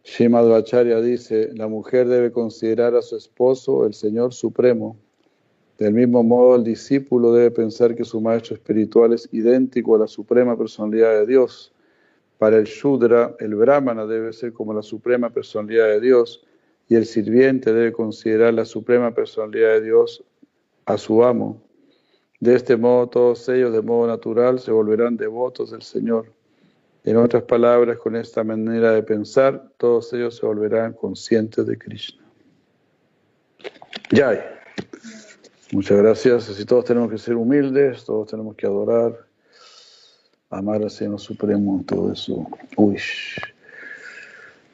Shimad 0.04 0.48
Bacharya 0.48 1.00
dice, 1.00 1.50
la 1.54 1.68
mujer 1.68 2.08
debe 2.08 2.30
considerar 2.30 2.94
a 2.94 3.02
su 3.02 3.16
esposo 3.16 3.84
el 3.86 3.92
Señor 3.92 4.32
Supremo. 4.32 4.96
Del 5.78 5.92
mismo 5.92 6.22
modo, 6.22 6.56
el 6.56 6.64
discípulo 6.64 7.32
debe 7.32 7.50
pensar 7.50 7.94
que 7.94 8.04
su 8.04 8.20
maestro 8.20 8.54
espiritual 8.54 9.12
es 9.12 9.28
idéntico 9.32 9.94
a 9.94 9.98
la 9.98 10.06
suprema 10.06 10.56
personalidad 10.56 11.12
de 11.12 11.26
Dios. 11.26 11.72
Para 12.38 12.56
el 12.56 12.64
Shudra, 12.64 13.34
el 13.40 13.56
Brahmana 13.56 14.06
debe 14.06 14.32
ser 14.32 14.52
como 14.52 14.72
la 14.72 14.82
suprema 14.82 15.28
personalidad 15.30 15.88
de 15.88 16.00
Dios 16.00 16.46
y 16.88 16.94
el 16.94 17.04
sirviente 17.04 17.74
debe 17.74 17.92
considerar 17.92 18.54
la 18.54 18.64
suprema 18.64 19.12
personalidad 19.12 19.72
de 19.72 19.82
Dios 19.82 20.24
a 20.86 20.96
su 20.96 21.24
amo. 21.24 21.65
De 22.40 22.54
este 22.54 22.76
modo, 22.76 23.08
todos 23.08 23.48
ellos, 23.48 23.72
de 23.72 23.82
modo 23.82 24.06
natural, 24.06 24.58
se 24.58 24.70
volverán 24.70 25.16
devotos 25.16 25.70
del 25.70 25.82
Señor. 25.82 26.32
En 27.04 27.16
otras 27.16 27.44
palabras, 27.44 27.98
con 27.98 28.16
esta 28.16 28.44
manera 28.44 28.92
de 28.92 29.02
pensar, 29.02 29.70
todos 29.76 30.12
ellos 30.12 30.36
se 30.36 30.44
volverán 30.44 30.92
conscientes 30.92 31.66
de 31.66 31.78
Krishna. 31.78 32.22
Ya. 34.10 34.60
Muchas 35.72 35.98
gracias. 35.98 36.50
Así 36.50 36.64
todos 36.64 36.84
tenemos 36.84 37.10
que 37.10 37.18
ser 37.18 37.36
humildes, 37.36 38.04
todos 38.04 38.30
tenemos 38.30 38.54
que 38.56 38.66
adorar, 38.66 39.26
amar 40.50 40.82
al 40.82 40.90
Señor 40.90 41.20
Supremo, 41.20 41.82
todo 41.86 42.12
eso. 42.12 42.46
Uy. 42.76 42.98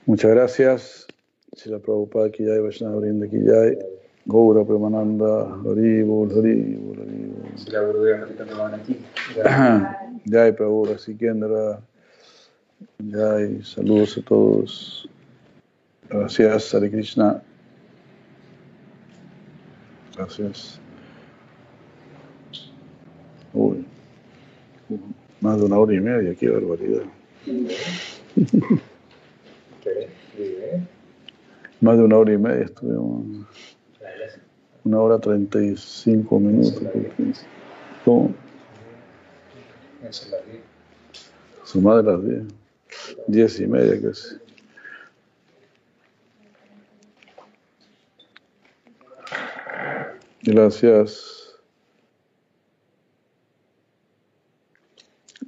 Muchas 0.07 0.31
gracias. 0.33 1.07
Si 1.55 1.71
la 1.71 1.79
Prabhupada 1.79 2.31
Kiyai, 2.31 2.61
Vaishnava 2.61 2.97
Brinda 2.97 3.29
Kiyai, 3.29 3.79
Gaura 4.27 4.65
Premananda, 4.65 5.49
Haribol, 5.65 6.31
Haribol, 6.31 6.99
Haribol. 6.99 7.53
Si 7.57 7.71
la 7.71 7.83
Jai 10.25 10.53
Prabhu, 10.53 10.99
Sikendra. 10.99 11.81
Jai, 13.11 13.63
saludos 13.63 14.19
a 14.19 14.23
todos. 14.23 15.09
Gracias, 16.09 16.75
Hare 16.75 16.91
Krishna. 16.91 17.43
Gracias. 20.17 20.79
Uy, 23.55 23.85
más 25.41 25.59
de 25.59 25.67
una 25.67 25.79
hora 25.79 25.95
y 25.95 26.01
media, 26.01 26.35
qué 26.35 26.49
barbaridad. 26.49 27.03
Más 31.81 31.99
de 31.99 32.05
una 32.05 32.17
hora 32.17 32.33
y 32.33 32.39
media 32.39 32.65
estuvimos. 32.65 33.47
Una 34.85 35.01
hora 35.01 35.19
treinta 35.19 35.63
y 35.63 35.77
cinco 35.77 36.41
minutos. 36.41 36.83
¿Cómo? 38.05 38.35
Su 41.65 41.81
madre 41.81 42.13
las 42.13 42.25
diez. 42.25 42.43
Diez 43.29 43.61
y 43.61 43.67
media 43.67 44.01
casi. 44.01 44.37
Gracias. 50.43 51.55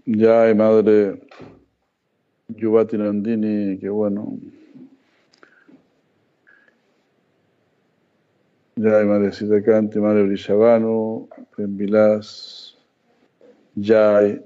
Ya 0.06 0.42
hay 0.42 0.54
madre 0.54 1.26
Yuvati 2.48 2.96
Nandini, 2.96 3.78
que 3.78 3.88
bueno. 3.88 4.38
Hay 8.76 9.04
madre 9.04 9.30
Sitakanti, 9.30 10.00
madre 10.00 10.24
Brishavano, 10.24 11.28
Vilas, 11.56 12.76
ya 13.76 14.16
hay 14.16 14.40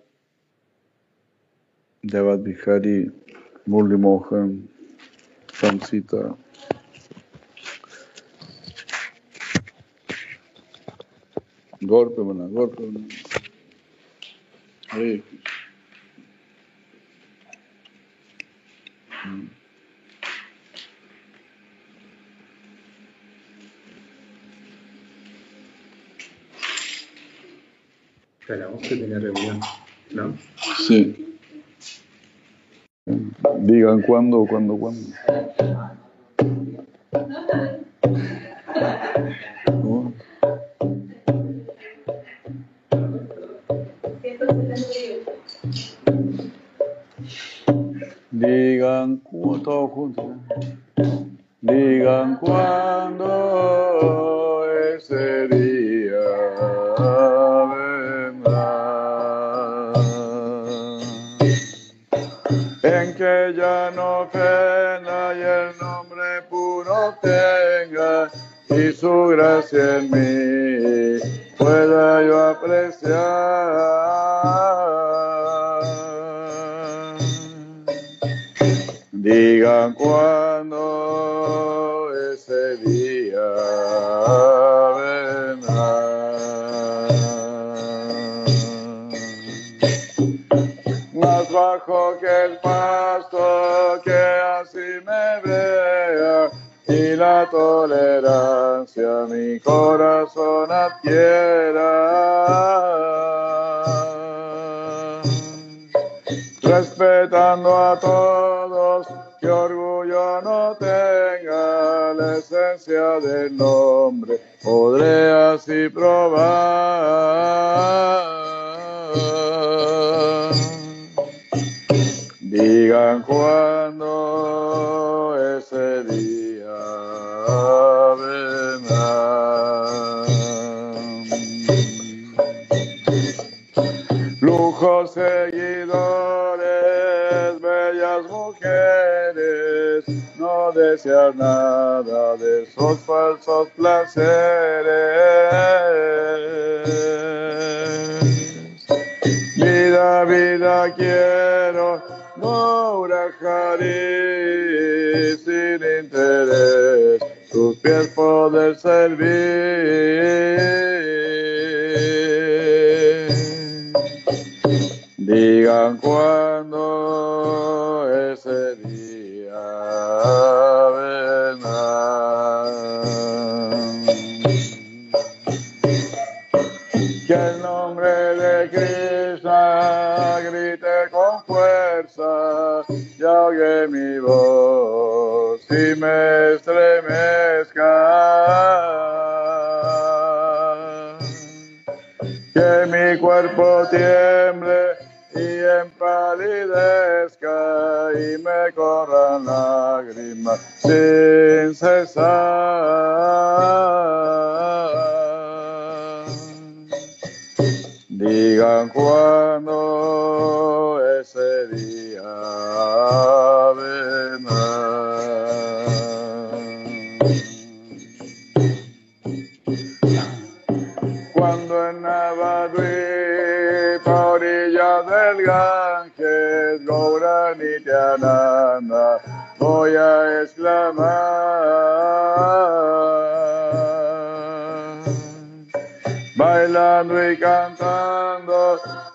Javad 2.02 2.42
Bihari, 2.42 3.10
Murli 3.66 3.96
Mohan, 3.96 4.68
Samsita. 5.54 6.36
Golpe, 11.80 12.22
mana, 12.22 12.48
golpe, 12.48 12.82
mana. 12.82 13.06
Ahí. 14.90 15.24
Esperamos 28.48 28.80
que 28.80 28.96
tiene 28.96 29.18
reunión, 29.18 29.60
¿no? 30.12 30.34
Sí. 30.78 31.36
Digan 33.58 34.00
cuándo, 34.00 34.46
cuándo, 34.46 34.74
cuándo. 34.74 35.06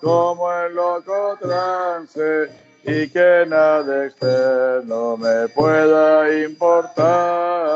como 0.01 0.51
en 0.51 0.75
loco 0.75 1.37
trance 1.39 2.49
y 2.83 3.07
que 3.09 3.45
nada 3.47 4.05
externo 4.05 5.17
me 5.17 5.47
pueda 5.49 6.43
importar. 6.43 7.72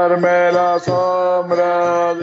Carmela 0.00 0.78
sombra 0.78 2.14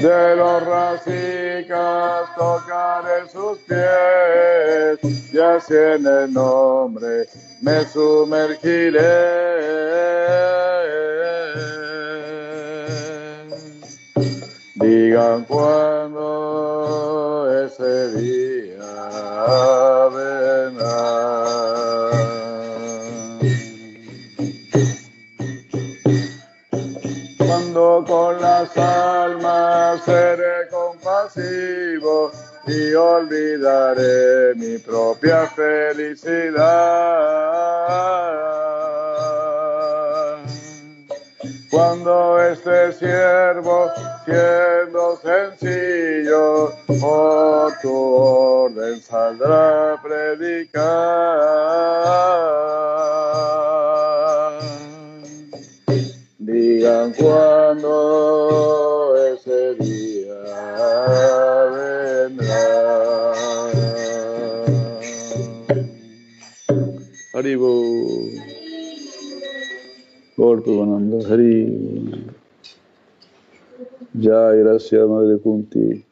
De 0.00 0.36
los 0.36 0.64
racicas 0.64 2.34
tocaré 2.36 3.28
sus 3.32 3.58
pies 3.66 5.32
y 5.32 5.38
así 5.38 5.74
en 5.74 6.06
el 6.06 6.32
nombre 6.32 7.26
me 7.60 7.84
sumergiré. 7.84 9.27
Gracias 74.78 75.08
Madre 75.08 75.38
Kunti. 75.38 76.04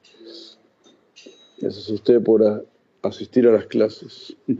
Gracias 1.58 1.88
a 1.88 1.92
usted 1.94 2.20
por 2.20 2.42
a- 2.44 2.62
asistir 3.02 3.46
a 3.46 3.52
las 3.52 3.66
clases. 3.66 4.36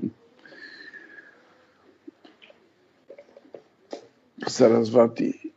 Sarasvati, 4.47 5.53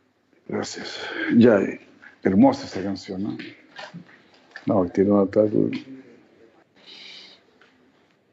gracias. 0.48 0.98
Ya, 1.36 1.60
eh, 1.60 1.80
hermosa 2.24 2.64
esta 2.66 2.82
canción, 2.82 3.22
¿no? 3.22 3.36
No, 4.66 4.80
Bhaktivinoda 4.82 5.26
Thakur. 5.30 5.70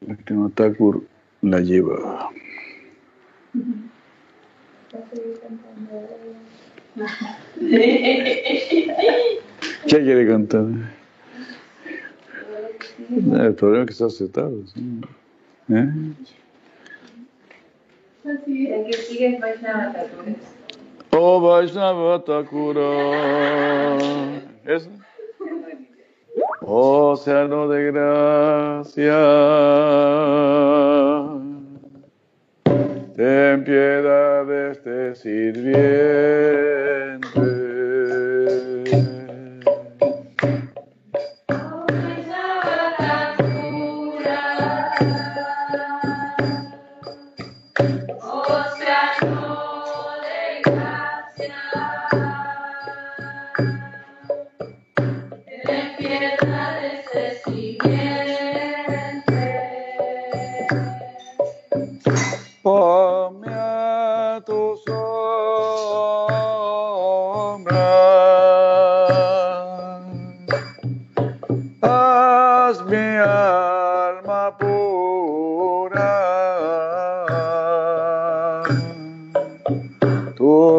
Bhaktivinoda 0.01 0.55
Thakur 0.55 1.03
la 1.41 1.59
lleva. 1.59 2.31
¿Qué 9.87 10.03
quiere 10.03 10.27
cantar? 10.27 10.65
No, 13.09 13.43
el 13.43 13.53
problema 13.55 13.83
es 13.83 13.87
que 13.87 13.93
está 13.93 14.05
aceptado. 14.07 14.51
¿sí? 14.67 15.01
¿Eh? 15.69 15.89
Oh 21.11 21.39
Vaishnava 21.39 22.23
Thakura. 22.23 22.81
¿Eso? 24.65 24.89
Océano 26.61 27.69
de 27.69 27.91
gracia. 27.91 29.17
Ten 33.15 33.63
piedad 33.63 34.45
de 34.45 34.71
este 34.71 35.15
sirviente. 35.15 35.77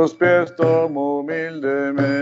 nos 0.09 0.15
prestomó 0.15 1.19
humildemente. 1.19 2.18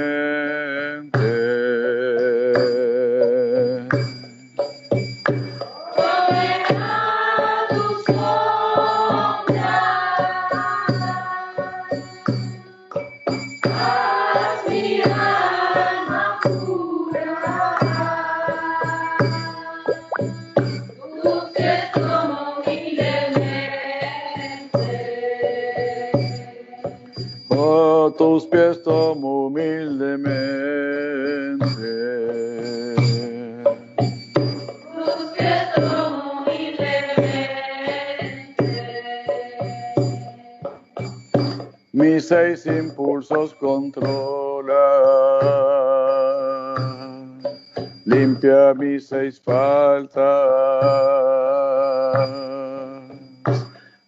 Limpia 48.96 48.98
mis 48.98 49.08
seis 49.08 49.38
faltas. 49.38 50.16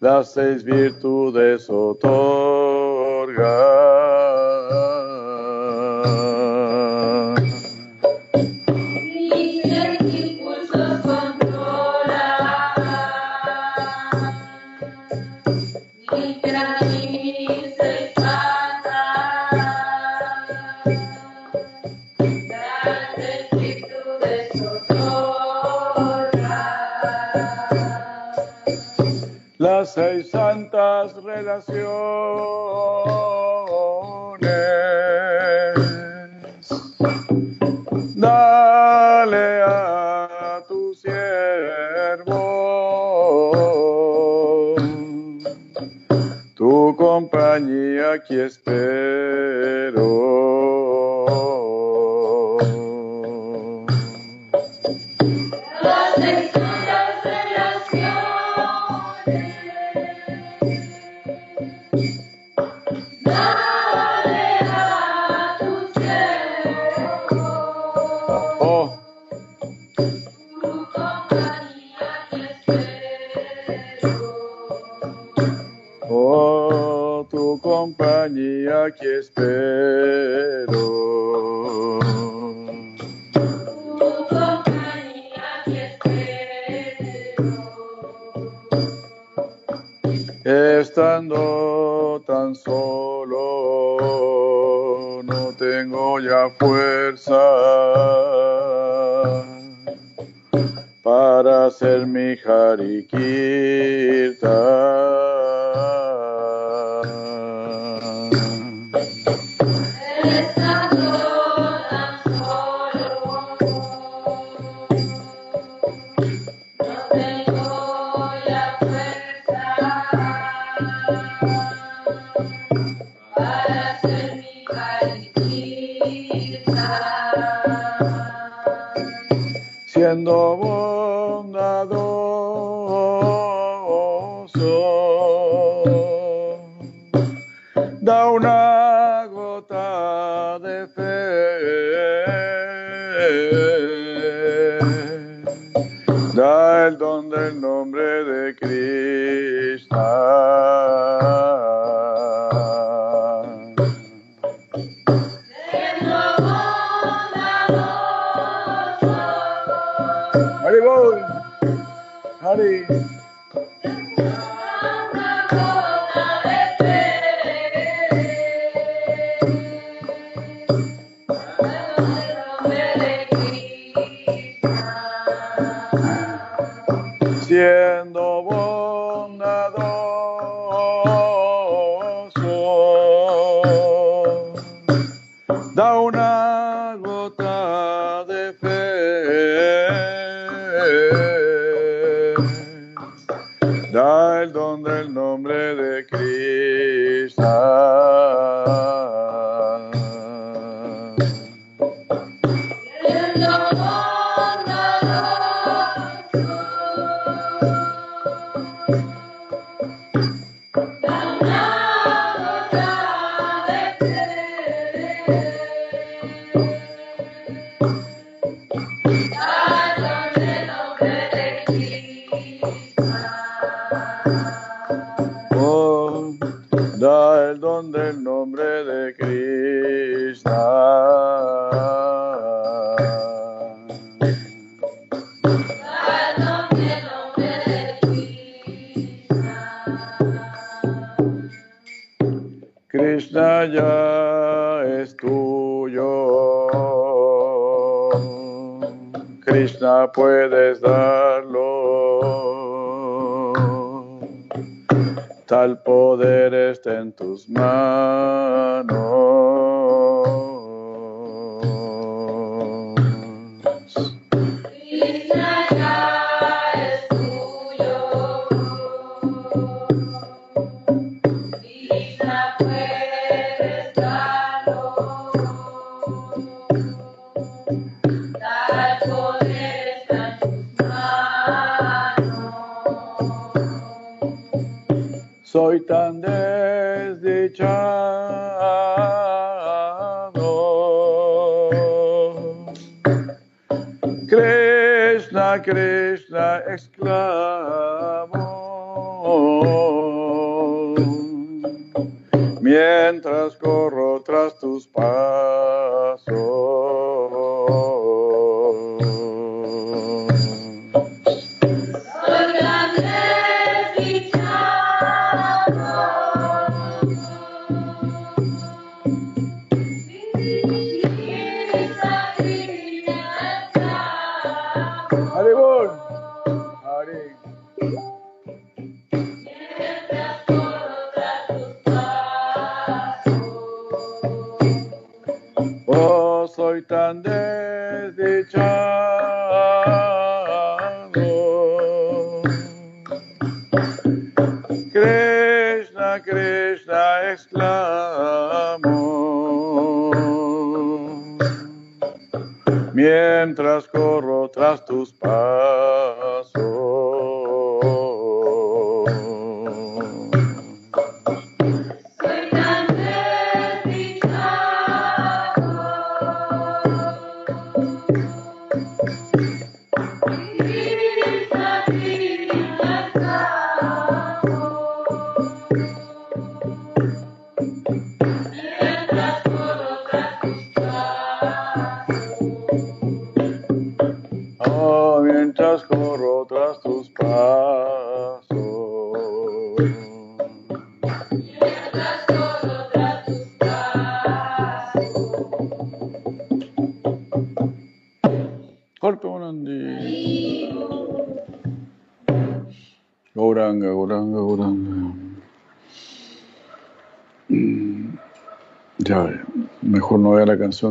Las 0.00 0.32
seis 0.32 0.64
virtudes 0.64 0.87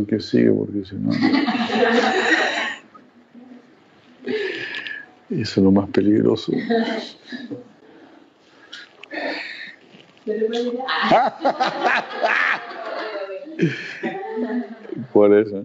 que 0.08 0.20
sigue 0.20 0.52
porque 0.52 0.86
si 0.86 0.96
no. 0.96 1.12
Eso 5.30 5.42
es 5.42 5.58
lo 5.58 5.72
más 5.72 5.90
peligroso. 5.90 6.54
¿Cuál 15.12 15.34
es? 15.34 15.52
eh? 15.52 15.64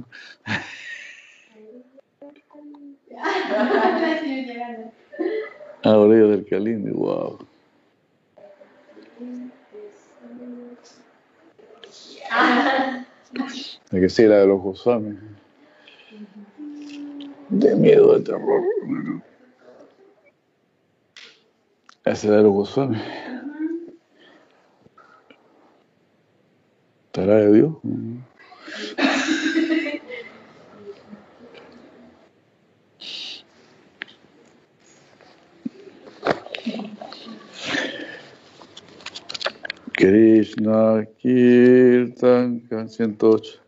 Ah, 5.84 5.98
orilla 5.98 6.26
del 6.28 6.46
Calindi, 6.46 6.90
wow. 6.90 7.38
Hay 13.92 14.00
que 14.00 14.08
sí, 14.08 14.26
la 14.26 14.38
de 14.38 14.46
los 14.46 14.62
Goswami. 14.62 15.18
De 17.50 17.76
miedo, 17.76 18.14
de 18.18 18.24
terror. 18.24 18.62
Bueno. 18.86 19.22
Esa 22.02 22.12
es 22.12 22.24
la 22.24 22.36
de 22.38 22.42
los 22.42 22.52
Goswami. 22.52 22.96
¿Estará 27.06 27.36
de 27.36 27.52
Dios? 27.52 27.74
Krishna 39.92 41.06
Kirtan 41.18 42.62
108 42.88 43.62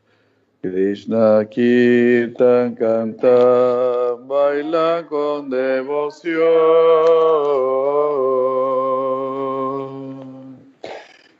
Krishna 0.64 1.44
Kirtan 1.44 2.74
canta, 2.74 4.16
baila 4.26 5.04
con 5.06 5.50
devoción. 5.50 6.40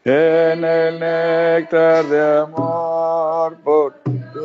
En 0.05 0.62
el 0.62 1.01
néctar 1.01 2.05
de 2.05 2.38
amor 2.40 3.56
por 3.64 3.94
Dios. 4.05 4.44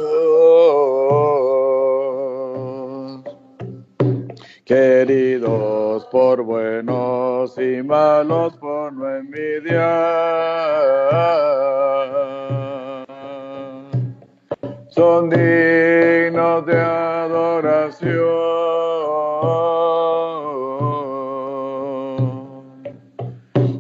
Queridos 4.64 6.06
por 6.06 6.42
buenos 6.44 7.58
y 7.58 7.84
malos 7.84 8.56
por 8.56 8.94
no 8.94 9.14
envidiar 9.14 9.80
son 15.00 15.30
dignos 15.30 16.66
de 16.66 16.78
adoración. 16.78 18.20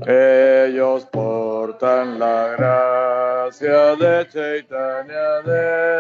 Ellos 0.07 1.05
portan 1.11 2.19
la 2.19 2.55
gracia 2.55 3.97
de 3.97 4.27
Chaitanya 4.31 5.41
Dev 5.43 5.99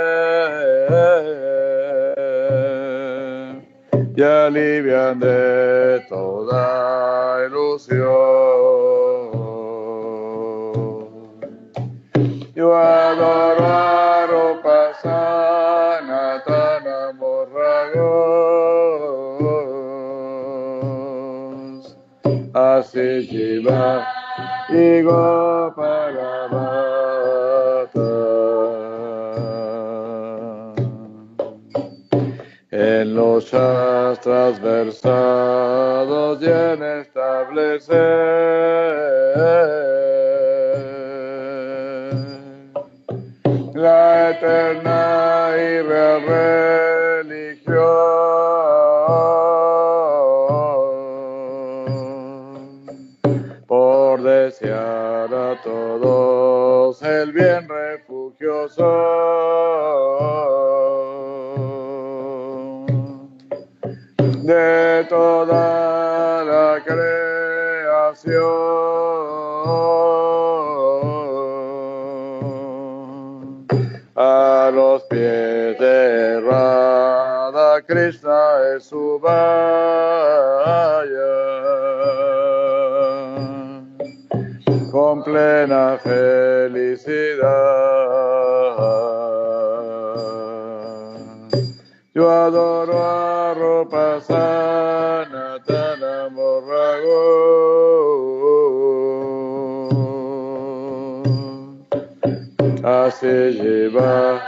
y 4.15 4.21
alivian 4.21 5.19
de 5.19 6.01
toda 6.07 7.45
ilusión. 7.45 8.09
Yo 12.55 12.73
adoro 12.73 13.08
así 23.19 23.27
Jiva 23.27 24.07
y 24.69 25.01
Gopalavata. 25.01 25.79
En 32.71 33.15
los 33.15 33.45
shastras 33.45 34.61
versados 34.61 36.41
y 36.41 36.45
en 36.45 36.83
establecer 37.01 37.97
Es 78.09 78.85
su 78.85 79.21
con 84.91 85.23
plena 85.23 85.99
felicidad. 86.01 87.45
Yo 92.15 92.31
adoro 92.31 92.97
a 92.97 93.53
Rupa 93.53 94.19
Sanatana 94.21 96.29
Morrago. 96.31 97.19
Así 102.83 103.27
lleva 103.27 104.41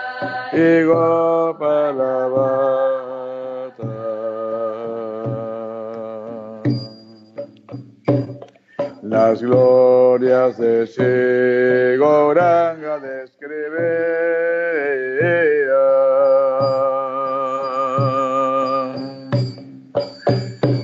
y 0.51 0.83
Gopalavata. 0.83 1.20
Glorias 9.41 10.57
de 10.59 10.85
Shigoranga 11.97 12.99
describía 12.99 13.41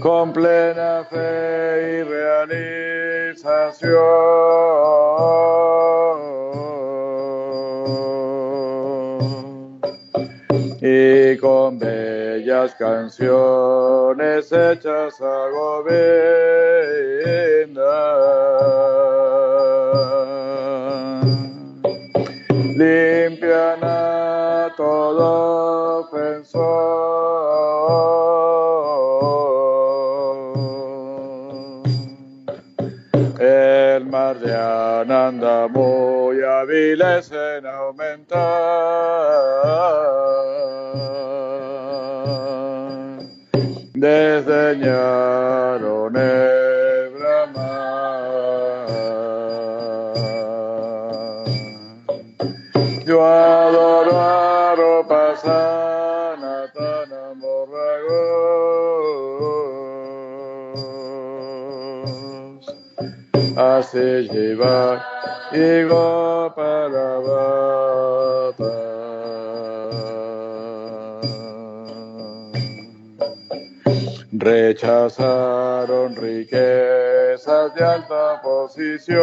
con 0.01 0.33
plena 0.33 1.05
fe 1.07 1.99
y 1.99 2.03
realización. 2.03 3.91
Y 10.81 11.37
con 11.37 11.77
bellas 11.77 12.73
canciones 12.73 14.51
hechas 14.51 14.96
realize 36.97 37.29
riquezas 76.15 77.73
de 77.75 77.83
alta 77.83 78.41
posición, 78.41 79.17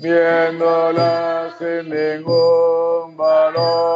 viéndolas 0.00 1.54
sin 1.58 1.90
ningún 1.90 3.16
valor. 3.16 3.90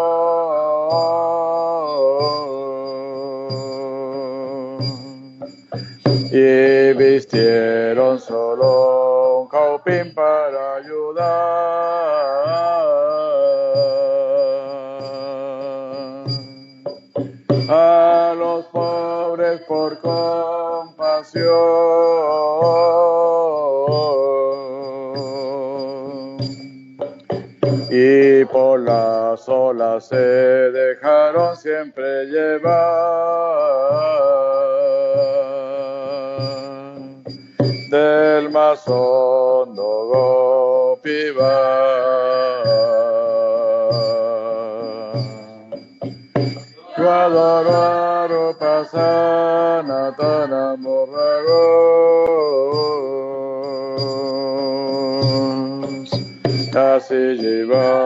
Y 6.32 6.92
vistieron 6.94 8.18
solo 8.18 9.42
un 9.42 9.48
caupín 9.48 10.12
para 10.14 10.76
ayudar. 10.76 11.83
las 28.76 29.48
olas 29.48 30.08
se 30.08 30.16
dejaron 30.16 31.56
siempre 31.56 32.26
llevar 32.26 32.74
del 37.90 38.50
más 38.50 38.82
hondo 38.88 39.84
gopivar. 41.00 41.64
Guadalajara 46.96 48.58
pasana 48.58 50.14
tan 50.16 50.80
morragos, 50.80 51.70
así 56.74 57.14
llevar. 57.14 58.03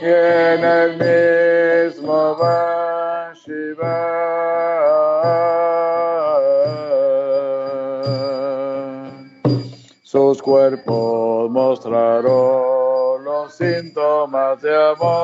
en 0.00 0.64
el 0.64 0.96
mismo 0.98 2.36
Vashiva 2.36 3.94
sus 10.02 10.40
cuerpos 10.40 11.50
mostraron 11.50 13.24
los 13.24 13.54
síntomas 13.54 14.62
de 14.62 14.74
amor. 14.74 15.23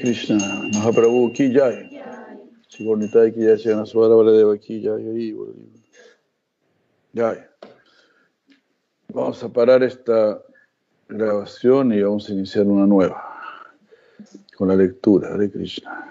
Krishna, 0.00 0.38
Mahaprabhu 0.72 1.32
ki 1.34 1.52
jai. 1.52 1.88
Sigonita 2.70 3.32
ki 3.34 3.40
jai, 3.40 3.56
Siganaswara 3.56 4.14
Valadeva 4.14 4.56
ki 4.60 4.82
jai. 4.82 5.34
Jai. 7.14 7.38
Vamos 9.08 9.42
a 9.42 9.48
parar 9.48 9.82
esta 9.82 10.40
grabación 11.08 11.92
y 11.92 12.02
vamos 12.02 12.28
a 12.28 12.32
iniciar 12.32 12.66
una 12.66 12.86
nueva 12.86 13.24
con 14.56 14.68
la 14.68 14.76
lectura 14.76 15.32
Hare 15.34 15.50
Krishna. 15.50 16.08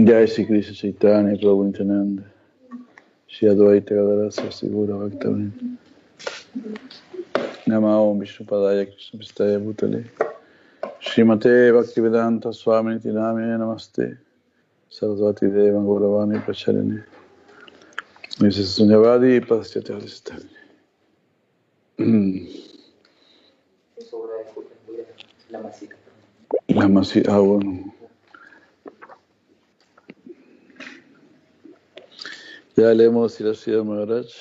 Jai 0.00 0.16
Sri 0.30 0.46
Krishna 0.46 0.74
Chaitanya 0.74 1.36
Prabhu 1.36 1.66
Nityananda 1.66 2.22
Shri 3.26 3.48
Advaita 3.48 3.90
Gadarasa 3.90 4.46
Sigura 4.52 4.94
Nama 7.66 8.02
Om 8.02 8.18
Krishna 8.18 8.46
Pistaya 8.46 9.58
Bhutale 9.58 10.08
Srimate 11.00 11.72
Bhaktivedanta 11.72 12.54
Swami 12.54 12.98
Namaste 12.98 14.18
Sarasvati 14.90 15.50
Devan 15.50 15.84
Gauravani. 15.84 17.04
Sunyavadi 18.38 19.40
Paschate 19.40 19.92
La 25.50 26.88
Masita. 26.88 27.30
La 27.30 27.34
ah, 27.34 27.40
bueno. 27.40 27.89
Ya 32.80 32.94
leemos 32.94 33.34
Sirasya 33.34 33.84
Maharaj. 33.84 34.32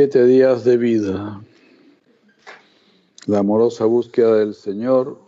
Siete 0.00 0.24
días 0.24 0.64
de 0.64 0.78
vida. 0.78 1.42
La 3.26 3.40
amorosa 3.40 3.84
búsqueda 3.84 4.36
del 4.36 4.54
Señor 4.54 5.20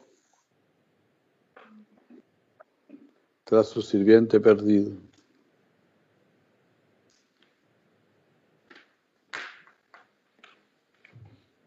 tras 3.44 3.68
su 3.68 3.82
sirviente 3.82 4.40
perdido. 4.40 4.92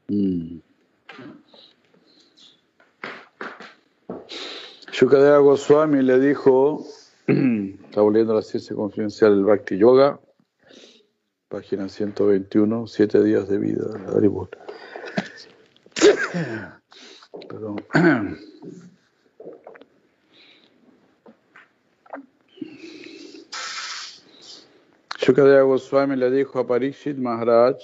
Mm. 0.08 0.58
Shukadeva 4.92 5.38
Goswami 5.38 6.02
le 6.02 6.20
dijo, 6.20 6.84
está 7.28 8.02
volviendo 8.02 8.34
a 8.34 8.38
la 8.38 8.42
ciencia 8.42 8.76
confidencial 8.76 9.36
del 9.36 9.46
Bhakti 9.46 9.78
Yoga, 9.78 10.20
página 11.56 11.88
121, 11.88 12.86
siete 12.86 13.24
días 13.24 13.48
de 13.48 13.58
vida. 13.58 13.86
Perdón. 17.48 17.78
Shukadeva 25.18 25.62
Goswami 25.62 26.18
le 26.18 26.30
dijo 26.30 26.60
a 26.60 26.68
Parikshit 26.68 27.18
Maharaj 27.18 27.78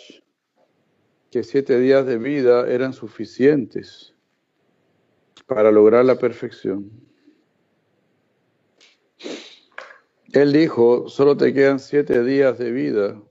que 1.31 1.41
siete 1.41 1.79
días 1.79 2.05
de 2.05 2.17
vida 2.17 2.69
eran 2.69 2.91
suficientes 2.91 4.13
para 5.45 5.71
lograr 5.71 6.03
la 6.03 6.15
perfección. 6.15 6.91
Él 10.33 10.51
dijo, 10.51 11.07
solo 11.07 11.37
te 11.37 11.53
quedan 11.53 11.79
siete 11.79 12.21
días 12.25 12.57
de 12.57 12.71
vida. 12.71 13.21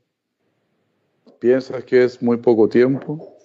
¿Piensas 1.41 1.85
que 1.85 2.05
es 2.05 2.21
muy 2.21 2.37
poco 2.37 2.69
tiempo? 2.69 3.39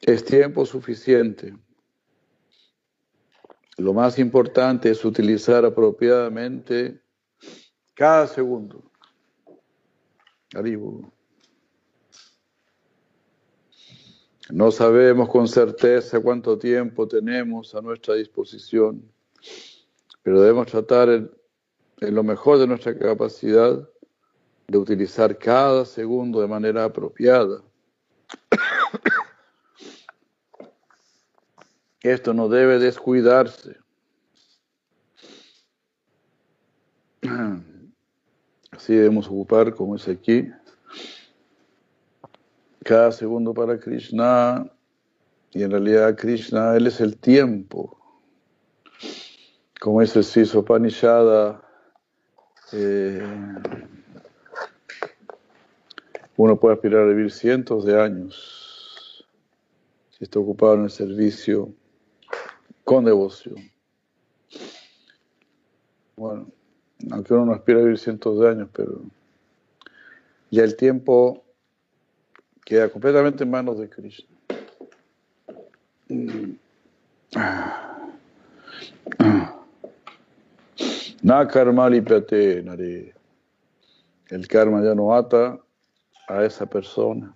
Es 0.00 0.24
tiempo 0.24 0.64
suficiente. 0.64 1.52
Lo 3.76 3.92
más 3.92 4.16
importante 4.20 4.90
es 4.90 5.04
utilizar 5.04 5.64
apropiadamente 5.64 7.02
cada 7.94 8.28
segundo. 8.28 8.84
No 14.50 14.70
sabemos 14.70 15.28
con 15.28 15.48
certeza 15.48 16.20
cuánto 16.20 16.56
tiempo 16.56 17.08
tenemos 17.08 17.74
a 17.74 17.80
nuestra 17.80 18.14
disposición, 18.14 19.02
pero 20.22 20.40
debemos 20.40 20.68
tratar 20.68 21.08
en 21.08 22.14
lo 22.14 22.22
mejor 22.22 22.58
de 22.58 22.68
nuestra 22.68 22.96
capacidad 22.96 23.88
de 24.66 24.78
utilizar 24.78 25.36
cada 25.38 25.84
segundo 25.84 26.40
de 26.40 26.48
manera 26.48 26.84
apropiada. 26.84 27.62
Esto 32.00 32.34
no 32.34 32.48
debe 32.48 32.78
descuidarse. 32.78 33.76
Así 38.70 38.94
debemos 38.94 39.26
ocupar, 39.28 39.74
como 39.74 39.96
es 39.96 40.06
aquí, 40.08 40.50
cada 42.84 43.10
segundo 43.12 43.54
para 43.54 43.78
Krishna, 43.78 44.70
y 45.52 45.62
en 45.62 45.70
realidad 45.70 46.16
Krishna, 46.16 46.76
Él 46.76 46.86
es 46.88 47.00
el 47.00 47.16
tiempo. 47.16 47.96
Como 49.80 50.02
dice 50.02 50.18
el 50.18 50.24
Sisopanishada, 50.24 51.62
eh, 52.72 53.26
uno 56.36 56.58
puede 56.58 56.74
aspirar 56.74 57.02
a 57.02 57.06
vivir 57.06 57.30
cientos 57.30 57.84
de 57.84 58.00
años 58.00 59.24
si 60.10 60.24
está 60.24 60.38
ocupado 60.38 60.74
en 60.74 60.84
el 60.84 60.90
servicio 60.90 61.72
con 62.84 63.04
devoción. 63.04 63.56
Bueno, 66.16 66.46
aunque 67.10 67.34
uno 67.34 67.46
no 67.46 67.52
aspira 67.52 67.80
a 67.80 67.82
vivir 67.82 67.98
cientos 67.98 68.38
de 68.38 68.48
años, 68.48 68.68
pero 68.72 69.00
ya 70.50 70.62
el 70.62 70.76
tiempo 70.76 71.44
queda 72.64 72.88
completamente 72.88 73.42
en 73.44 73.50
manos 73.50 73.78
de 73.78 73.88
Krishna. 73.88 74.28
Na 81.22 81.48
karma. 81.48 81.88
El 81.88 82.04
karma 84.48 84.84
ya 84.84 84.94
no 84.94 85.14
ata 85.14 85.63
a 86.28 86.44
esa 86.44 86.66
persona. 86.66 87.34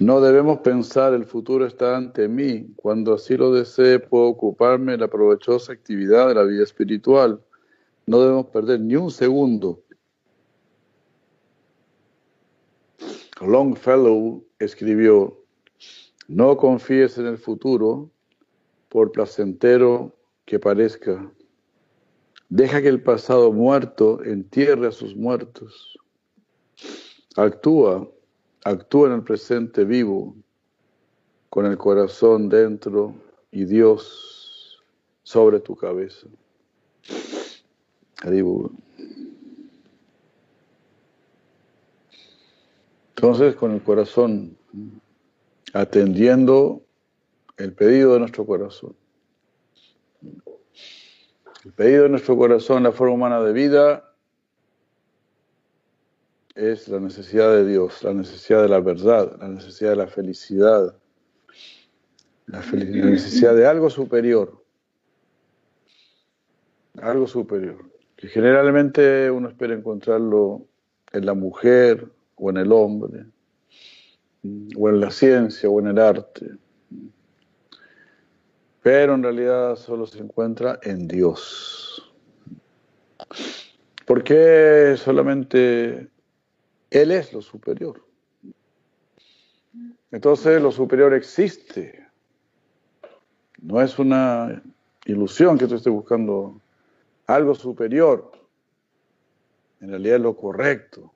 No 0.00 0.20
debemos 0.20 0.60
pensar 0.60 1.12
el 1.12 1.26
futuro 1.26 1.66
está 1.66 1.96
ante 1.96 2.28
mí. 2.28 2.72
Cuando 2.76 3.14
así 3.14 3.36
lo 3.36 3.52
desee, 3.52 3.98
puedo 3.98 4.26
ocuparme 4.26 4.92
de 4.92 4.98
la 4.98 5.08
provechosa 5.08 5.72
actividad 5.72 6.28
de 6.28 6.34
la 6.34 6.44
vida 6.44 6.62
espiritual. 6.62 7.42
No 8.06 8.20
debemos 8.20 8.46
perder 8.46 8.80
ni 8.80 8.94
un 8.94 9.10
segundo. 9.10 9.82
Longfellow 13.40 14.44
escribió, 14.60 15.44
no 16.28 16.56
confíes 16.56 17.18
en 17.18 17.26
el 17.26 17.38
futuro, 17.38 18.10
por 18.88 19.12
placentero 19.12 20.14
que 20.44 20.58
parezca. 20.58 21.30
Deja 22.48 22.80
que 22.80 22.88
el 22.88 23.02
pasado 23.02 23.52
muerto 23.52 24.22
entierre 24.24 24.86
a 24.86 24.92
sus 24.92 25.14
muertos. 25.14 25.98
Actúa 27.36 28.08
Actúa 28.64 29.08
en 29.08 29.14
el 29.14 29.22
presente 29.22 29.84
vivo, 29.84 30.34
con 31.48 31.64
el 31.64 31.78
corazón 31.78 32.48
dentro 32.48 33.14
y 33.50 33.64
Dios 33.64 34.82
sobre 35.22 35.60
tu 35.60 35.76
cabeza. 35.76 36.26
Entonces, 43.16 43.54
con 43.56 43.70
el 43.72 43.82
corazón 43.82 44.56
atendiendo 45.72 46.82
el 47.56 47.72
pedido 47.72 48.14
de 48.14 48.20
nuestro 48.20 48.46
corazón. 48.46 48.96
El 51.64 51.72
pedido 51.72 52.04
de 52.04 52.08
nuestro 52.08 52.36
corazón, 52.36 52.82
la 52.82 52.92
forma 52.92 53.14
humana 53.14 53.40
de 53.42 53.52
vida, 53.52 54.08
es 56.54 56.88
la 56.88 56.98
necesidad 56.98 57.52
de 57.52 57.66
Dios, 57.66 58.02
la 58.02 58.12
necesidad 58.12 58.62
de 58.62 58.68
la 58.68 58.80
verdad, 58.80 59.36
la 59.40 59.48
necesidad 59.48 59.90
de 59.90 59.96
la 59.96 60.08
felicidad, 60.08 60.96
la, 62.46 62.60
necesidad 62.60 63.54
de 63.54 63.66
algo 63.66 63.90
superior, 63.90 64.64
algo 67.00 67.28
superior, 67.28 67.88
que 68.16 68.26
generalmente 68.28 69.30
uno 69.30 69.48
espera 69.48 69.74
encontrarlo 69.74 70.66
en 71.12 71.26
la 71.26 71.34
mujer 71.34 72.08
o 72.34 72.50
en 72.50 72.56
el 72.56 72.72
hombre, 72.72 73.26
o 74.76 74.88
en 74.88 75.00
la 75.00 75.10
ciencia 75.10 75.68
o 75.68 75.80
en 75.80 75.88
el 75.88 75.98
arte, 75.98 76.50
pero 78.82 79.14
en 79.14 79.22
realidad 79.22 79.76
solo 79.76 80.06
se 80.06 80.18
encuentra 80.18 80.78
en 80.82 81.08
Dios. 81.08 82.12
¿Por 84.06 84.24
qué 84.24 84.94
solamente 84.96 86.08
él 86.90 87.10
es 87.12 87.32
lo 87.32 87.42
superior. 87.42 88.02
Entonces 90.10 90.60
lo 90.62 90.72
superior 90.72 91.12
existe. 91.12 92.06
No 93.60 93.80
es 93.82 93.98
una 93.98 94.62
ilusión 95.04 95.58
que 95.58 95.66
tú 95.66 95.74
estés 95.74 95.92
buscando 95.92 96.60
algo 97.26 97.54
superior. 97.54 98.32
En 99.80 99.90
realidad 99.90 100.16
es 100.16 100.22
lo 100.22 100.36
correcto. 100.36 101.12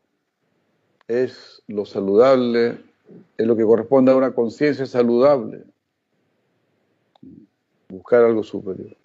Es 1.09 1.63
lo 1.69 1.87
saludable, 1.87 2.85
es 3.37 3.47
lo 3.47 3.57
que 3.57 3.65
corresponde 3.65 4.13
a 4.13 4.17
una 4.17 4.35
conciencia 4.35 4.87
saludable. 4.87 5.65
Buscar 7.89 8.25
algo 8.25 8.43
superior. 8.43 8.97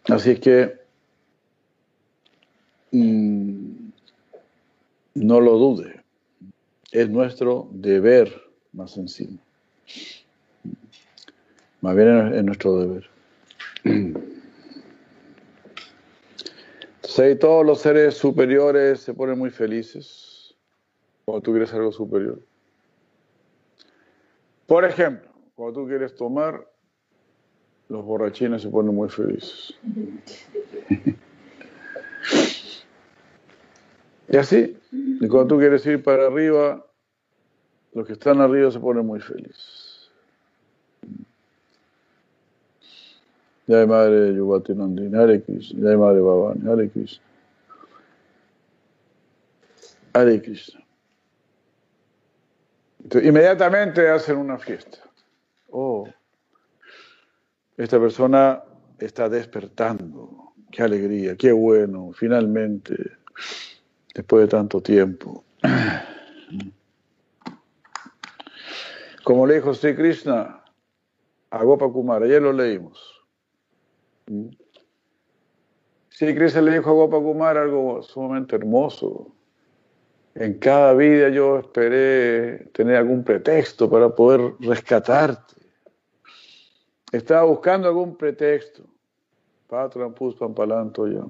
Así 0.08 0.36
que 0.40 0.80
mmm, 2.90 3.90
no 5.14 5.40
lo 5.40 5.56
dude, 5.56 5.99
es 6.92 7.08
nuestro 7.08 7.68
deber 7.72 8.42
más 8.72 8.96
encima. 8.96 9.38
Más 11.80 11.96
bien 11.96 12.08
es 12.08 12.34
es 12.34 12.44
nuestro 12.44 12.78
deber. 12.78 13.10
Todos 17.38 17.66
los 17.66 17.80
seres 17.82 18.14
superiores 18.14 19.00
se 19.00 19.12
ponen 19.12 19.38
muy 19.38 19.50
felices 19.50 20.54
cuando 21.24 21.42
tú 21.42 21.50
quieres 21.50 21.72
algo 21.74 21.92
superior. 21.92 22.40
Por 24.66 24.84
ejemplo, 24.86 25.30
cuando 25.54 25.80
tú 25.80 25.86
quieres 25.86 26.14
tomar, 26.14 26.66
los 27.88 28.04
borrachines 28.04 28.62
se 28.62 28.68
ponen 28.68 28.94
muy 28.94 29.10
felices. 29.10 29.74
Y 34.30 34.36
así, 34.36 34.78
y 34.92 35.26
cuando 35.26 35.48
tú 35.48 35.58
quieres 35.58 35.84
ir 35.86 36.02
para 36.04 36.28
arriba, 36.28 36.86
los 37.92 38.06
que 38.06 38.12
están 38.12 38.40
arriba 38.40 38.70
se 38.70 38.78
ponen 38.78 39.04
muy 39.04 39.20
felices. 39.20 40.08
Jai 43.66 43.86
Madre 43.86 44.32
Yuvati 44.34 44.74
Nandini, 44.74 45.16
Hare 45.16 45.42
Krishna, 45.42 45.80
Jai 45.82 45.96
Madre 45.96 46.20
Bhavani, 46.20 46.68
Hare 46.68 46.90
Krishna. 50.42 50.80
Inmediatamente 53.22 54.08
hacen 54.08 54.36
una 54.36 54.58
fiesta. 54.58 54.98
Oh, 55.70 56.08
esta 57.76 57.98
persona 57.98 58.62
está 58.98 59.28
despertando. 59.28 60.52
Qué 60.70 60.84
alegría, 60.84 61.34
qué 61.36 61.50
bueno, 61.50 62.12
finalmente, 62.12 62.94
después 64.14 64.42
de 64.42 64.48
tanto 64.48 64.80
tiempo. 64.80 65.44
Como 69.24 69.46
le 69.46 69.54
dijo 69.54 69.74
Sri 69.74 69.94
Krishna 69.94 70.62
a 71.50 71.64
Gopakumara, 71.64 72.24
ayer 72.24 72.42
lo 72.42 72.52
leímos. 72.52 73.22
Sri 76.08 76.34
Krishna 76.34 76.62
le 76.62 76.72
dijo 76.72 76.90
a 76.90 76.94
Gopakumara 76.94 77.62
algo 77.62 78.02
sumamente 78.02 78.56
hermoso. 78.56 79.34
En 80.34 80.58
cada 80.58 80.94
vida 80.94 81.28
yo 81.28 81.58
esperé 81.58 82.70
tener 82.72 82.96
algún 82.96 83.24
pretexto 83.24 83.90
para 83.90 84.14
poder 84.14 84.54
rescatarte. 84.60 85.54
Estaba 87.12 87.42
buscando 87.42 87.88
algún 87.88 88.16
pretexto. 88.16 88.84
Patran 89.66 90.14
Puspan 90.14 90.54
Palanto 90.54 91.06
ya. 91.08 91.24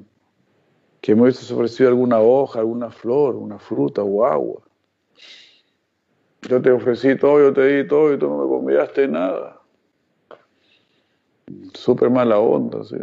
Que 1.01 1.15
me 1.15 1.23
hubiese 1.23 1.53
ofrecido 1.53 1.89
alguna 1.89 2.21
hoja, 2.21 2.61
alguna 2.61 2.91
flor, 2.91 3.37
una 3.37 3.59
fruta 3.59 4.03
o 4.03 4.25
agua. 4.25 4.63
Yo 6.43 6.61
te 6.61 6.71
ofrecí 6.71 7.17
todo, 7.17 7.39
yo 7.39 7.53
te 7.53 7.67
di 7.67 7.89
todo 7.89 8.13
y 8.13 8.19
tú 8.19 8.29
no 8.29 8.39
me 8.39 8.49
convidaste 8.49 9.07
nada. 9.09 9.61
Súper 11.75 12.11
mala 12.11 12.39
onda, 12.39 12.85
¿sí? 12.85 12.97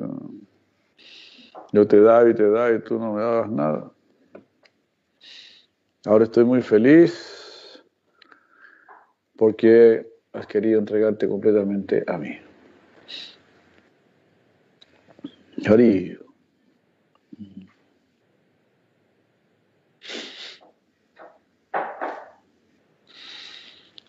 Yo 1.74 1.88
te 1.88 2.02
daba 2.02 2.30
y 2.30 2.34
te 2.34 2.50
daba 2.50 2.72
y 2.72 2.80
tú 2.80 2.98
no 3.00 3.14
me 3.14 3.22
dabas 3.22 3.50
nada. 3.50 3.92
Ahora 6.06 6.24
estoy 6.24 6.46
muy 6.46 6.62
feliz 6.62 7.84
porque 9.36 10.08
has 10.34 10.48
querido 10.48 10.80
entregarte 10.80 11.28
completamente 11.28 12.04
a 12.08 12.18
mí. 12.18 12.38
Hari. 15.66 16.18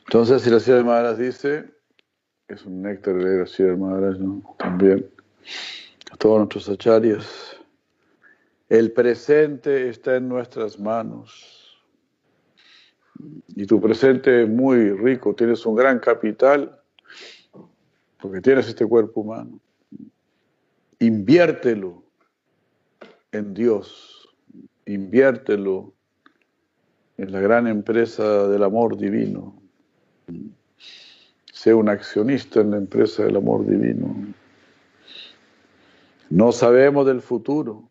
Entonces, 0.09 0.40
si 0.40 0.48
la 0.48 0.59
Sierra 0.59 0.82
Maharaj 0.82 1.18
dice, 1.18 1.70
es 2.48 2.64
un 2.64 2.80
néctar 2.80 3.14
de 3.14 3.40
la 3.40 3.47
Sierra 3.47 3.76
Maharaj, 3.76 4.16
¿no? 4.18 4.56
También, 4.59 5.06
a 6.10 6.16
todos 6.16 6.39
nuestros 6.39 6.66
acharyas, 6.70 7.60
el 8.70 8.93
presente 8.93 9.90
está 9.90 10.16
en 10.16 10.26
nuestras 10.26 10.80
manos. 10.80 11.78
Y 13.48 13.66
tu 13.66 13.82
presente 13.82 14.44
es 14.44 14.48
muy 14.48 14.93
rico, 14.93 15.35
tienes 15.35 15.66
un 15.66 15.76
gran 15.76 15.98
capital, 15.98 16.80
porque 18.18 18.40
tienes 18.40 18.66
este 18.66 18.86
cuerpo 18.86 19.20
humano. 19.20 19.60
Inviértelo 21.01 22.02
en 23.30 23.52
Dios, 23.52 24.26
inviértelo 24.86 25.93
en 27.18 27.30
la 27.30 27.40
gran 27.40 27.66
empresa 27.66 28.48
del 28.48 28.62
amor 28.62 28.97
divino. 28.97 29.57
Sé 31.52 31.74
un 31.74 31.88
accionista 31.88 32.60
en 32.60 32.70
la 32.70 32.76
empresa 32.76 33.24
del 33.24 33.36
amor 33.36 33.66
divino. 33.66 34.14
No 36.30 36.52
sabemos 36.52 37.06
del 37.06 37.20
futuro. 37.20 37.88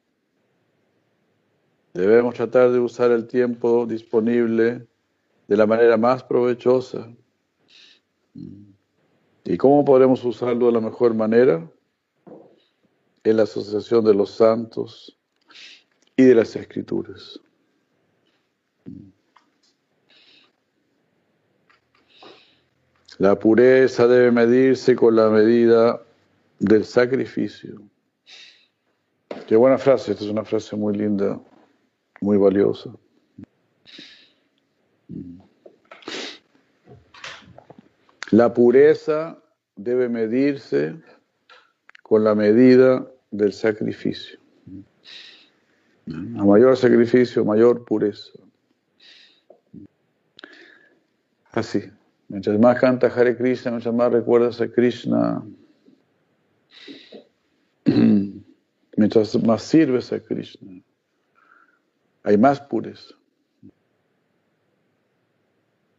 Debemos 1.93 2.35
tratar 2.35 2.72
de 2.72 2.80
usar 2.80 3.11
el 3.11 3.27
tiempo 3.27 3.85
disponible 3.85 4.88
de 5.47 5.57
la 5.57 5.65
manera 5.65 5.97
más 5.97 6.23
provechosa. 6.23 7.09
¿Y 9.43 9.57
cómo 9.57 9.84
podemos 9.84 10.23
usarlo 10.23 10.68
de 10.68 10.73
la 10.73 10.81
mejor 10.81 11.14
manera? 11.14 11.69
En 13.23 13.38
la 13.38 13.43
asociación 13.43 14.05
de 14.05 14.14
los 14.14 14.31
santos 14.31 15.18
y 16.15 16.23
de 16.23 16.35
las 16.35 16.55
escrituras. 16.55 17.39
La 23.19 23.38
pureza 23.38 24.07
debe 24.07 24.31
medirse 24.31 24.95
con 24.95 25.15
la 25.15 25.30
medida 25.30 26.02
del 26.60 26.85
sacrificio. 26.85 27.81
Qué 29.48 29.56
buena 29.56 29.77
frase, 29.77 30.11
esta 30.11 30.23
es 30.23 30.30
una 30.30 30.44
frase 30.44 30.76
muy 30.76 30.95
linda, 30.95 31.39
muy 32.22 32.38
valiosa. 32.38 32.91
La 38.31 38.53
pureza 38.53 39.41
debe 39.76 40.10
medirse 40.10 40.95
con 42.03 42.23
la 42.23 42.35
medida 42.35 43.10
del 43.31 43.52
sacrificio. 43.53 44.38
A 46.07 46.45
mayor 46.45 46.77
sacrificio, 46.77 47.44
mayor 47.44 47.84
pureza. 47.84 48.31
Así. 51.52 51.97
Mientras 52.29 52.59
más 52.59 52.79
canta 52.79 53.07
Hare 53.07 53.37
Krishna, 53.37 53.71
mientras 53.71 53.95
más 53.95 54.11
recuerdas 54.11 54.59
a 54.59 54.67
Krishna, 54.67 55.43
mientras 58.97 59.43
más 59.43 59.63
sirves 59.63 60.11
a 60.11 60.19
Krishna, 60.19 60.81
hay 62.23 62.37
más 62.37 62.59
pureza. 62.59 63.15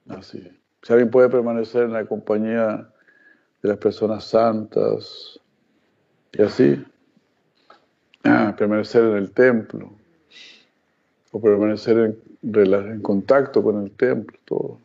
Así. 0.08 0.46
Si 0.82 0.92
alguien 0.92 1.10
puede 1.10 1.28
permanecer 1.28 1.84
en 1.84 1.92
la 1.92 2.04
compañía 2.04 2.88
de 3.62 3.68
las 3.68 3.78
personas 3.78 4.24
santas 4.24 5.40
y 6.32 6.42
así, 6.42 6.84
ah, 8.24 8.54
permanecer 8.58 9.04
en 9.04 9.16
el 9.16 9.32
templo 9.32 9.92
o 11.30 11.40
permanecer 11.40 12.16
en, 12.42 13.02
contacto 13.02 13.62
con 13.62 13.82
el 13.82 13.90
templo, 13.92 14.38
todo, 14.44 14.78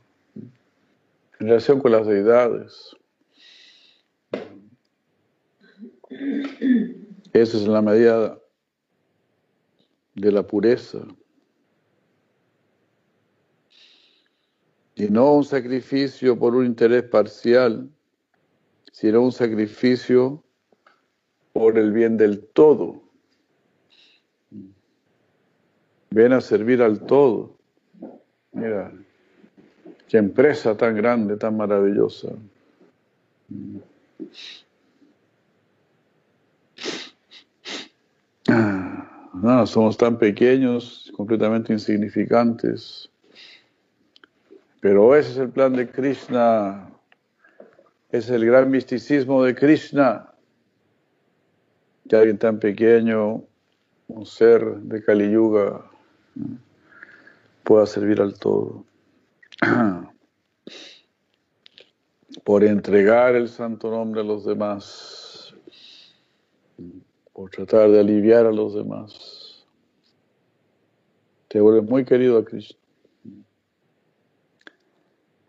relación 1.47 1.79
con 1.79 1.91
las 1.91 2.05
deidades. 2.07 2.95
Esa 7.33 7.57
es 7.57 7.67
la 7.67 7.81
medida 7.81 8.39
de 10.15 10.31
la 10.31 10.45
pureza. 10.45 10.99
Y 14.95 15.07
no 15.09 15.33
un 15.33 15.43
sacrificio 15.43 16.37
por 16.37 16.55
un 16.55 16.65
interés 16.65 17.03
parcial, 17.03 17.89
sino 18.91 19.21
un 19.21 19.31
sacrificio 19.31 20.43
por 21.51 21.77
el 21.79 21.91
bien 21.91 22.17
del 22.17 22.45
todo. 22.47 23.01
Ven 26.11 26.33
a 26.33 26.41
servir 26.41 26.83
al 26.83 27.03
todo. 27.05 27.57
Mira, 28.51 28.93
qué 30.13 30.19
empresa 30.19 30.77
tan 30.77 30.95
grande, 30.95 31.37
tan 31.37 31.57
maravillosa. 31.57 32.27
Ah, 38.47 39.31
No, 39.33 39.65
somos 39.65 39.97
tan 39.97 40.19
pequeños, 40.19 41.11
completamente 41.17 41.73
insignificantes. 41.73 43.09
Pero 44.81 45.15
ese 45.15 45.31
es 45.31 45.37
el 45.37 45.49
plan 45.49 45.73
de 45.73 45.89
Krishna, 45.89 46.91
es 48.11 48.29
el 48.29 48.45
gran 48.45 48.69
misticismo 48.69 49.43
de 49.43 49.55
Krishna. 49.55 50.29
Que 52.07 52.17
alguien 52.17 52.37
tan 52.37 52.59
pequeño, 52.59 53.41
un 54.09 54.25
ser 54.27 54.63
de 54.75 55.03
Kali 55.03 55.31
Yuga, 55.31 55.83
pueda 57.63 57.87
servir 57.87 58.21
al 58.21 58.37
todo. 58.37 58.85
por 62.43 62.63
entregar 62.63 63.35
el 63.35 63.47
santo 63.47 63.91
nombre 63.91 64.21
a 64.21 64.23
los 64.23 64.45
demás, 64.45 65.55
por 67.31 67.49
tratar 67.49 67.89
de 67.91 67.99
aliviar 67.99 68.45
a 68.45 68.51
los 68.51 68.73
demás. 68.73 69.65
Te 71.47 71.61
vuelves 71.61 71.89
muy 71.89 72.03
querido 72.03 72.37
a 72.37 72.45
Krishna. 72.45 72.77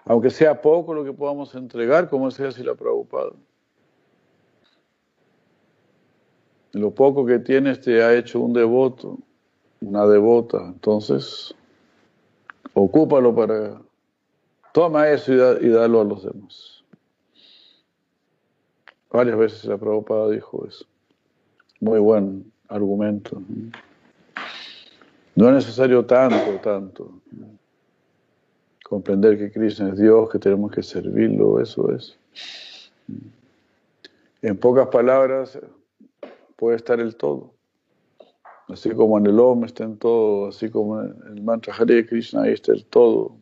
Aunque 0.07 0.31
sea 0.31 0.61
poco 0.61 0.93
lo 0.93 1.03
que 1.05 1.13
podamos 1.13 1.55
entregar, 1.55 2.11
como 2.11 2.29
decía 2.29 2.51
la 2.65 2.75
Prabhupada. 2.75 3.33
Lo 6.73 6.91
poco 6.91 7.25
que 7.25 7.39
tienes 7.39 7.81
te 7.81 8.03
ha 8.03 8.15
hecho 8.15 8.41
un 8.41 8.53
devoto, 8.53 9.19
una 9.81 10.07
devota. 10.07 10.59
Entonces, 10.67 11.55
ocúpalo 12.75 13.35
para... 13.35 13.81
Toma 14.75 15.09
eso 15.09 15.33
y, 15.33 15.37
da- 15.37 15.59
y 15.61 15.69
dalo 15.69 16.01
a 16.01 16.05
los 16.05 16.25
demás. 16.25 16.83
Varias 19.09 19.39
veces 19.39 19.65
la 19.67 19.79
Prabhupada 19.79 20.29
dijo 20.31 20.67
eso. 20.67 20.85
Muy 21.79 22.01
buen 22.01 22.51
argumento. 22.67 23.41
No 25.37 25.49
es 25.49 25.55
necesario 25.55 26.05
tanto, 26.05 26.59
tanto. 26.61 27.21
Comprender 28.83 29.39
que 29.39 29.53
Krishna 29.53 29.91
es 29.91 29.99
Dios, 29.99 30.29
que 30.29 30.41
tenemos 30.41 30.73
que 30.73 30.83
servirlo, 30.83 31.61
eso 31.61 31.93
es. 31.93 32.19
En 34.43 34.57
pocas 34.59 34.89
palabras, 34.89 35.57
puede 36.57 36.79
estar 36.79 36.99
el 36.99 37.15
todo. 37.15 37.53
Así 38.67 38.91
como 38.91 39.19
en 39.19 39.27
el 39.27 39.39
Om 39.39 39.67
está 39.67 39.85
en 39.85 39.99
todo, 39.99 40.49
así 40.49 40.69
como 40.69 41.01
en 41.01 41.15
el 41.29 41.43
mantra 41.45 41.73
Hare 41.79 42.05
Krishna, 42.05 42.43
ahí 42.43 42.55
está 42.55 42.73
el 42.73 42.85
todo. 42.87 43.37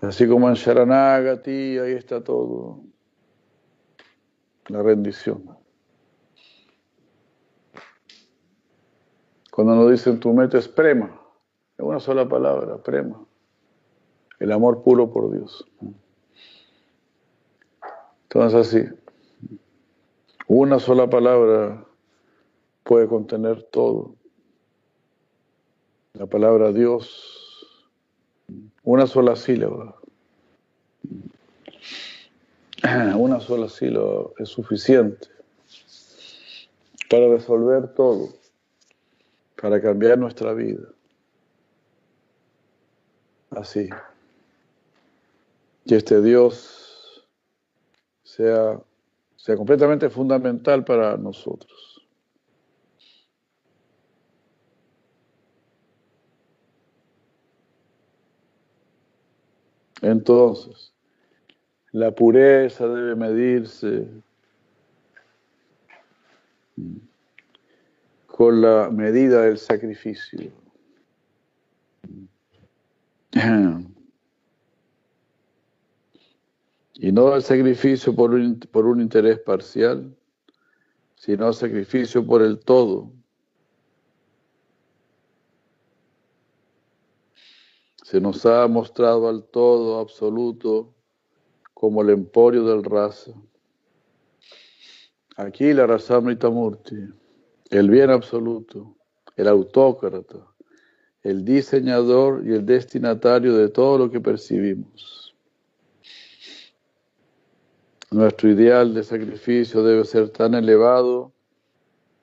Así 0.00 0.28
como 0.28 0.48
en 0.48 0.54
Sharanagati, 0.54 1.78
ahí 1.78 1.92
está 1.92 2.22
todo. 2.22 2.80
La 4.68 4.82
rendición. 4.82 5.56
Cuando 9.50 9.74
nos 9.74 9.90
dicen 9.90 10.20
tu 10.20 10.34
meta 10.34 10.58
es 10.58 10.68
prema, 10.68 11.18
es 11.78 11.84
una 11.84 11.98
sola 11.98 12.28
palabra, 12.28 12.76
prema. 12.82 13.24
El 14.38 14.52
amor 14.52 14.82
puro 14.82 15.10
por 15.10 15.32
Dios. 15.32 15.66
Entonces 18.24 18.68
así, 18.68 18.84
una 20.46 20.78
sola 20.78 21.08
palabra 21.08 21.86
puede 22.84 23.08
contener 23.08 23.62
todo. 23.62 24.14
La 26.18 26.24
palabra 26.24 26.72
Dios, 26.72 27.68
una 28.84 29.06
sola 29.06 29.36
sílaba. 29.36 29.96
Una 33.16 33.38
sola 33.38 33.68
sílaba 33.68 34.30
es 34.38 34.48
suficiente 34.48 35.28
para 37.10 37.28
resolver 37.28 37.92
todo, 37.94 38.30
para 39.60 39.82
cambiar 39.82 40.16
nuestra 40.18 40.54
vida. 40.54 40.88
Así. 43.50 43.90
Que 45.86 45.96
este 45.96 46.22
Dios 46.22 47.26
sea, 48.22 48.80
sea 49.36 49.56
completamente 49.56 50.08
fundamental 50.08 50.82
para 50.82 51.18
nosotros. 51.18 51.95
Entonces, 60.06 60.92
la 61.90 62.12
pureza 62.12 62.86
debe 62.86 63.16
medirse 63.16 64.06
con 68.26 68.60
la 68.60 68.88
medida 68.90 69.42
del 69.42 69.58
sacrificio. 69.58 70.52
Y 76.94 77.12
no 77.12 77.34
el 77.34 77.42
sacrificio 77.42 78.14
por 78.14 78.32
un, 78.32 78.60
por 78.60 78.86
un 78.86 79.00
interés 79.00 79.40
parcial, 79.40 80.16
sino 81.16 81.52
sacrificio 81.52 82.24
por 82.24 82.42
el 82.42 82.60
todo. 82.60 83.10
Se 88.06 88.20
nos 88.20 88.46
ha 88.46 88.68
mostrado 88.68 89.28
al 89.28 89.42
todo 89.42 89.98
absoluto 89.98 90.94
como 91.74 92.02
el 92.02 92.10
emporio 92.10 92.62
del 92.62 92.84
rasa. 92.84 93.32
Aquí 95.36 95.72
la 95.72 95.88
Rasamrita 95.88 96.48
Murti, 96.48 96.94
el 97.68 97.90
bien 97.90 98.10
absoluto, 98.10 98.94
el 99.34 99.48
autócrata, 99.48 100.38
el 101.24 101.44
diseñador 101.44 102.46
y 102.46 102.52
el 102.52 102.64
destinatario 102.64 103.56
de 103.56 103.70
todo 103.70 103.98
lo 103.98 104.08
que 104.08 104.20
percibimos. 104.20 105.34
Nuestro 108.12 108.48
ideal 108.50 108.94
de 108.94 109.02
sacrificio 109.02 109.82
debe 109.82 110.04
ser 110.04 110.30
tan 110.30 110.54
elevado 110.54 111.32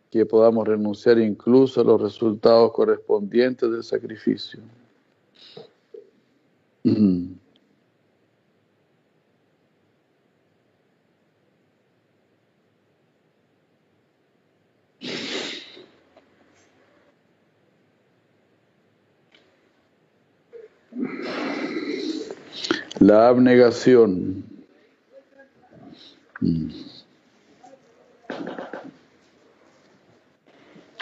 que 0.09 0.25
podamos 0.25 0.65
renunciar 0.65 1.19
incluso 1.19 1.81
a 1.81 1.83
los 1.83 2.01
resultados 2.01 2.71
correspondientes 2.71 3.69
del 3.69 3.83
sacrificio. 3.83 4.61
La 22.99 23.29
abnegación. 23.29 24.43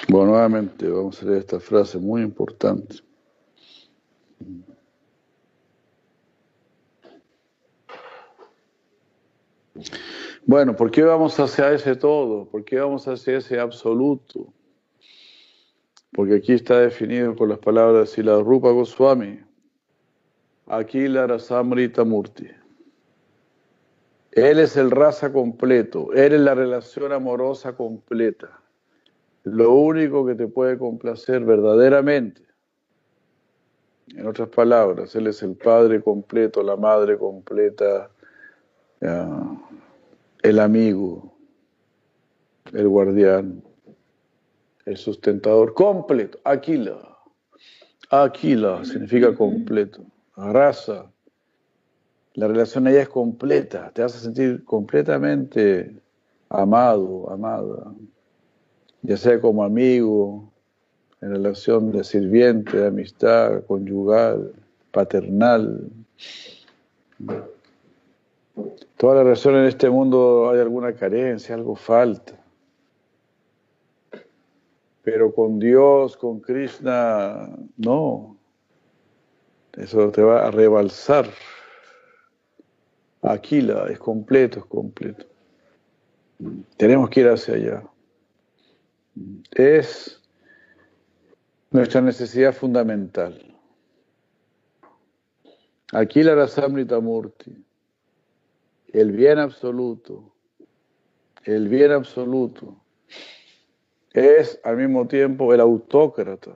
Bueno, 0.07 0.31
nuevamente 0.31 0.87
vamos 0.87 1.21
a 1.21 1.25
leer 1.25 1.39
esta 1.39 1.59
frase 1.59 1.97
muy 1.97 2.21
importante. 2.21 2.97
Bueno, 10.45 10.75
¿por 10.75 10.91
qué 10.91 11.03
vamos 11.03 11.39
hacia 11.39 11.71
ese 11.71 11.95
todo? 11.95 12.45
¿Por 12.49 12.63
qué 12.63 12.79
vamos 12.79 13.07
hacia 13.07 13.37
ese 13.37 13.59
absoluto? 13.59 14.53
Porque 16.13 16.35
aquí 16.35 16.53
está 16.53 16.79
definido 16.79 17.35
con 17.35 17.49
las 17.49 17.59
palabras 17.59 18.01
de 18.01 18.15
Sila 18.15 18.39
Rupa 18.39 18.71
Goswami. 18.71 19.39
Aquí 20.67 21.07
la 21.07 21.27
Rasamrita 21.27 22.03
Murti. 22.03 22.47
Él 24.31 24.59
es 24.59 24.77
el 24.77 24.91
raza 24.91 25.33
completo, 25.33 26.13
Él 26.13 26.33
es 26.33 26.41
la 26.41 26.55
relación 26.55 27.11
amorosa 27.11 27.75
completa. 27.75 28.61
Lo 29.43 29.73
único 29.73 30.25
que 30.25 30.35
te 30.35 30.47
puede 30.47 30.77
complacer 30.77 31.43
verdaderamente. 31.43 32.41
En 34.07 34.27
otras 34.27 34.49
palabras, 34.49 35.15
Él 35.15 35.27
es 35.27 35.43
el 35.43 35.55
Padre 35.55 36.01
completo, 36.01 36.63
la 36.63 36.77
Madre 36.77 37.17
completa, 37.17 38.09
el 40.43 40.59
amigo, 40.59 41.33
el 42.73 42.87
guardián, 42.87 43.63
el 44.85 44.97
sustentador 44.97 45.73
completo. 45.73 46.39
Aquila. 46.43 47.17
Aquila 48.09 48.83
significa 48.83 49.33
completo. 49.35 50.03
Raza. 50.35 51.11
La 52.33 52.47
relación 52.47 52.87
ella 52.87 53.01
es 53.01 53.09
completa. 53.09 53.91
Te 53.93 54.03
a 54.03 54.09
sentir 54.09 54.63
completamente 54.63 55.95
amado, 56.49 57.29
amada. 57.29 57.93
Ya 59.01 59.17
sea 59.17 59.39
como 59.41 59.63
amigo, 59.63 60.51
en 61.21 61.31
relación 61.31 61.91
de 61.91 62.03
sirviente, 62.03 62.77
de 62.77 62.87
amistad, 62.87 63.63
conyugal, 63.65 64.53
paternal. 64.91 65.89
Toda 68.97 69.15
la 69.15 69.23
relación 69.23 69.55
en 69.55 69.65
este 69.65 69.89
mundo 69.89 70.49
hay 70.49 70.59
alguna 70.59 70.93
carencia, 70.93 71.55
algo 71.55 71.75
falta. 71.75 72.37
Pero 75.03 75.33
con 75.33 75.59
Dios, 75.59 76.15
con 76.17 76.39
Krishna, 76.39 77.49
no. 77.77 78.37
Eso 79.73 80.11
te 80.11 80.21
va 80.21 80.45
a 80.45 80.51
rebalsar. 80.51 81.27
Aquila 83.21 83.87
es 83.89 83.99
completo, 83.99 84.59
es 84.59 84.65
completo. 84.65 85.25
Tenemos 86.77 87.09
que 87.09 87.21
ir 87.21 87.29
hacia 87.29 87.55
allá. 87.55 87.83
Es 89.51 90.21
nuestra 91.71 92.01
necesidad 92.01 92.53
fundamental. 92.53 93.55
Aquí 95.93 96.23
la 96.23 96.35
Rasamrita 96.35 96.99
Murti, 96.99 97.53
el 98.93 99.11
bien 99.11 99.39
absoluto, 99.39 100.33
el 101.43 101.67
bien 101.67 101.91
absoluto, 101.91 102.75
es 104.13 104.59
al 104.63 104.77
mismo 104.77 105.07
tiempo 105.07 105.53
el 105.53 105.61
autócrata, 105.61 106.51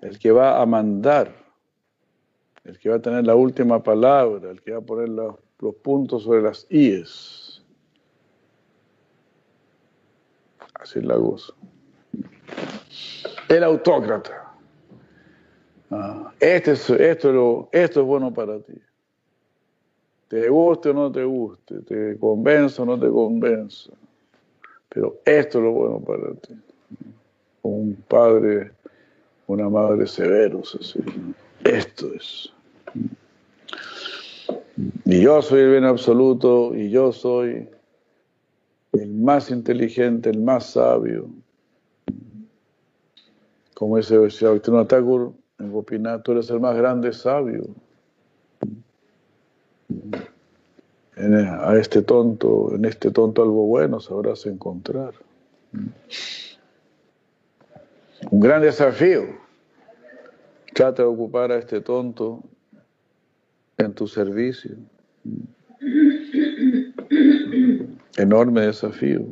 el 0.00 0.18
que 0.18 0.32
va 0.32 0.60
a 0.60 0.66
mandar, 0.66 1.32
el 2.64 2.78
que 2.78 2.88
va 2.88 2.96
a 2.96 3.02
tener 3.02 3.24
la 3.24 3.34
última 3.34 3.82
palabra, 3.82 4.50
el 4.50 4.60
que 4.60 4.72
va 4.72 4.78
a 4.78 4.82
poner 4.82 5.08
los, 5.08 5.36
puntos 5.82 6.24
sobre 6.24 6.42
las 6.42 6.66
IES. 6.70 7.62
Así 10.74 11.00
la 11.02 11.16
gozo. 11.16 11.54
El 13.48 13.62
autócrata. 13.64 14.54
Ah, 15.90 16.32
este 16.40 16.72
es, 16.72 16.88
esto 16.88 17.68
es 17.72 17.96
bueno 17.96 18.32
para 18.32 18.58
ti. 18.60 18.80
Te 20.30 20.48
guste 20.48 20.90
o 20.90 20.92
no 20.92 21.10
te 21.10 21.24
guste, 21.24 21.80
te 21.80 22.16
convenzo 22.16 22.84
o 22.84 22.86
no 22.86 23.00
te 23.00 23.08
convenzo. 23.08 23.92
Pero 24.88 25.16
esto 25.24 25.58
es 25.58 25.64
lo 25.64 25.72
bueno 25.72 25.98
para 25.98 26.34
ti. 26.34 26.54
Un 27.62 27.96
padre, 28.06 28.70
una 29.48 29.68
madre 29.68 30.06
severos, 30.06 30.78
así. 30.80 31.00
Esto 31.64 32.14
es. 32.14 32.52
Y 35.04 35.20
yo 35.20 35.42
soy 35.42 35.62
el 35.62 35.70
bien 35.72 35.84
absoluto 35.84 36.76
y 36.76 36.90
yo 36.90 37.10
soy 37.10 37.68
el 38.92 39.12
más 39.12 39.50
inteligente, 39.50 40.30
el 40.30 40.38
más 40.38 40.70
sabio. 40.70 41.28
Como 43.74 43.96
dice 43.96 44.16
Bhaktivinoda 44.16 44.86
Thakur 44.86 45.32
en 45.58 45.72
Gopinath, 45.72 46.22
tú 46.22 46.30
eres 46.30 46.48
el 46.50 46.60
más 46.60 46.76
grande 46.76 47.12
sabio. 47.12 47.64
En- 51.20 51.34
a 51.34 51.76
este 51.76 52.00
tonto, 52.02 52.74
en 52.74 52.84
este 52.86 53.10
tonto 53.10 53.42
algo 53.42 53.66
bueno 53.66 54.00
sabrás 54.00 54.46
encontrar. 54.46 55.12
Un 58.30 58.40
gran 58.40 58.62
desafío. 58.62 59.24
Trata 60.72 61.02
de 61.02 61.08
ocupar 61.08 61.52
a 61.52 61.58
este 61.58 61.80
tonto 61.80 62.42
en 63.76 63.92
tu 63.92 64.06
servicio. 64.06 64.76
Enorme 68.16 68.62
desafío. 68.62 69.26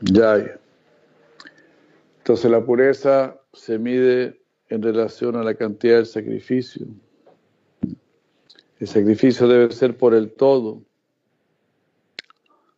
Ya. 0.00 0.58
Entonces 2.18 2.50
la 2.50 2.64
pureza 2.64 3.36
se 3.52 3.78
mide 3.78 4.40
en 4.68 4.82
relación 4.82 5.36
a 5.36 5.42
la 5.42 5.54
cantidad 5.54 5.96
del 5.96 6.06
sacrificio. 6.06 6.86
El 8.80 8.86
sacrificio 8.86 9.48
debe 9.48 9.72
ser 9.72 9.96
por 9.96 10.14
el 10.14 10.30
todo. 10.32 10.82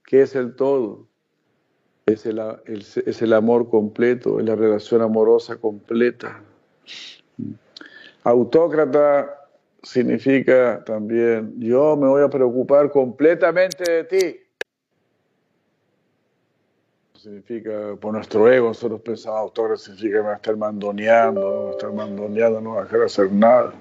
¿Qué 0.05 0.23
es 0.23 0.35
el 0.35 0.57
todo? 0.57 1.07
Es 2.07 2.27
el, 2.27 3.33
amor 3.33 3.69
completo, 3.69 4.41
es 4.41 4.47
la 4.47 4.57
relación 4.57 5.03
amorosa 5.03 5.57
completa. 5.59 6.43
Autócrata 8.25 9.49
significa 9.83 10.83
también, 10.85 11.55
yo 11.61 11.97
me 11.97 12.09
voy 12.09 12.23
a 12.23 12.29
preocupar 12.29 12.91
completamente 12.91 13.91
de 13.91 14.05
ti. 14.05 14.37
Significa, 17.15 17.97
por 18.01 18.15
nuestro 18.15 18.51
ego, 18.51 18.69
nosotros 18.69 19.03
pensamos, 19.03 19.39
autócrata 19.41 19.77
significa 19.77 20.17
que 20.17 20.23
me 20.23 20.27
va 20.29 20.33
a 20.33 20.37
estar 20.37 20.57
mandoneando, 20.57 21.71
estar 21.73 21.93
mandoneando, 21.93 22.61
no 22.61 22.75
va 22.75 22.81
a 22.81 22.85
dejar 22.85 23.03
hacer 23.03 23.31
nada. 23.31 23.75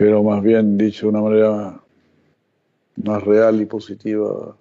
Pero 0.00 0.22
más 0.22 0.42
bien 0.42 0.78
dicho 0.78 1.02
de 1.02 1.08
una 1.10 1.20
manera 1.20 1.80
más 3.04 3.22
real 3.22 3.60
y 3.60 3.66
positiva, 3.66 4.56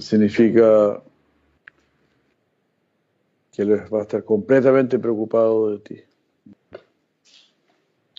significa 0.00 1.00
que 3.52 3.62
él 3.62 3.84
va 3.94 4.00
a 4.00 4.02
estar 4.02 4.24
completamente 4.24 4.98
preocupado 4.98 5.70
de 5.70 5.78
ti. 5.78 6.00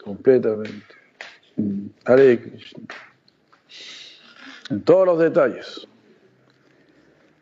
Completamente. 0.02 0.96
Hare. 2.06 2.54
En 4.70 4.82
todos 4.84 5.08
los 5.08 5.20
detalles. 5.20 5.86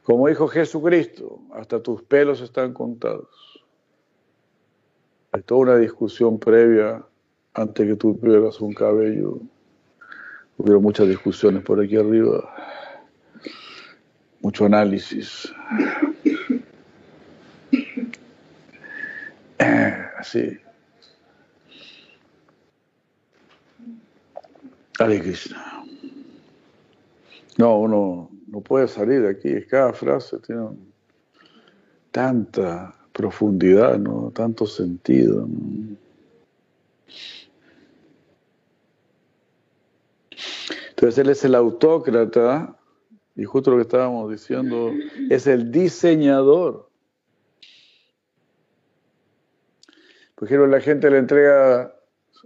Como 0.02 0.28
dijo 0.28 0.48
Jesucristo, 0.48 1.40
hasta 1.54 1.84
tus 1.84 2.02
pelos 2.02 2.42
están 2.42 2.74
contados. 2.74 3.43
Hay 5.34 5.42
toda 5.42 5.62
una 5.62 5.78
discusión 5.78 6.40
previa 6.40 7.04
antes 7.56 7.88
que 7.88 7.96
tú 7.96 8.20
pierdas 8.20 8.62
un 8.62 8.72
cabello. 8.72 9.40
Hubieron 10.58 10.84
muchas 10.84 11.08
discusiones 11.08 11.64
por 11.64 11.82
aquí 11.82 11.98
arriba. 11.98 12.56
Mucho 14.42 14.66
análisis. 14.66 15.52
Así. 20.20 20.60
Hare. 25.00 25.34
No, 27.58 27.80
uno 27.80 28.30
no 28.46 28.62
puede 28.62 28.88
salir 28.88 29.24
de 29.24 29.30
aquí. 29.32 29.66
Cada 29.66 29.94
frase 29.94 30.38
tiene 30.46 30.70
tanta 32.12 33.03
profundidad, 33.14 33.98
¿no? 34.00 34.32
Tanto 34.34 34.66
sentido. 34.66 35.48
¿no? 35.48 35.96
Entonces 40.90 41.18
él 41.20 41.30
es 41.30 41.44
el 41.44 41.56
autócrata, 41.56 42.78
y 43.36 43.44
justo 43.44 43.72
lo 43.72 43.78
que 43.78 43.84
estábamos 43.84 44.32
diciendo, 44.32 44.92
es 45.30 45.48
el 45.48 45.72
diseñador. 45.72 46.90
Por 50.36 50.48
ejemplo, 50.48 50.68
la 50.68 50.80
gente 50.80 51.10
le 51.10 51.18
entrega 51.18 51.94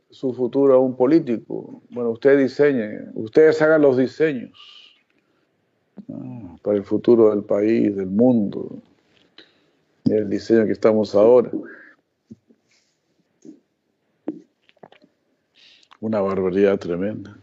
su 0.10 0.34
futuro 0.34 0.74
a 0.74 0.80
un 0.80 0.96
político. 0.96 1.84
Bueno, 1.90 2.12
usted 2.12 2.38
diseñe, 2.38 3.12
ustedes 3.14 3.62
hagan 3.62 3.82
los 3.82 3.98
diseños 3.98 4.52
para 6.62 6.78
el 6.78 6.84
futuro 6.84 7.30
del 7.30 7.44
país, 7.44 7.96
del 7.96 8.08
mundo, 8.08 8.82
el 10.12 10.30
diseño 10.30 10.66
que 10.66 10.72
estamos 10.72 11.16
ahora. 11.16 11.52
Una 16.00 16.22
barbaridad 16.22 16.78
tremenda. 16.78 17.38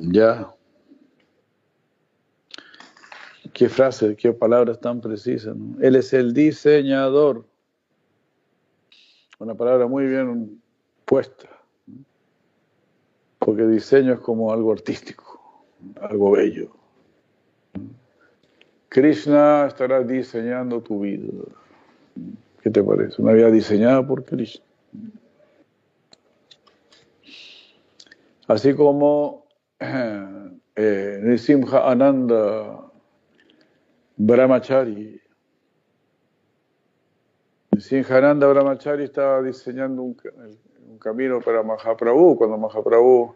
Ya. 0.00 0.52
Qué 3.52 3.68
frase, 3.68 4.16
qué 4.16 4.32
palabras 4.32 4.80
tan 4.80 5.00
precisas. 5.00 5.56
Él 5.80 5.96
es 5.96 6.12
el 6.12 6.34
diseñador. 6.34 7.46
Una 9.38 9.54
palabra 9.54 9.86
muy 9.86 10.06
bien 10.06 10.62
puesta. 11.04 11.48
Porque 13.38 13.66
diseño 13.66 14.14
es 14.14 14.20
como 14.20 14.52
algo 14.52 14.72
artístico, 14.72 15.24
algo 16.00 16.32
bello. 16.32 16.70
Krishna 18.88 19.66
estará 19.66 20.02
diseñando 20.02 20.80
tu 20.80 21.00
vida. 21.00 21.28
¿Qué 22.62 22.70
te 22.70 22.82
parece? 22.82 23.20
Una 23.20 23.32
vida 23.32 23.50
diseñada 23.50 24.06
por 24.06 24.24
Krishna. 24.24 24.64
Así 28.48 28.74
como 28.74 29.44
eh, 29.80 31.20
Nisimha 31.22 31.90
Ananda 31.90 32.90
Brahmachari. 34.16 35.20
Nisimhananda 37.72 38.46
Brahmachari 38.46 39.04
estaba 39.04 39.42
diseñando 39.42 40.02
un, 40.02 40.16
un 40.88 40.98
camino 40.98 41.40
para 41.40 41.62
Mahaprabhu 41.62 42.36
cuando 42.36 42.56
Mahaprabhu 42.56 43.34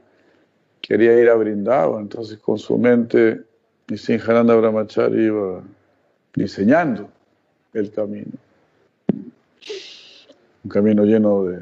quería 0.80 1.18
ir 1.20 1.28
a 1.28 1.34
Brindavan. 1.34 2.02
Entonces, 2.02 2.38
con 2.38 2.58
su 2.58 2.78
mente, 2.78 3.42
Nisimhananda 3.88 4.54
Brahmachari 4.54 5.24
iba 5.24 5.62
diseñando 6.34 7.08
el 7.72 7.90
camino. 7.90 8.32
Un 10.62 10.70
camino 10.70 11.04
lleno 11.04 11.44
de, 11.44 11.60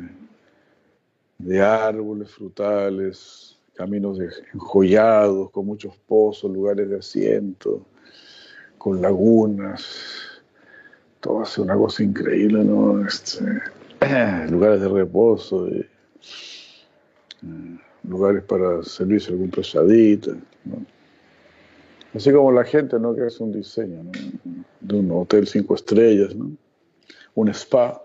de 1.39 1.61
árboles 1.61 2.31
frutales, 2.31 3.57
caminos 3.75 4.19
enjollados, 4.53 5.51
con 5.51 5.67
muchos 5.67 5.97
pozos, 6.07 6.51
lugares 6.51 6.91
de 6.91 6.99
asiento, 6.99 7.87
con 8.77 9.01
lagunas, 9.01 10.43
todo 11.21 11.43
hace 11.43 11.61
una 11.61 11.77
cosa 11.77 12.03
increíble, 12.03 12.65
¿no? 12.65 13.07
Este, 13.07 13.45
lugares 14.51 14.81
de 14.81 14.89
reposo, 14.89 15.69
y, 15.69 15.87
lugares 18.09 18.43
para 18.45 18.83
servirse 18.83 19.31
algún 19.31 19.51
prasadita, 19.51 20.33
¿no? 20.65 20.85
Así 22.15 22.33
como 22.33 22.51
la 22.51 22.65
gente 22.65 22.99
¿no? 22.99 23.15
que 23.15 23.23
hace 23.23 23.43
un 23.43 23.53
diseño 23.53 24.03
de 24.81 24.97
un 24.97 25.11
hotel 25.11 25.47
cinco 25.47 25.75
estrellas, 25.75 26.35
un 27.35 27.49
spa. 27.51 28.03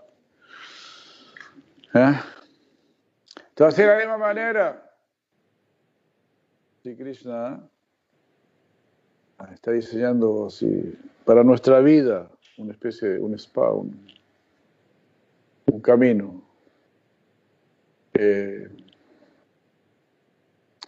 ¿Eh? 1.94 2.14
Entonces, 3.48 3.78
de 3.78 3.86
la 3.86 3.96
misma 3.96 4.18
manera, 4.18 4.94
si 6.82 6.94
Krishna 6.94 7.60
está 9.52 9.72
diseñando 9.72 10.46
así, 10.46 10.96
para 11.24 11.42
nuestra 11.42 11.80
vida 11.80 12.30
una 12.58 12.72
especie 12.72 13.08
de 13.08 13.20
un 13.20 13.34
spa, 13.34 13.70
un, 13.72 14.06
un 15.66 15.80
camino. 15.80 16.42
Eh, 18.12 18.68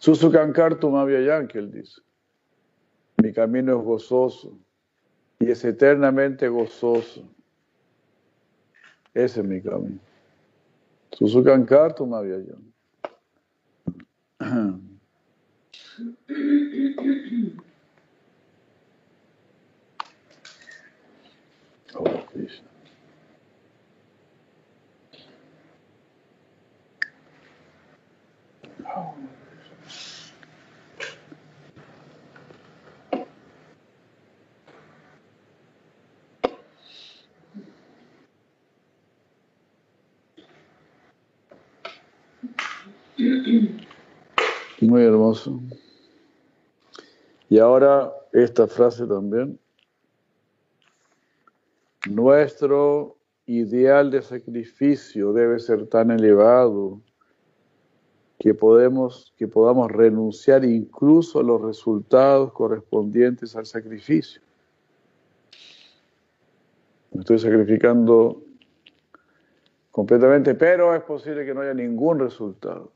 Susukankar 0.07 0.78
Tumavya 0.78 1.49
que 1.49 1.59
él 1.59 1.73
dice. 1.73 2.01
Mi 3.16 3.33
camino 3.33 3.77
es 3.77 3.85
gozoso 3.85 4.57
y 5.41 5.51
es 5.51 5.65
eternamente 5.65 6.47
gozoso. 6.47 7.24
Ese 9.12 9.41
es 9.41 9.47
mi 9.47 9.61
camino. 9.61 9.99
Susukankar 11.11 11.97
Tumavya 11.97 12.37
Oh, 21.99 22.05
Krishna. 22.31 22.76
Muy 44.97 45.05
hermoso. 45.05 45.60
Y 47.51 47.59
ahora 47.59 48.10
esta 48.32 48.66
frase 48.66 49.06
también. 49.06 49.59
Nuestro 52.09 53.18
ideal 53.44 54.10
de 54.10 54.23
sacrificio 54.23 55.35
debe 55.35 55.59
ser 55.59 55.86
tan 55.89 56.12
elevado 56.12 57.02
que, 58.39 58.55
podemos, 58.55 59.35
que 59.36 59.47
podamos 59.47 59.93
renunciar 59.93 60.64
incluso 60.64 61.40
a 61.40 61.43
los 61.43 61.60
resultados 61.60 62.55
correspondientes 62.55 63.55
al 63.55 63.66
sacrificio. 63.66 64.40
Me 67.12 67.20
estoy 67.20 67.39
sacrificando 67.39 68.43
completamente, 69.90 70.55
pero 70.55 70.94
es 70.94 71.02
posible 71.02 71.44
que 71.44 71.52
no 71.52 71.60
haya 71.60 71.74
ningún 71.74 72.18
resultado. 72.18 72.90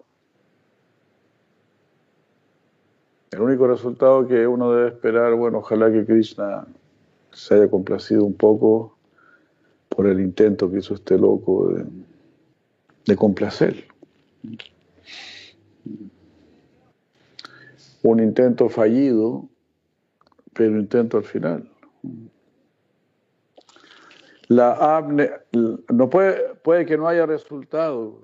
El 3.41 3.45
único 3.45 3.67
resultado 3.67 4.29
que 4.29 4.47
uno 4.47 4.71
debe 4.71 4.89
esperar, 4.89 5.33
bueno, 5.33 5.61
ojalá 5.61 5.91
que 5.91 6.05
Krishna 6.05 6.67
se 7.33 7.55
haya 7.55 7.71
complacido 7.71 8.23
un 8.23 8.35
poco 8.35 8.99
por 9.89 10.07
el 10.07 10.21
intento 10.21 10.71
que 10.71 10.81
hizo 10.81 10.93
este 10.93 11.17
loco 11.17 11.73
de, 13.07 13.17
complacer. 13.17 13.87
Un 18.03 18.21
intento 18.23 18.69
fallido, 18.69 19.49
pero 20.53 20.79
intento 20.79 21.17
al 21.17 21.25
final. 21.25 21.71
La 24.49 24.99
apne, 24.99 25.31
no 25.91 26.11
puede, 26.11 26.57
puede 26.57 26.85
que 26.85 26.99
no 26.99 27.09
haya 27.09 27.25
resultado. 27.25 28.19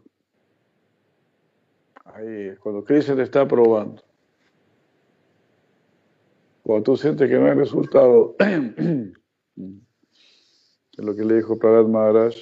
Ahí, 2.05 2.55
cuando 2.61 2.85
Krishna 2.85 3.17
te 3.17 3.23
está 3.23 3.49
probando. 3.49 4.06
Cuando 6.67 6.83
tú 6.83 6.97
sientes 6.97 7.31
que 7.31 7.39
no 7.39 7.47
hay 7.47 7.55
resultado, 7.55 8.35
es 8.41 9.15
lo 10.97 11.15
que 11.15 11.25
le 11.25 11.37
dijo 11.37 11.57
Prahlad 11.57 11.87
Maharaj 11.87 12.35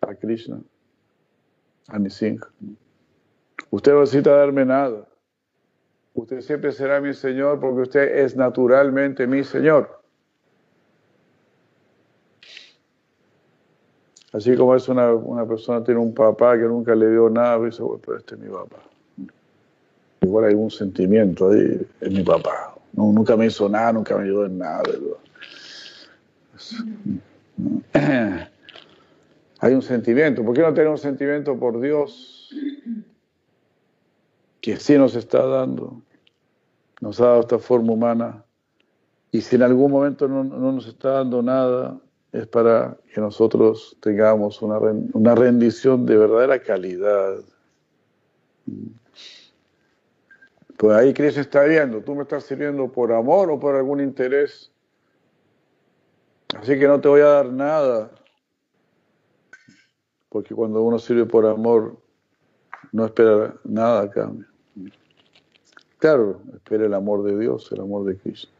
a 0.00 0.16
Krishna, 0.16 0.60
a 1.86 1.96
Nisingha. 1.96 2.48
Usted 3.70 3.92
no 3.92 4.00
necesita 4.00 4.32
darme 4.32 4.64
nada. 4.64 5.06
Usted 6.12 6.40
siempre 6.40 6.72
será 6.72 7.00
mi 7.00 7.14
Señor 7.14 7.60
porque 7.60 7.82
usted 7.82 8.18
es 8.18 8.34
naturalmente 8.34 9.28
mi 9.28 9.44
Señor. 9.44 10.02
Así 14.32 14.56
como 14.56 14.74
es 14.74 14.88
una, 14.88 15.14
una 15.14 15.46
persona 15.46 15.84
tiene 15.84 16.00
un 16.00 16.12
papá 16.12 16.58
que 16.58 16.64
nunca 16.64 16.96
le 16.96 17.12
dio 17.12 17.30
nada, 17.30 17.64
dice, 17.64 17.84
pero 18.04 18.18
este 18.18 18.34
es 18.34 18.40
mi 18.40 18.48
papá. 18.48 18.78
Igual 20.28 20.44
hay 20.44 20.54
un 20.54 20.70
sentimiento 20.70 21.50
ahí, 21.50 21.80
es 22.02 22.12
mi 22.12 22.22
papá. 22.22 22.74
Nunca 22.92 23.34
me 23.34 23.46
hizo 23.46 23.66
nada, 23.66 23.94
nunca 23.94 24.14
me 24.14 24.24
ayudó 24.24 24.44
en 24.44 24.58
nada. 24.58 24.82
Hay 29.60 29.74
un 29.74 29.80
sentimiento. 29.80 30.44
¿Por 30.44 30.54
qué 30.54 30.60
no 30.60 30.74
tener 30.74 30.90
un 30.90 30.98
sentimiento 30.98 31.58
por 31.58 31.80
Dios 31.80 32.50
que 34.60 34.76
sí 34.76 34.98
nos 34.98 35.14
está 35.14 35.46
dando? 35.46 36.02
Nos 37.00 37.20
ha 37.20 37.24
dado 37.24 37.40
esta 37.40 37.58
forma 37.58 37.94
humana. 37.94 38.44
Y 39.32 39.40
si 39.40 39.56
en 39.56 39.62
algún 39.62 39.90
momento 39.90 40.28
no, 40.28 40.44
no 40.44 40.72
nos 40.72 40.86
está 40.86 41.12
dando 41.12 41.42
nada, 41.42 41.98
es 42.32 42.46
para 42.46 42.98
que 43.14 43.20
nosotros 43.20 43.96
tengamos 44.00 44.60
una, 44.60 44.78
una 44.78 45.34
rendición 45.34 46.04
de 46.04 46.18
verdadera 46.18 46.58
calidad. 46.58 47.36
Pues 50.78 50.96
ahí 50.96 51.12
Cristo 51.12 51.40
está 51.40 51.64
viendo, 51.64 52.00
tú 52.02 52.14
me 52.14 52.22
estás 52.22 52.44
sirviendo 52.44 52.86
por 52.86 53.12
amor 53.12 53.50
o 53.50 53.58
por 53.58 53.74
algún 53.74 54.00
interés. 54.00 54.70
Así 56.56 56.78
que 56.78 56.86
no 56.86 57.00
te 57.00 57.08
voy 57.08 57.20
a 57.20 57.26
dar 57.26 57.46
nada. 57.46 58.12
Porque 60.28 60.54
cuando 60.54 60.80
uno 60.82 61.00
sirve 61.00 61.26
por 61.26 61.46
amor, 61.46 61.98
no 62.92 63.06
espera 63.06 63.56
nada 63.64 64.02
a 64.02 64.10
cambio. 64.10 64.46
Claro, 65.98 66.40
espera 66.54 66.86
el 66.86 66.94
amor 66.94 67.24
de 67.24 67.36
Dios, 67.36 67.72
el 67.72 67.80
amor 67.80 68.04
de 68.04 68.16
Krishna. 68.16 68.52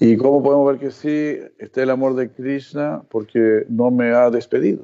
¿Y 0.00 0.16
cómo 0.16 0.42
podemos 0.42 0.72
ver 0.72 0.80
que 0.80 0.90
sí 0.90 1.38
está 1.58 1.84
el 1.84 1.90
amor 1.90 2.16
de 2.16 2.32
Krishna? 2.32 3.04
Porque 3.08 3.64
no 3.68 3.92
me 3.92 4.12
ha 4.12 4.28
despedido. 4.28 4.82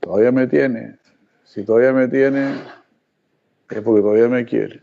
Todavía 0.00 0.32
me 0.32 0.46
tiene. 0.46 0.96
Si 1.44 1.62
todavía 1.62 1.92
me 1.92 2.08
tiene, 2.08 2.54
es 3.72 3.82
porque 3.82 4.02
todavía 4.02 4.28
me 4.28 4.44
quiere. 4.44 4.82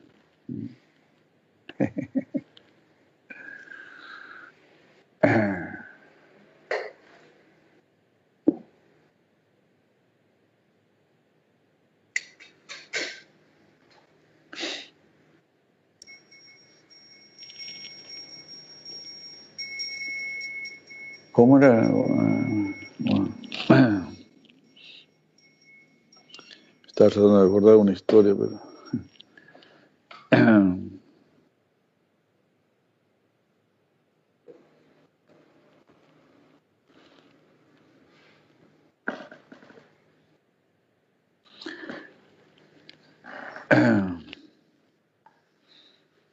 ¿Cómo 21.32 21.58
era? 21.58 21.84
Estaba 26.88 27.10
tratando 27.10 27.38
de 27.38 27.46
recordar 27.46 27.76
una 27.78 27.94
historia, 27.94 28.36
pero... 28.38 28.69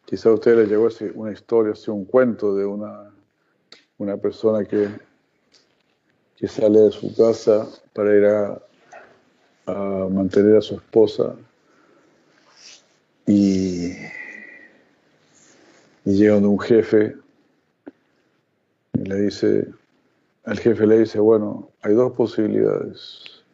Quizá 0.07 0.29
a 0.29 0.35
ustedes 0.35 0.59
les 0.59 0.69
llegó 0.69 0.89
una 1.21 1.33
historia, 1.33 1.73
un 1.89 2.05
cuento 2.05 2.55
de 2.55 2.65
una, 2.65 3.13
una 3.99 4.17
persona 4.17 4.65
que, 4.65 4.89
que 6.37 6.47
sale 6.47 6.79
de 6.79 6.93
su 6.93 7.13
casa 7.17 7.67
para 7.93 8.17
ir 8.17 8.25
a, 8.27 8.63
a 9.67 10.09
mantener 10.09 10.59
a 10.59 10.61
su 10.61 10.77
esposa 10.77 11.35
y, 13.27 13.93
y 16.05 16.17
llega 16.17 16.37
un 16.37 16.59
jefe 16.61 17.17
y 18.95 18.99
le 18.99 19.23
dice, 19.23 19.67
el 20.45 20.59
jefe 20.59 20.87
le 20.87 21.01
dice, 21.01 21.19
bueno, 21.19 21.71
hay 21.83 21.95
dos 21.95 22.13
posibilidades. 22.13 23.45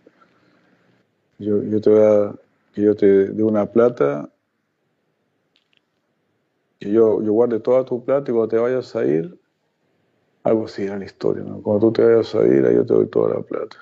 yo, 1.39 1.63
yo 1.63 1.81
te 1.81 1.91
voy 1.91 2.03
a, 2.03 2.35
que 2.75 2.83
yo 2.83 2.95
te 2.95 3.07
dé 3.07 3.43
una 3.43 3.67
plata, 3.67 4.31
que 6.79 6.91
yo, 6.91 7.23
yo 7.23 7.33
guarde 7.33 7.61
toda 7.61 7.85
tu 7.85 8.05
plata 8.05 8.31
y 8.31 8.35
cuando 8.35 8.49
te 8.49 8.59
vayas 8.59 8.95
a 8.95 9.05
ir, 9.05 9.39
algo 10.43 10.67
así 10.67 10.83
era 10.83 10.99
la 10.99 11.05
historia, 11.05 11.45
¿no? 11.45 11.63
Cuando 11.63 11.87
tú 11.87 11.93
te 11.93 12.05
vayas 12.05 12.35
a 12.35 12.45
ir, 12.47 12.67
ahí 12.67 12.75
yo 12.75 12.85
te 12.85 12.95
doy 12.95 13.07
toda 13.07 13.37
la 13.37 13.41
plata. 13.43 13.77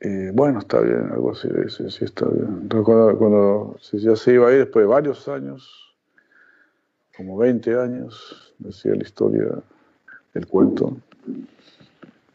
Eh, 0.00 0.30
bueno, 0.32 0.60
está 0.60 0.80
bien, 0.80 1.10
algo 1.12 1.32
así, 1.32 1.48
sí, 1.68 1.90
sí, 1.90 2.04
está 2.06 2.26
bien. 2.26 2.60
Entonces, 2.62 2.86
cuando, 2.86 3.18
cuando 3.18 3.76
ya 3.92 4.16
se 4.16 4.32
iba 4.32 4.48
a 4.48 4.52
ir 4.52 4.60
después 4.60 4.84
de 4.84 4.88
varios 4.88 5.28
años, 5.28 5.94
como 7.14 7.36
20 7.36 7.78
años, 7.78 8.54
decía 8.58 8.94
la 8.94 9.02
historia, 9.02 9.62
el 10.32 10.46
cuento. 10.46 10.96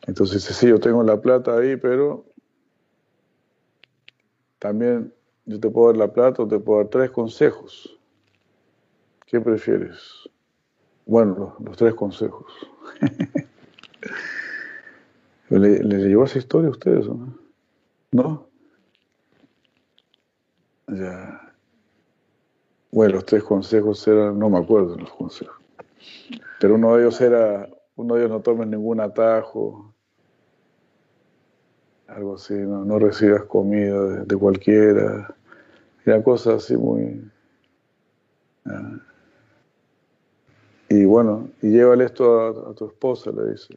Entonces 0.06 0.44
sí, 0.44 0.68
yo 0.68 0.80
tengo 0.80 1.02
la 1.02 1.20
plata 1.20 1.58
ahí, 1.58 1.76
pero 1.76 2.24
también 4.60 5.12
yo 5.46 5.60
te 5.60 5.72
puedo 5.72 5.88
dar 5.88 5.98
la 5.98 6.14
plata 6.14 6.44
o 6.44 6.48
te 6.48 6.60
puedo 6.60 6.82
dar 6.82 6.90
tres 6.90 7.10
consejos. 7.10 7.98
¿Qué 9.26 9.42
prefieres? 9.42 10.30
Bueno, 11.08 11.56
los, 11.60 11.78
tres 11.78 11.96
consejos. 11.96 12.46
¿Le, 15.50 15.84
¿Le 15.84 15.98
llegó 15.98 16.26
esa 16.26 16.38
historia 16.38 16.68
a 16.68 16.72
ustedes 16.72 17.08
o 17.08 17.16
no? 17.16 17.45
¿No? 18.16 18.48
Ya. 20.88 21.54
Bueno, 22.90 23.16
los 23.16 23.26
tres 23.26 23.44
consejos 23.44 24.08
eran, 24.08 24.40
no 24.40 24.50
me 24.50 24.58
acuerdo 24.58 24.96
los 24.96 25.12
consejos, 25.12 25.58
pero 26.62 26.76
uno 26.76 26.96
de 26.96 27.02
ellos 27.02 27.20
era, 27.20 27.68
uno 27.98 28.16
de 28.16 28.22
ellos 28.22 28.32
no 28.32 28.40
tomes 28.40 28.70
ningún 28.70 29.02
atajo, 29.02 29.94
algo 32.08 32.36
así, 32.36 32.54
no, 32.54 32.86
no 32.86 33.00
recibas 33.00 33.44
comida 33.44 34.24
de, 34.24 34.38
cualquiera, 34.38 35.36
eran 36.06 36.24
cosas 36.24 36.64
así 36.64 36.78
muy... 36.78 37.30
Y 40.88 41.04
bueno, 41.04 41.50
y 41.62 41.72
llévale 41.72 42.06
esto 42.06 42.40
a, 42.40 42.72
a 42.72 42.74
tu 42.74 42.86
esposa, 42.86 43.32
le 43.32 43.52
dice. 43.52 43.76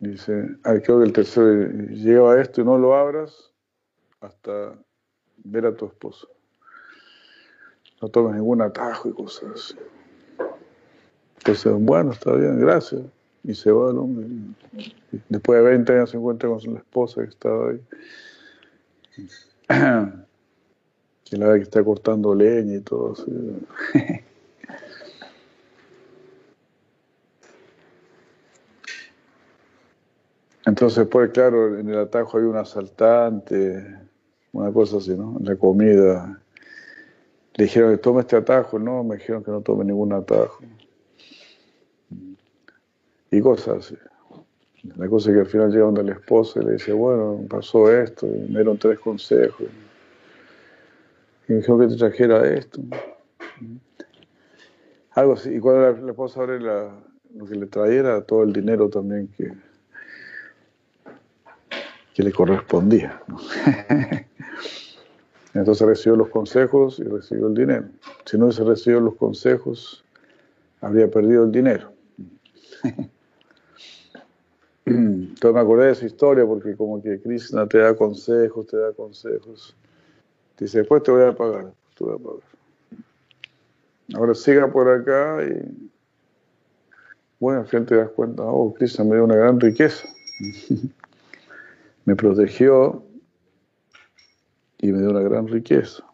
Dice, 0.00 0.56
creo 0.62 0.98
que 0.98 1.04
el 1.04 1.12
tercero, 1.12 1.68
lleva 1.90 2.40
esto 2.40 2.62
y 2.62 2.64
no 2.64 2.78
lo 2.78 2.94
abras 2.94 3.52
hasta 4.20 4.74
ver 5.44 5.66
a 5.66 5.76
tu 5.76 5.86
esposa. 5.86 6.26
No 8.00 8.08
tomes 8.08 8.34
ningún 8.34 8.62
atajo 8.62 9.10
y 9.10 9.12
cosas 9.12 9.50
así. 9.54 9.74
Entonces, 11.36 11.72
bueno, 11.78 12.12
está 12.12 12.32
bien, 12.34 12.58
gracias. 12.58 13.02
Y 13.44 13.54
se 13.54 13.70
va 13.70 13.90
el 13.90 13.98
hombre. 13.98 14.26
Después 15.28 15.62
de 15.62 15.68
20 15.68 15.92
años 15.92 16.10
se 16.10 16.16
encuentra 16.16 16.48
con 16.48 16.60
la 16.72 16.78
esposa 16.78 17.22
que 17.22 17.28
estaba 17.28 17.70
ahí. 17.70 17.80
Que 21.24 21.36
la 21.36 21.46
ve 21.46 21.58
que 21.58 21.62
está 21.62 21.84
cortando 21.84 22.34
leña 22.34 22.74
y 22.74 22.80
todo 22.80 23.12
así. 23.12 23.24
Entonces, 30.70 31.04
pues, 31.08 31.32
claro, 31.32 31.80
en 31.80 31.88
el 31.88 31.98
atajo 31.98 32.38
hay 32.38 32.44
un 32.44 32.56
asaltante, 32.56 33.84
una 34.52 34.72
cosa 34.72 34.98
así, 34.98 35.16
¿no? 35.16 35.36
En 35.40 35.44
la 35.44 35.56
comida. 35.56 36.40
Le 37.54 37.64
dijeron 37.64 37.90
que 37.90 37.98
tome 37.98 38.20
este 38.20 38.36
atajo, 38.36 38.78
no, 38.78 39.02
me 39.02 39.16
dijeron 39.16 39.42
que 39.42 39.50
no 39.50 39.62
tome 39.62 39.84
ningún 39.84 40.12
atajo. 40.12 40.62
Y 43.32 43.40
cosas 43.40 43.78
así. 43.78 43.96
La 44.94 45.08
cosa 45.08 45.30
es 45.30 45.34
que 45.34 45.40
al 45.40 45.46
final 45.46 45.72
llega 45.72 45.86
donde 45.86 46.04
la 46.04 46.12
esposa 46.12 46.60
y 46.60 46.64
le 46.64 46.72
dice, 46.74 46.92
bueno, 46.92 47.44
pasó 47.50 47.92
esto, 47.92 48.28
me 48.28 48.60
dieron 48.60 48.78
tres 48.78 49.00
consejos. 49.00 49.66
Y 51.48 51.52
me 51.52 51.56
dijeron 51.58 51.80
que 51.80 51.88
te 51.88 51.96
trajera 51.96 52.46
esto. 52.46 52.80
Algo 55.10 55.32
así. 55.32 55.52
Y 55.52 55.58
cuando 55.58 55.80
la, 55.80 56.00
la 56.00 56.10
esposa 56.12 56.42
abre 56.42 56.60
la, 56.60 56.94
lo 57.34 57.44
que 57.44 57.56
le 57.56 57.66
trajera, 57.66 58.22
todo 58.22 58.44
el 58.44 58.52
dinero 58.52 58.88
también 58.88 59.26
que, 59.36 59.50
que 62.14 62.22
le 62.22 62.32
correspondía. 62.32 63.22
Entonces 65.54 65.86
recibió 65.86 66.16
los 66.16 66.28
consejos 66.28 66.98
y 67.00 67.04
recibió 67.04 67.48
el 67.48 67.54
dinero. 67.54 67.86
Si 68.24 68.38
no 68.38 68.46
hubiese 68.46 68.64
recibido 68.64 69.00
los 69.00 69.16
consejos, 69.16 70.04
habría 70.80 71.10
perdido 71.10 71.44
el 71.44 71.52
dinero. 71.52 71.92
Entonces 74.84 75.54
me 75.54 75.60
acordé 75.60 75.86
de 75.86 75.92
esa 75.92 76.06
historia 76.06 76.46
porque 76.46 76.76
como 76.76 77.02
que 77.02 77.20
Krishna 77.20 77.66
te 77.66 77.78
da 77.78 77.94
consejos, 77.94 78.66
te 78.66 78.76
da 78.76 78.92
consejos. 78.92 79.76
Dice, 80.58 80.78
después 80.78 81.02
te 81.02 81.10
voy 81.10 81.22
a 81.22 81.32
pagar, 81.32 81.72
te 81.96 82.04
voy 82.04 82.14
a 82.14 82.18
pagar. 82.18 82.40
Ahora 84.14 84.34
siga 84.34 84.70
por 84.70 84.88
acá 84.88 85.38
y 85.44 85.90
bueno, 87.38 87.60
al 87.60 87.66
final 87.66 87.86
te 87.86 87.96
das 87.96 88.10
cuenta, 88.10 88.42
oh, 88.44 88.74
Krishna 88.74 89.04
me 89.04 89.14
dio 89.14 89.24
una 89.24 89.36
gran 89.36 89.58
riqueza. 89.58 90.08
me 92.04 92.16
protegió 92.16 93.06
y 94.78 94.92
me 94.92 95.00
dio 95.00 95.10
una 95.10 95.20
gran 95.20 95.46
riqueza. 95.48 96.04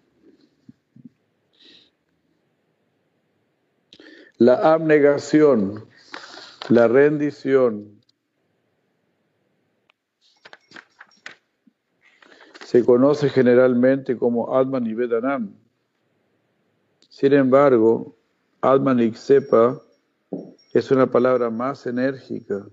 La 4.39 4.75
abnegación, 4.75 5.87
la 6.69 6.89
rendición, 6.89 7.97
se 12.67 12.85
conoce 12.85 13.31
generalmente 13.31 14.19
como 14.19 14.55
Atman 14.55 14.87
y 14.87 14.93
Vedanam. 14.93 15.55
Sin 17.09 17.33
embargo, 17.33 18.19
Atman 18.61 19.01
y 19.01 19.15
Sepa 19.15 19.81
es 20.75 20.91
una 20.91 21.07
palabra 21.07 21.49
más 21.49 21.87
enérgica 21.87 22.67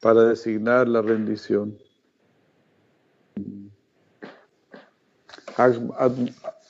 para 0.00 0.22
designar 0.22 0.88
la 0.88 1.02
rendición. 1.02 1.76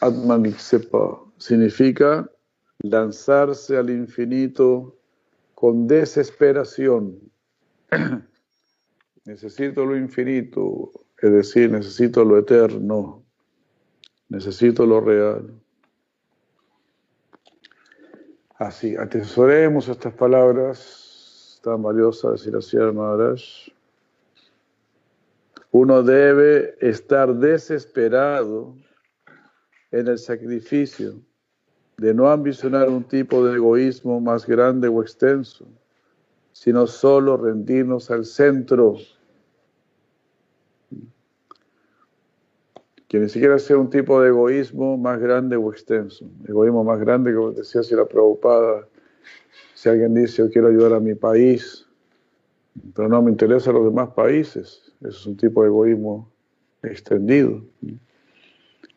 Atmaniksepa 0.01 1.20
significa 1.36 2.28
lanzarse 2.81 3.77
al 3.77 3.90
infinito 3.90 4.97
con 5.55 5.86
desesperación. 5.86 7.19
necesito 9.24 9.85
lo 9.85 9.97
infinito, 9.97 10.90
es 11.20 11.32
decir, 11.32 11.70
necesito 11.70 12.24
lo 12.24 12.39
eterno, 12.39 13.24
necesito 14.28 14.86
lo 14.86 15.01
real. 15.01 15.52
Así, 18.56 18.97
atesoremos 18.97 19.89
estas 19.89 20.15
palabras 20.15 21.60
tan 21.62 21.82
valiosas 21.82 22.32
de 22.32 22.39
Siracía 22.39 22.90
Maharaj. 22.90 23.40
Uno 25.70 26.03
debe 26.03 26.77
estar 26.81 27.35
desesperado 27.35 28.74
en 29.90 30.09
el 30.09 30.19
sacrificio 30.19 31.20
de 31.99 32.15
no 32.15 32.31
ambicionar 32.31 32.89
un 32.89 33.05
tipo 33.05 33.45
de 33.45 33.57
egoísmo 33.57 34.20
más 34.20 34.47
grande 34.47 34.89
o 34.89 35.03
extenso, 35.03 35.66
sino 36.53 36.86
solo 36.86 37.36
rendirnos 37.36 38.11
al 38.11 38.24
centro, 38.24 38.97
que 43.09 43.19
ni 43.19 43.28
siquiera 43.28 43.59
sea 43.59 43.78
un 43.78 43.90
tipo 43.90 44.20
de 44.20 44.28
egoísmo 44.28 44.97
más 44.97 45.19
grande 45.19 45.57
o 45.57 45.73
extenso. 45.73 46.31
Egoísmo 46.47 46.85
más 46.85 47.01
grande, 47.01 47.35
como 47.35 47.53
decía 47.53 47.82
si 47.82 47.95
la 47.95 48.07
preocupada, 48.07 48.86
si 49.74 49.89
alguien 49.89 50.15
dice 50.15 50.43
yo 50.43 50.51
quiero 50.51 50.69
ayudar 50.69 50.93
a 50.93 51.01
mi 51.01 51.15
país, 51.15 51.88
pero 52.94 53.09
no 53.09 53.22
me 53.22 53.30
interesan 53.30 53.74
los 53.74 53.84
demás 53.84 54.10
países, 54.10 54.92
eso 55.00 55.09
es 55.09 55.26
un 55.26 55.36
tipo 55.36 55.62
de 55.62 55.68
egoísmo 55.68 56.30
extendido. 56.82 57.62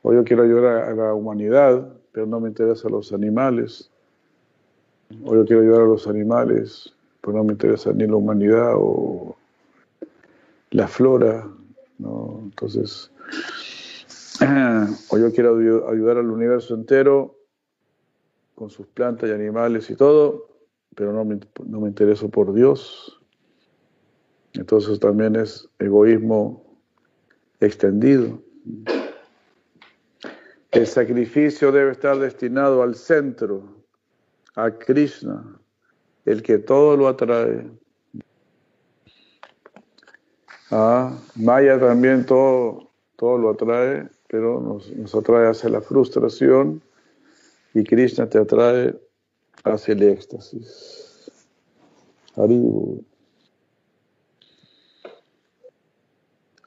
O 0.01 0.13
yo 0.13 0.23
quiero 0.23 0.43
ayudar 0.43 0.89
a 0.89 0.95
la 0.95 1.13
humanidad, 1.13 1.87
pero 2.11 2.25
no 2.25 2.39
me 2.39 2.49
interesan 2.49 2.91
los 2.91 3.13
animales. 3.13 3.89
O 5.25 5.35
yo 5.35 5.45
quiero 5.45 5.61
ayudar 5.61 5.81
a 5.81 5.85
los 5.85 6.07
animales, 6.07 6.93
pero 7.21 7.37
no 7.37 7.43
me 7.43 7.53
interesa 7.53 7.93
ni 7.93 8.07
la 8.07 8.15
humanidad 8.15 8.73
o 8.75 9.35
la 10.71 10.87
flora. 10.87 11.47
¿no? 11.99 12.39
Entonces, 12.43 13.11
o 15.09 15.17
yo 15.17 15.31
quiero 15.31 15.55
ayudar 15.89 16.17
al 16.17 16.31
universo 16.31 16.73
entero 16.73 17.35
con 18.55 18.69
sus 18.69 18.87
plantas 18.87 19.29
y 19.29 19.33
animales 19.33 19.89
y 19.89 19.95
todo, 19.95 20.47
pero 20.95 21.13
no 21.13 21.25
me, 21.25 21.39
no 21.65 21.79
me 21.79 21.89
intereso 21.89 22.29
por 22.29 22.53
Dios. 22.53 23.20
Entonces 24.53 24.99
también 24.99 25.35
es 25.35 25.67
egoísmo 25.79 26.63
extendido. 27.59 28.41
El 30.71 30.87
sacrificio 30.87 31.71
debe 31.71 31.91
estar 31.91 32.17
destinado 32.17 32.81
al 32.81 32.95
centro, 32.95 33.83
a 34.55 34.71
Krishna, 34.71 35.59
el 36.25 36.41
que 36.41 36.57
todo 36.57 36.97
lo 36.97 37.07
atrae. 37.07 37.69
Maya 41.35 41.79
también 41.79 42.25
todo, 42.25 42.91
todo 43.17 43.37
lo 43.37 43.49
atrae, 43.51 44.07
pero 44.27 44.61
nos, 44.61 44.89
nos 44.95 45.13
atrae 45.13 45.49
hacia 45.49 45.69
la 45.69 45.81
frustración 45.81 46.81
y 47.73 47.83
Krishna 47.83 48.29
te 48.29 48.37
atrae 48.37 48.95
hacia 49.63 49.93
el 49.93 50.03
éxtasis. 50.03 51.29
Haribo. 52.35 53.01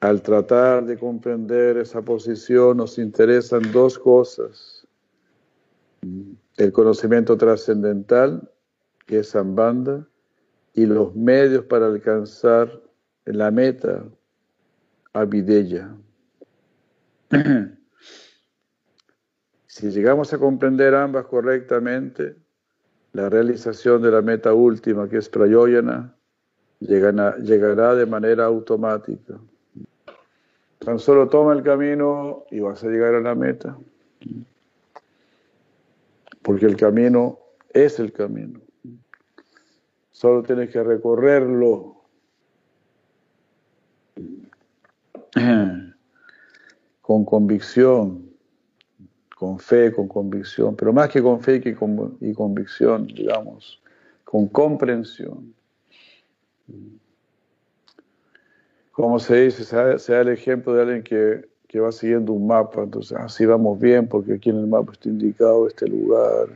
Al 0.05 0.21
tratar 0.21 0.85
de 0.85 0.99
comprender 0.99 1.77
esa 1.77 1.99
posición 1.99 2.77
nos 2.77 2.99
interesan 2.99 3.71
dos 3.71 3.97
cosas. 3.97 4.85
El 6.57 6.71
conocimiento 6.71 7.35
trascendental, 7.35 8.47
que 9.07 9.21
es 9.21 9.31
Zambanda, 9.31 10.07
y 10.75 10.85
los 10.85 11.15
medios 11.15 11.65
para 11.65 11.87
alcanzar 11.87 12.83
la 13.25 13.49
meta, 13.49 14.05
Avideya. 15.13 15.95
Si 19.65 19.89
llegamos 19.89 20.31
a 20.31 20.37
comprender 20.37 20.95
ambas 20.95 21.25
correctamente, 21.25 22.37
la 23.11 23.27
realización 23.27 24.03
de 24.03 24.11
la 24.11 24.21
meta 24.21 24.53
última, 24.53 25.09
que 25.09 25.17
es 25.17 25.27
Prayoyana, 25.27 26.15
llegará, 26.79 27.35
llegará 27.39 27.93
de 27.95 28.05
manera 28.05 28.45
automática. 28.45 29.37
Tan 30.85 30.99
solo 30.99 31.27
toma 31.27 31.53
el 31.53 31.63
camino 31.63 32.45
y 32.51 32.59
vas 32.59 32.83
a 32.83 32.87
llegar 32.87 33.15
a 33.15 33.19
la 33.19 33.33
meta. 33.33 33.75
Porque 36.43 36.67
el 36.67 36.77
camino 36.77 37.39
es 37.73 37.99
el 37.99 38.13
camino. 38.13 38.61
Solo 40.11 40.43
tienes 40.43 40.69
que 40.69 40.83
recorrerlo. 40.83 42.03
Con 47.01 47.25
convicción, 47.25 48.29
con 49.35 49.59
fe, 49.59 49.91
con 49.91 50.07
convicción, 50.07 50.75
pero 50.75 50.91
más 50.91 51.09
que 51.09 51.21
con 51.21 51.39
fe 51.39 51.61
con, 51.75 52.17
y 52.19 52.33
convicción, 52.33 53.05
digamos, 53.05 53.79
con 54.23 54.47
comprensión. 54.47 55.53
Como 58.95 59.19
se 59.19 59.41
dice, 59.41 59.65
se 59.65 60.13
da, 60.13 60.21
el 60.21 60.29
ejemplo 60.29 60.73
de 60.73 60.81
alguien 60.81 61.03
que, 61.03 61.49
que, 61.67 61.81
va 61.81 61.91
siguiendo 61.91 62.31
un 62.31 62.47
mapa, 62.47 62.83
entonces 62.83 63.17
así 63.17 63.45
vamos 63.45 63.77
bien 63.77 64.07
porque 64.07 64.35
aquí 64.35 64.51
en 64.51 64.55
el 64.55 64.67
mapa 64.67 64.93
está 64.93 65.09
indicado 65.09 65.67
este 65.67 65.85
lugar, 65.85 66.47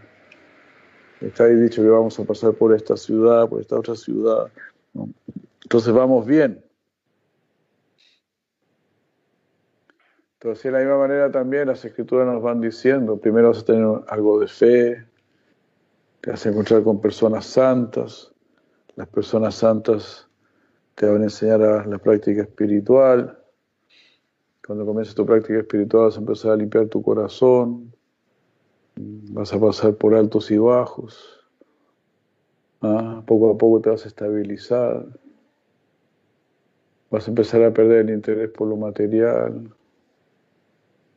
está 1.20 1.44
ahí 1.44 1.56
dicho 1.56 1.82
que 1.82 1.90
vamos 1.90 2.18
a 2.18 2.24
pasar 2.24 2.54
por 2.54 2.74
esta 2.74 2.96
ciudad, 2.96 3.50
por 3.50 3.60
esta 3.60 3.78
otra 3.78 3.94
ciudad, 3.94 4.50
¿no? 4.94 5.10
entonces 5.64 5.92
vamos 5.92 6.26
bien. 6.26 6.64
Entonces, 10.36 10.64
de 10.64 10.72
la 10.72 10.80
misma 10.80 10.98
manera 10.98 11.30
también 11.30 11.68
las 11.68 11.84
escrituras 11.84 12.26
nos 12.26 12.42
van 12.42 12.62
diciendo, 12.62 13.18
primero 13.18 13.50
vas 13.50 13.60
a 13.60 13.66
tener 13.66 13.86
algo 14.08 14.40
de 14.40 14.48
fe, 14.48 15.06
te 16.22 16.32
vas 16.32 16.46
a 16.46 16.50
encontrar 16.50 16.84
con 16.84 17.02
personas 17.02 17.46
santas, 17.48 18.34
las 18.96 19.10
personas 19.10 19.56
santas 19.56 20.29
te 21.00 21.08
van 21.08 21.22
a 21.22 21.24
enseñar 21.24 21.62
a 21.62 21.86
la 21.86 21.98
práctica 21.98 22.42
espiritual, 22.42 23.40
cuando 24.68 24.86
comiences 24.86 25.16
tu 25.16 25.26
práctica 25.26 25.60
espiritual 25.60 26.08
vas 26.08 26.18
a 26.18 26.20
empezar 26.20 26.52
a 26.52 26.56
limpiar 26.58 26.88
tu 26.88 27.02
corazón, 27.02 27.94
vas 28.98 29.54
a 29.54 29.60
pasar 29.62 29.96
por 29.96 30.14
altos 30.14 30.52
y 30.52 30.58
bajos, 30.58 31.40
¿ah? 32.82 33.24
poco 33.26 33.52
a 33.52 33.58
poco 33.58 33.80
te 33.80 33.90
vas 33.92 34.04
a 34.04 34.10
estabilizar, 34.10 35.06
vas 37.10 37.28
a 37.28 37.32
empezar 37.32 37.64
a 37.64 37.72
perder 37.72 38.00
el 38.02 38.10
interés 38.10 38.50
por 38.50 38.68
lo 38.68 38.76
material, 38.76 39.74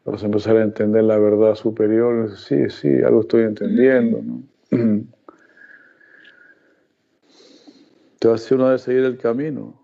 vas 0.04 0.22
a 0.22 0.26
empezar 0.26 0.58
a 0.58 0.62
entender 0.62 1.02
la 1.02 1.18
verdad 1.18 1.56
superior, 1.56 2.36
sí, 2.36 2.70
sí, 2.70 3.02
algo 3.02 3.22
estoy 3.22 3.42
entendiendo. 3.42 4.22
Entonces 8.22 8.52
uno 8.52 8.66
debe 8.66 8.78
seguir 8.78 9.02
el 9.02 9.18
camino. 9.18 9.82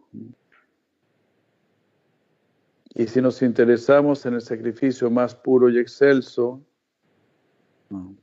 Y 2.95 3.09
si 3.09 3.21
nos 3.21 3.43
interesamos 3.43 4.25
en 4.27 4.35
el 4.35 4.41
sacrificio 4.41 5.11
más 5.11 5.35
puro 5.35 5.69
y 5.69 5.77
excelso, 5.77 6.63
no. 7.91 8.15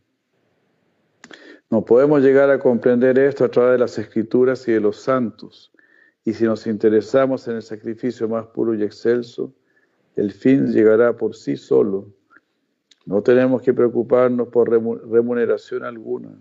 no 1.69 1.83
podemos 1.83 2.21
llegar 2.21 2.49
a 2.49 2.59
comprender 2.59 3.19
esto 3.19 3.43
a 3.43 3.51
través 3.51 3.73
de 3.73 3.79
las 3.79 3.97
escrituras 3.97 4.65
y 4.69 4.71
de 4.71 4.79
los 4.79 5.01
santos. 5.01 5.73
Y 6.23 6.31
si 6.31 6.45
nos 6.45 6.65
interesamos 6.65 7.45
en 7.49 7.57
el 7.57 7.61
sacrificio 7.61 8.29
más 8.29 8.47
puro 8.47 8.73
y 8.73 8.83
excelso, 8.83 9.53
el 10.15 10.31
fin 10.31 10.71
llegará 10.71 11.17
por 11.17 11.35
sí 11.35 11.57
solo. 11.57 12.07
No 13.05 13.21
tenemos 13.21 13.61
que 13.61 13.73
preocuparnos 13.73 14.47
por 14.47 14.69
remuneración 14.69 15.83
alguna. 15.83 16.39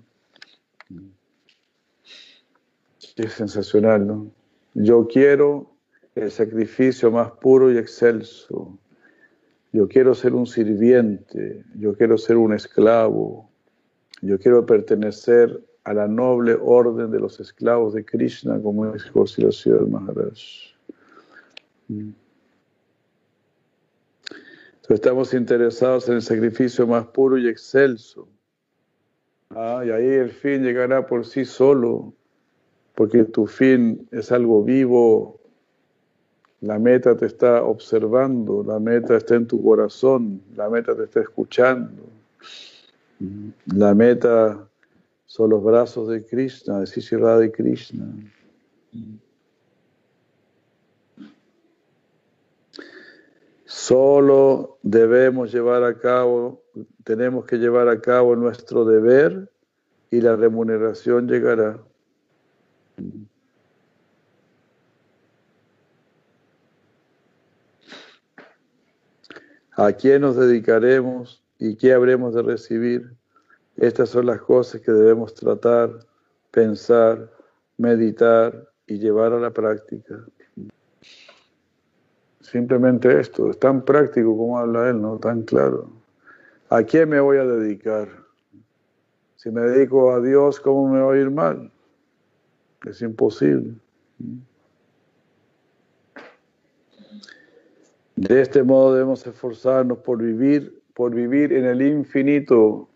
Es 3.16 3.32
sensacional, 3.32 4.06
¿no? 4.06 4.30
Yo 4.74 5.06
quiero 5.06 5.70
el 6.14 6.30
sacrificio 6.30 7.10
más 7.10 7.30
puro 7.32 7.72
y 7.72 7.78
excelso. 7.78 8.76
Yo 9.72 9.88
quiero 9.88 10.14
ser 10.14 10.34
un 10.34 10.46
sirviente, 10.46 11.64
yo 11.76 11.94
quiero 11.96 12.16
ser 12.16 12.36
un 12.36 12.54
esclavo, 12.54 13.48
yo 14.20 14.38
quiero 14.38 14.64
pertenecer 14.64 15.60
a 15.84 15.92
la 15.92 16.08
noble 16.08 16.56
orden 16.60 17.10
de 17.10 17.20
los 17.20 17.40
esclavos 17.40 17.92
de 17.94 18.04
Krishna, 18.04 18.60
como 18.60 18.94
es 18.94 19.04
José 19.10 19.46
Maharaj. 19.88 20.38
Entonces 21.88 22.14
estamos 24.88 25.34
interesados 25.34 26.08
en 26.08 26.14
el 26.16 26.22
sacrificio 26.22 26.86
más 26.86 27.06
puro 27.06 27.36
y 27.36 27.48
excelso. 27.48 28.28
Ah, 29.50 29.82
y 29.86 29.90
ahí 29.90 30.06
el 30.06 30.30
fin 30.30 30.62
llegará 30.62 31.06
por 31.06 31.26
sí 31.26 31.44
solo, 31.44 32.14
porque 32.94 33.24
tu 33.24 33.46
fin 33.46 34.06
es 34.10 34.30
algo 34.32 34.62
vivo. 34.62 35.40
La 36.60 36.78
meta 36.78 37.16
te 37.16 37.26
está 37.26 37.62
observando, 37.62 38.62
la 38.64 38.78
meta 38.78 39.16
está 39.16 39.34
en 39.34 39.46
tu 39.46 39.62
corazón, 39.62 40.40
la 40.56 40.70
meta 40.70 40.96
te 40.96 41.04
está 41.04 41.20
escuchando. 41.20 42.02
La 43.66 43.94
meta 43.94 44.66
son 45.26 45.50
los 45.50 45.62
brazos 45.62 46.08
de 46.08 46.24
Krishna, 46.24 46.80
de 46.80 46.86
Sisirra 46.86 47.38
de 47.38 47.50
Krishna. 47.50 48.06
Solo 53.64 54.78
debemos 54.82 55.52
llevar 55.52 55.82
a 55.82 55.98
cabo, 55.98 56.62
tenemos 57.02 57.44
que 57.44 57.58
llevar 57.58 57.88
a 57.88 58.00
cabo 58.00 58.36
nuestro 58.36 58.84
deber 58.84 59.50
y 60.10 60.20
la 60.20 60.36
remuneración 60.36 61.28
llegará. 61.28 61.82
¿A 69.76 69.92
quién 69.92 70.22
nos 70.22 70.36
dedicaremos 70.36 71.42
y 71.58 71.74
qué 71.76 71.92
habremos 71.92 72.34
de 72.34 72.42
recibir? 72.42 73.12
Estas 73.76 74.10
son 74.10 74.26
las 74.26 74.40
cosas 74.40 74.80
que 74.80 74.92
debemos 74.92 75.34
tratar, 75.34 75.90
pensar, 76.52 77.28
meditar 77.76 78.68
y 78.86 78.98
llevar 78.98 79.32
a 79.32 79.40
la 79.40 79.50
práctica. 79.50 80.24
Simplemente 82.40 83.18
esto, 83.18 83.50
es 83.50 83.58
tan 83.58 83.84
práctico 83.84 84.36
como 84.36 84.58
habla 84.58 84.90
él, 84.90 85.02
¿no? 85.02 85.18
Tan 85.18 85.42
claro. 85.42 85.90
¿A 86.68 86.84
quién 86.84 87.08
me 87.08 87.18
voy 87.18 87.38
a 87.38 87.44
dedicar? 87.44 88.08
Si 89.34 89.50
me 89.50 89.62
dedico 89.62 90.12
a 90.12 90.20
Dios, 90.20 90.60
¿cómo 90.60 90.88
me 90.88 91.00
va 91.00 91.14
a 91.14 91.16
ir 91.16 91.30
mal? 91.30 91.72
Es 92.86 93.00
imposible. 93.02 93.74
De 98.16 98.40
este 98.40 98.62
modo 98.62 98.94
debemos 98.94 99.26
esforzarnos 99.26 99.98
por 99.98 100.22
vivir, 100.22 100.82
por 100.94 101.14
vivir 101.14 101.52
en 101.52 101.64
el 101.64 101.82
infinito. 101.82 102.88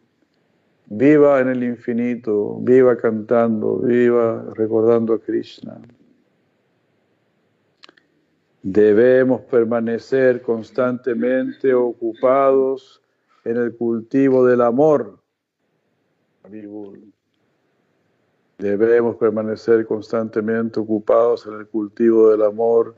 Viva 0.90 1.40
en 1.40 1.48
el 1.48 1.64
infinito, 1.64 2.58
viva 2.60 2.96
cantando, 2.96 3.78
viva 3.78 4.42
recordando 4.54 5.12
a 5.12 5.20
Krishna. 5.20 5.78
Debemos 8.62 9.42
permanecer 9.42 10.40
constantemente 10.40 11.74
ocupados 11.74 13.02
en 13.44 13.58
el 13.58 13.76
cultivo 13.76 14.46
del 14.46 14.62
amor. 14.62 15.18
Debemos 18.58 19.14
permanecer 19.14 19.86
constantemente 19.86 20.80
ocupados 20.80 21.46
en 21.46 21.60
el 21.60 21.68
cultivo 21.68 22.30
del 22.30 22.42
amor 22.42 22.96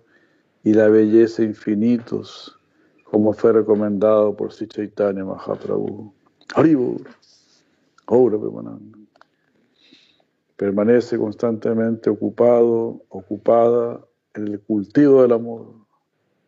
y 0.65 0.73
la 0.73 0.89
belleza 0.89 1.43
infinitos, 1.43 2.59
como 3.05 3.35
fue 3.35 3.53
recomendado 3.53 4.35
por 4.35 4.55
Sri 4.55 4.69
Chaitanya 4.69 5.23
Mahaprabhu. 5.23 6.15
Haribur. 6.55 7.03
Ahora 8.07 8.39
Permanece 10.57 11.19
constantemente 11.19 12.09
ocupado, 12.09 13.03
ocupada 13.11 14.01
en 14.35 14.49
el 14.49 14.61
cultivo 14.61 15.23
del 15.23 15.33
amor. 15.33 15.75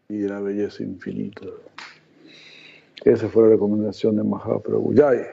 y 0.08 0.22
la 0.28 0.40
belleza 0.40 0.82
infinita. 0.82 1.46
Esa 3.04 3.28
fue 3.28 3.44
la 3.44 3.48
recomendación 3.50 4.16
de 4.16 4.22
Mahaprabhu. 4.22 4.94
Jai. 4.94 5.26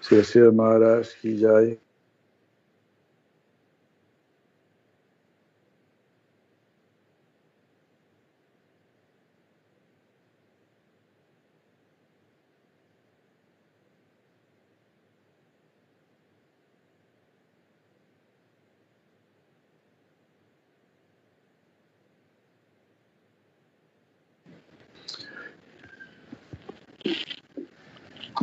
Si 0.00 0.38
Maharaj 0.40 1.08
ki 1.20 1.40
Jai. 1.40 1.83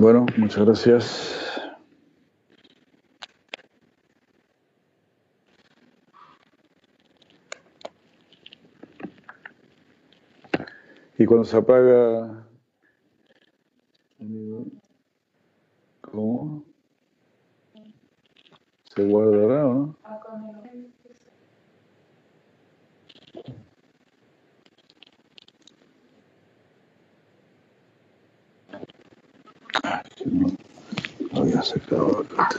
Bueno, 0.02 0.26
muchas 0.36 0.66
gracias. 0.66 1.62
Y 11.20 11.26
cuando 11.28 11.46
se 11.46 11.56
apaga, 11.56 12.48
¿cómo? 16.02 16.66
Se 18.96 19.06
guardará, 19.06 19.66
¿no? 19.66 19.96
No, 30.26 30.48
había 31.34 31.62
sacado 31.64 32.20
acá. 32.20 32.50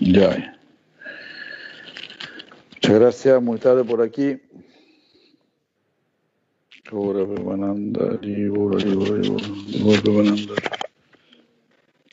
Ya. 0.00 0.54
Muy 3.40 3.58
tarde 3.58 3.84
por 3.84 4.00
aquí. 4.00 4.36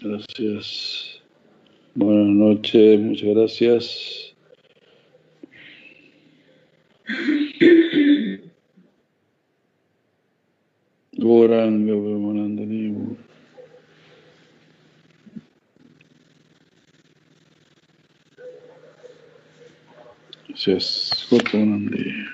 Gracias. 0.01 1.21
Buenas 1.93 2.27
noches, 2.27 2.99
muchas 2.99 3.35
gracias. 3.35 4.14
Gracias. 20.65 21.27
Gotamanandi. 21.29 22.25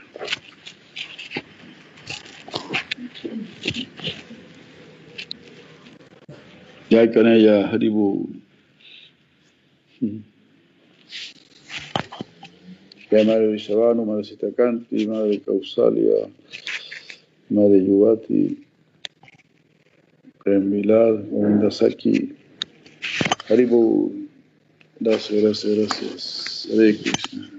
Jai 6.89 7.11
Kanaya 7.11 7.67
Haribu. 7.67 8.29
Madre 13.11 13.51
Vishavanu, 13.51 14.05
Madre 14.05 14.23
Sitakanti, 14.23 15.07
Madre 15.07 15.39
Kausalia, 15.43 16.31
Madre 17.49 17.83
Yuvati, 17.83 18.55
Prem 20.39 20.71
Vilad, 20.71 21.27
Govinda 21.29 21.69
Saki. 21.69 22.31
Haribu. 23.49 24.15
Gracias, 25.01 25.41
gracias, 25.41 25.75
gracias. 25.75 26.67
Hare 26.71 26.95
Krishna. 26.95 27.50